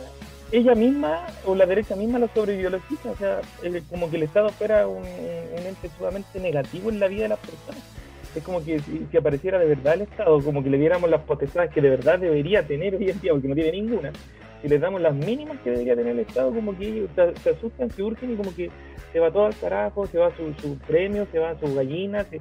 ella 0.51 0.75
misma 0.75 1.27
o 1.45 1.55
la 1.55 1.65
derecha 1.65 1.95
misma 1.95 2.19
lo 2.19 2.27
sobreideologiza, 2.27 3.11
o 3.11 3.15
sea, 3.15 3.41
como 3.89 4.09
que 4.09 4.17
el 4.17 4.23
Estado 4.23 4.49
fuera 4.49 4.86
un, 4.88 5.03
ente 5.05 5.89
sumamente 5.97 6.39
negativo 6.39 6.89
en 6.89 6.99
la 6.99 7.07
vida 7.07 7.23
de 7.23 7.29
las 7.29 7.39
personas. 7.39 7.82
es 8.36 8.43
como 8.43 8.63
que 8.63 8.79
si, 8.79 9.17
apareciera 9.17 9.57
de 9.59 9.65
verdad 9.65 9.93
el 9.93 10.01
Estado, 10.01 10.41
como 10.41 10.61
que 10.61 10.69
le 10.69 10.77
diéramos 10.77 11.09
las 11.09 11.21
potestades 11.21 11.71
que 11.71 11.82
de 11.82 11.89
verdad 11.89 12.19
debería 12.19 12.67
tener 12.67 12.95
hoy 12.95 13.09
en 13.09 13.21
día, 13.21 13.32
porque 13.32 13.47
no 13.47 13.55
tiene 13.55 13.71
ninguna, 13.71 14.11
si 14.61 14.67
les 14.67 14.82
damos 14.82 15.01
las 15.01 15.15
mínimas 15.15 15.57
que 15.63 15.71
debería 15.71 15.95
tener 15.95 16.11
el 16.11 16.19
Estado, 16.19 16.53
como 16.53 16.77
que 16.77 16.88
ellos 16.88 17.09
se, 17.15 17.34
se 17.41 17.49
asustan, 17.51 17.89
se 17.89 18.03
urgen 18.03 18.34
y 18.34 18.36
como 18.36 18.53
que 18.53 18.69
se 19.12 19.20
va 19.20 19.32
todo 19.32 19.45
al 19.47 19.55
carajo, 19.57 20.07
se 20.07 20.18
va 20.18 20.32
su, 20.36 20.53
su 20.62 20.78
premio, 20.80 21.28
se 21.32 21.39
van 21.39 21.59
sus 21.59 21.74
gallinas, 21.74 22.28
se, 22.30 22.39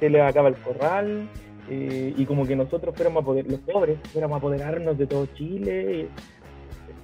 se 0.00 0.10
les 0.10 0.22
acaba 0.22 0.48
el 0.48 0.56
corral, 0.56 1.28
eh, 1.70 2.12
y 2.16 2.24
como 2.26 2.46
que 2.46 2.54
nosotros 2.56 2.94
fuéramos 2.94 3.22
a 3.22 3.26
poder, 3.26 3.46
los 3.50 3.60
pobres, 3.60 3.98
fuéramos 4.12 4.36
a 4.36 4.38
apoderarnos 4.38 4.96
de 4.98 5.06
todo 5.06 5.26
Chile. 5.34 6.02
y- 6.02 6.08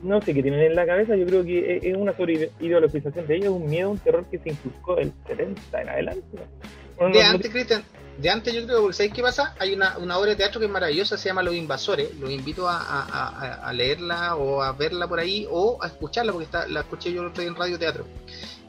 no 0.03 0.23
sé 0.23 0.33
qué 0.33 0.43
tienen 0.43 0.61
en 0.61 0.75
la 0.75 0.87
cabeza, 0.87 1.15
yo 1.15 1.27
creo 1.27 1.45
que 1.45 1.77
es, 1.77 1.85
es 1.85 1.95
una 1.95 2.17
sobre 2.17 2.51
ideologización 2.61 3.27
de 3.27 3.37
ellos, 3.37 3.51
un 3.51 3.67
miedo, 3.69 3.91
un 3.91 3.99
terror 3.99 4.25
que 4.31 4.39
se 4.39 4.49
inculcó 4.51 4.97
del 4.97 5.13
70 5.27 5.83
en 5.83 5.89
adelante. 5.91 6.23
De 6.37 7.05
no- 7.05 7.09
no- 7.11 7.21
antes, 7.21 7.51
Cristian, 7.51 7.83
de 8.17 8.31
antes 8.31 8.55
yo 8.55 8.65
creo, 8.65 8.81
porque 8.81 8.95
¿sabéis 8.95 9.13
qué 9.13 9.21
pasa? 9.23 9.55
Hay 9.59 9.75
una, 9.75 9.99
una 9.99 10.17
obra 10.19 10.31
de 10.31 10.37
teatro 10.37 10.59
que 10.59 10.65
es 10.67 10.73
maravillosa, 10.73 11.19
se 11.19 11.29
llama 11.29 11.43
Los 11.43 11.55
Invasores. 11.55 12.15
Los 12.19 12.31
invito 12.31 12.67
a, 12.67 12.79
a- 12.79 13.29
a- 13.29 13.69
a 13.69 13.73
leerla 13.75 14.37
o 14.37 14.63
a 14.63 14.73
verla 14.73 15.07
por 15.07 15.21
ahí 15.21 15.47
o 15.51 15.79
a 15.83 15.89
escucharla, 15.89 16.33
porque 16.33 16.47
está, 16.47 16.67
la 16.67 16.81
escuché 16.81 17.13
yo 17.13 17.21
el 17.21 17.29
otro 17.29 17.43
día 17.43 17.51
en 17.51 17.57
Radio 17.57 17.79
Teatro. 17.79 18.05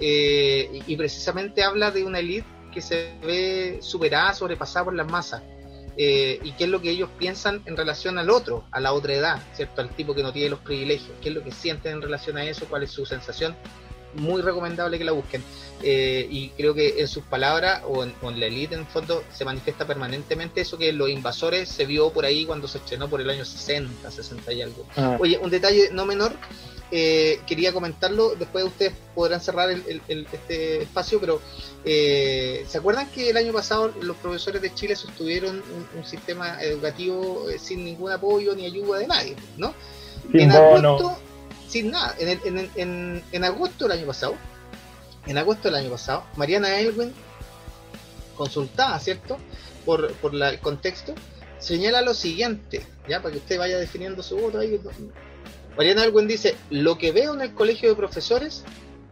Eh, 0.04 0.82
y, 0.88 0.98
precisamente 0.98 1.64
habla 1.64 1.92
de 1.92 2.04
una 2.04 2.20
élite 2.20 2.48
que 2.74 2.82
se 2.82 3.14
ve 3.24 3.78
superada, 3.82 4.34
sobrepasada 4.34 4.86
por 4.86 4.96
las 4.96 5.08
masas. 5.08 5.44
Eh, 5.96 6.40
y 6.44 6.54
qué 6.54 6.64
es 6.64 6.70
lo 6.70 6.82
que 6.82 6.90
ellos 6.90 7.10
piensan 7.20 7.62
en 7.66 7.78
relación 7.78 8.18
al 8.18 8.32
otro, 8.32 8.66
a 8.72 8.80
la 8.80 8.94
otra 8.94 9.14
edad, 9.14 9.40
¿cierto? 9.54 9.82
Al 9.82 9.90
tipo 9.90 10.16
que 10.16 10.24
no 10.24 10.34
tiene 10.34 10.50
los 10.50 10.60
privilegios, 10.60 11.12
qué 11.22 11.30
es 11.30 11.36
lo 11.36 11.44
que 11.44 11.52
sienten 11.52 11.94
en 11.94 12.02
relación 12.02 12.38
a 12.38 12.46
eso, 12.46 12.66
cuál 12.68 12.84
es 12.84 12.92
su 12.92 13.06
sensación. 13.06 13.56
Muy 14.16 14.42
recomendable 14.42 14.98
que 14.98 15.04
la 15.06 15.12
busquen. 15.14 15.44
Eh, 15.84 16.28
y 16.30 16.50
creo 16.50 16.74
que 16.76 17.00
en 17.02 17.08
sus 17.08 17.24
palabras 17.24 17.82
o 17.88 18.04
en, 18.04 18.14
o 18.22 18.30
en 18.30 18.40
la 18.40 18.46
elite 18.46 18.76
en 18.76 18.86
fondo 18.86 19.24
se 19.34 19.44
manifiesta 19.46 19.88
permanentemente 19.88 20.62
eso 20.62 20.78
que 20.78 20.92
los 20.94 21.10
invasores 21.10 21.68
se 21.70 21.86
vio 21.86 22.12
por 22.12 22.24
ahí 22.26 22.46
cuando 22.46 22.68
se 22.68 22.78
estrenó 22.78 23.10
por 23.10 23.20
el 23.20 23.30
año 23.30 23.44
60, 23.46 24.12
60 24.12 24.54
y 24.54 24.62
algo. 24.62 24.86
Ah, 24.96 25.18
Oye, 25.20 25.40
un 25.40 25.50
detalle 25.50 25.90
no 25.92 26.06
menor, 26.06 26.34
eh, 26.92 27.40
quería 27.48 27.74
comentarlo, 27.74 28.36
después 28.36 28.64
ustedes 28.66 28.94
podrán 29.16 29.42
cerrar 29.42 29.72
el, 29.72 29.84
el- 29.88 30.02
el- 30.08 30.28
este 30.32 30.84
espacio, 30.84 31.20
pero 31.20 31.42
eh, 31.84 32.64
¿se 32.68 32.78
acuerdan 32.78 33.10
que 33.10 33.30
el 33.30 33.38
año 33.38 33.52
pasado 33.54 33.92
los 34.02 34.18
profesores 34.18 34.62
de 34.62 34.74
Chile 34.76 34.96
sostuvieron 34.96 35.56
un, 35.56 35.88
un 36.00 36.06
sistema 36.06 36.62
educativo 36.62 37.50
eh, 37.50 37.58
sin 37.58 37.84
ningún 37.84 38.12
apoyo 38.12 38.54
ni 38.56 38.66
ayuda 38.66 39.00
de 39.00 39.08
nadie, 39.08 39.36
¿no? 39.58 39.74
sin 40.32 40.42
en 40.42 40.50
bono. 40.52 40.90
agosto, 40.98 41.18
sin 41.72 41.92
nada, 41.92 42.16
en, 42.20 42.28
el- 42.30 42.70
en, 42.76 43.24
en, 43.32 43.44
agosto 43.44 43.88
del 43.88 43.98
año 43.98 44.08
pasado, 44.08 44.36
en 45.26 45.38
agosto 45.38 45.70
del 45.70 45.76
año 45.76 45.90
pasado, 45.90 46.26
Mariana 46.36 46.80
Elwin, 46.80 47.14
consultada, 48.36 49.00
¿cierto? 49.00 49.38
Por, 49.86 50.12
por 50.16 50.36
el 50.36 50.60
contexto, 50.60 51.16
señala 51.60 52.02
lo 52.02 52.14
siguiente, 52.14 52.86
ya, 53.08 53.22
para 53.22 53.32
que 53.32 53.38
usted 53.40 53.58
vaya 53.58 53.78
definiendo 53.78 54.22
su 54.22 54.38
voto 54.38 54.60
ahí. 54.60 54.80
Mariana 55.78 56.04
Elwin 56.04 56.28
dice, 56.28 56.56
lo 56.70 56.98
que 56.98 57.12
veo 57.12 57.34
en 57.34 57.42
el 57.42 57.54
colegio 57.54 57.90
de 57.90 57.96
profesores 57.96 58.64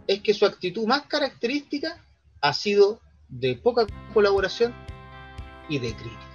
es 0.07 0.21
que 0.21 0.33
su 0.33 0.45
actitud 0.45 0.85
más 0.85 1.03
característica 1.03 2.03
ha 2.41 2.53
sido 2.53 2.99
de 3.29 3.55
poca 3.55 3.85
colaboración 4.13 4.73
y 5.69 5.79
de 5.79 5.93
crítica. 5.93 6.27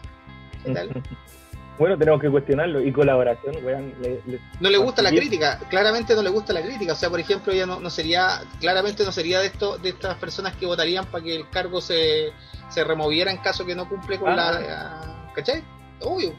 ¿Qué 0.64 0.72
tal? 0.72 1.02
Bueno, 1.78 1.98
tenemos 1.98 2.20
que 2.20 2.30
cuestionarlo. 2.30 2.80
Y 2.80 2.92
colaboración, 2.92 3.56
weón. 3.64 3.92
le- 4.00 4.20
le- 4.26 4.40
no 4.60 4.70
le 4.70 4.78
gusta 4.78 5.02
la 5.02 5.10
crítica, 5.10 5.58
claramente 5.68 6.14
no 6.14 6.22
le 6.22 6.30
gusta 6.30 6.52
la 6.52 6.62
crítica, 6.62 6.92
o 6.92 6.96
sea, 6.96 7.10
por 7.10 7.18
ejemplo, 7.20 7.52
ella 7.52 7.66
no, 7.66 7.80
no 7.80 7.90
sería, 7.90 8.42
claramente 8.60 9.04
no 9.04 9.10
sería 9.12 9.40
de 9.40 9.46
esto, 9.46 9.76
de 9.78 9.88
estas 9.88 10.16
personas 10.16 10.54
que 10.56 10.66
votarían 10.66 11.04
para 11.06 11.24
que 11.24 11.34
el 11.36 11.48
cargo 11.50 11.80
se, 11.80 12.32
se 12.70 12.84
removiera 12.84 13.30
en 13.30 13.38
caso 13.38 13.66
que 13.66 13.74
no 13.74 13.88
cumple 13.88 14.18
con 14.18 14.30
Ah. 14.30 14.36
la, 14.36 15.32
¿cachai? 15.34 15.62
Obvio. 16.00 16.32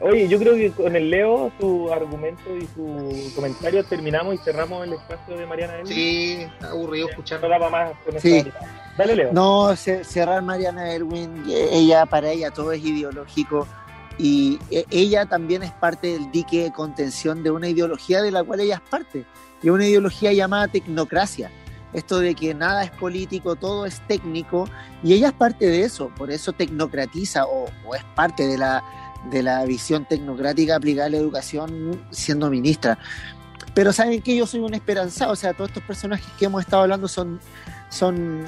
Oye, 0.00 0.28
yo 0.28 0.38
creo 0.38 0.54
que 0.54 0.70
con 0.70 0.94
el 0.94 1.10
Leo, 1.10 1.50
su 1.58 1.92
argumento 1.92 2.56
y 2.56 2.66
su 2.72 3.32
comentario 3.34 3.82
terminamos 3.84 4.36
y 4.36 4.38
cerramos 4.38 4.86
el 4.86 4.92
espacio 4.92 5.36
de 5.36 5.44
Mariana 5.44 5.74
Elwin. 5.80 5.92
Sí, 5.92 6.46
aburrido 6.62 7.06
No 7.06 7.10
escucharlo. 7.10 7.48
daba 7.48 7.68
más 7.68 7.90
con 8.04 8.20
Sí. 8.20 8.44
Dale, 8.96 9.16
Leo. 9.16 9.32
No, 9.32 9.74
ce- 9.74 10.04
cerrar 10.04 10.40
Mariana 10.42 10.92
Elwin, 10.94 11.42
ella 11.48 12.06
para 12.06 12.30
ella 12.30 12.52
todo 12.52 12.70
es 12.70 12.84
ideológico 12.84 13.66
y 14.18 14.58
eh, 14.70 14.84
ella 14.90 15.26
también 15.26 15.62
es 15.62 15.72
parte 15.72 16.08
del 16.08 16.30
dique 16.30 16.64
de 16.64 16.72
contención 16.72 17.42
de 17.42 17.50
una 17.50 17.68
ideología 17.68 18.22
de 18.22 18.30
la 18.30 18.42
cual 18.44 18.60
ella 18.60 18.76
es 18.76 18.90
parte, 18.90 19.24
y 19.62 19.68
una 19.70 19.86
ideología 19.86 20.32
llamada 20.32 20.68
tecnocracia. 20.68 21.50
Esto 21.92 22.20
de 22.20 22.34
que 22.34 22.54
nada 22.54 22.84
es 22.84 22.90
político, 22.90 23.54
todo 23.54 23.84
es 23.84 24.00
técnico, 24.06 24.66
y 25.02 25.12
ella 25.12 25.28
es 25.28 25.34
parte 25.34 25.66
de 25.66 25.82
eso, 25.82 26.10
por 26.16 26.30
eso 26.30 26.52
tecnocratiza 26.52 27.44
o, 27.46 27.66
o 27.86 27.94
es 27.94 28.02
parte 28.16 28.46
de 28.46 28.56
la, 28.56 28.82
de 29.30 29.42
la 29.42 29.64
visión 29.64 30.06
tecnocrática 30.06 30.76
aplicada 30.76 31.08
a 31.08 31.10
la 31.10 31.18
educación 31.18 32.00
siendo 32.10 32.48
ministra. 32.48 32.98
Pero 33.74 33.92
saben 33.92 34.20
que 34.22 34.36
yo 34.36 34.46
soy 34.46 34.60
un 34.60 34.74
esperanzado, 34.74 35.32
o 35.32 35.36
sea, 35.36 35.54
todos 35.54 35.70
estos 35.70 35.82
personajes 35.84 36.26
que 36.38 36.46
hemos 36.46 36.62
estado 36.62 36.82
hablando 36.82 37.08
son, 37.08 37.40
son 37.90 38.44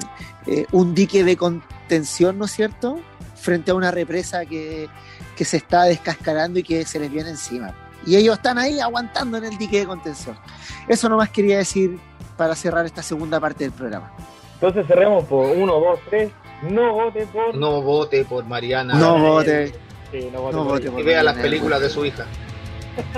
eh, 0.47 0.65
un 0.71 0.93
dique 0.93 1.23
de 1.23 1.37
contención, 1.37 2.37
¿no 2.37 2.45
es 2.45 2.51
cierto?, 2.51 2.99
frente 3.35 3.71
a 3.71 3.75
una 3.75 3.91
represa 3.91 4.45
que, 4.45 4.87
que 5.35 5.45
se 5.45 5.57
está 5.57 5.83
descascarando 5.83 6.59
y 6.59 6.63
que 6.63 6.85
se 6.85 6.99
les 6.99 7.11
viene 7.11 7.29
encima. 7.29 7.73
Y 8.05 8.15
ellos 8.15 8.35
están 8.35 8.57
ahí 8.57 8.79
aguantando 8.79 9.37
en 9.37 9.45
el 9.45 9.57
dique 9.57 9.79
de 9.79 9.85
contención. 9.85 10.37
Eso 10.87 11.09
nomás 11.09 11.29
quería 11.29 11.57
decir 11.57 11.99
para 12.37 12.55
cerrar 12.55 12.85
esta 12.85 13.01
segunda 13.01 13.39
parte 13.39 13.63
del 13.63 13.73
programa. 13.73 14.11
Entonces 14.55 14.85
cerremos 14.87 15.25
por 15.25 15.55
uno, 15.55 15.79
dos, 15.79 15.99
tres. 16.09 16.31
No 16.69 16.93
vote 16.93 17.27
por. 17.27 17.55
No 17.55 17.81
vote 17.81 18.25
por 18.25 18.45
Mariana. 18.45 18.95
No 18.95 19.19
vote. 19.19 19.73
Sí, 20.11 20.29
no 20.31 20.41
vote 20.41 20.55
No 20.55 20.63
por 20.63 20.81
vote. 20.81 21.01
Y 21.01 21.03
vea 21.03 21.23
las 21.23 21.37
películas 21.37 21.81
de 21.81 21.89
su 21.89 22.05
hija. 22.05 22.25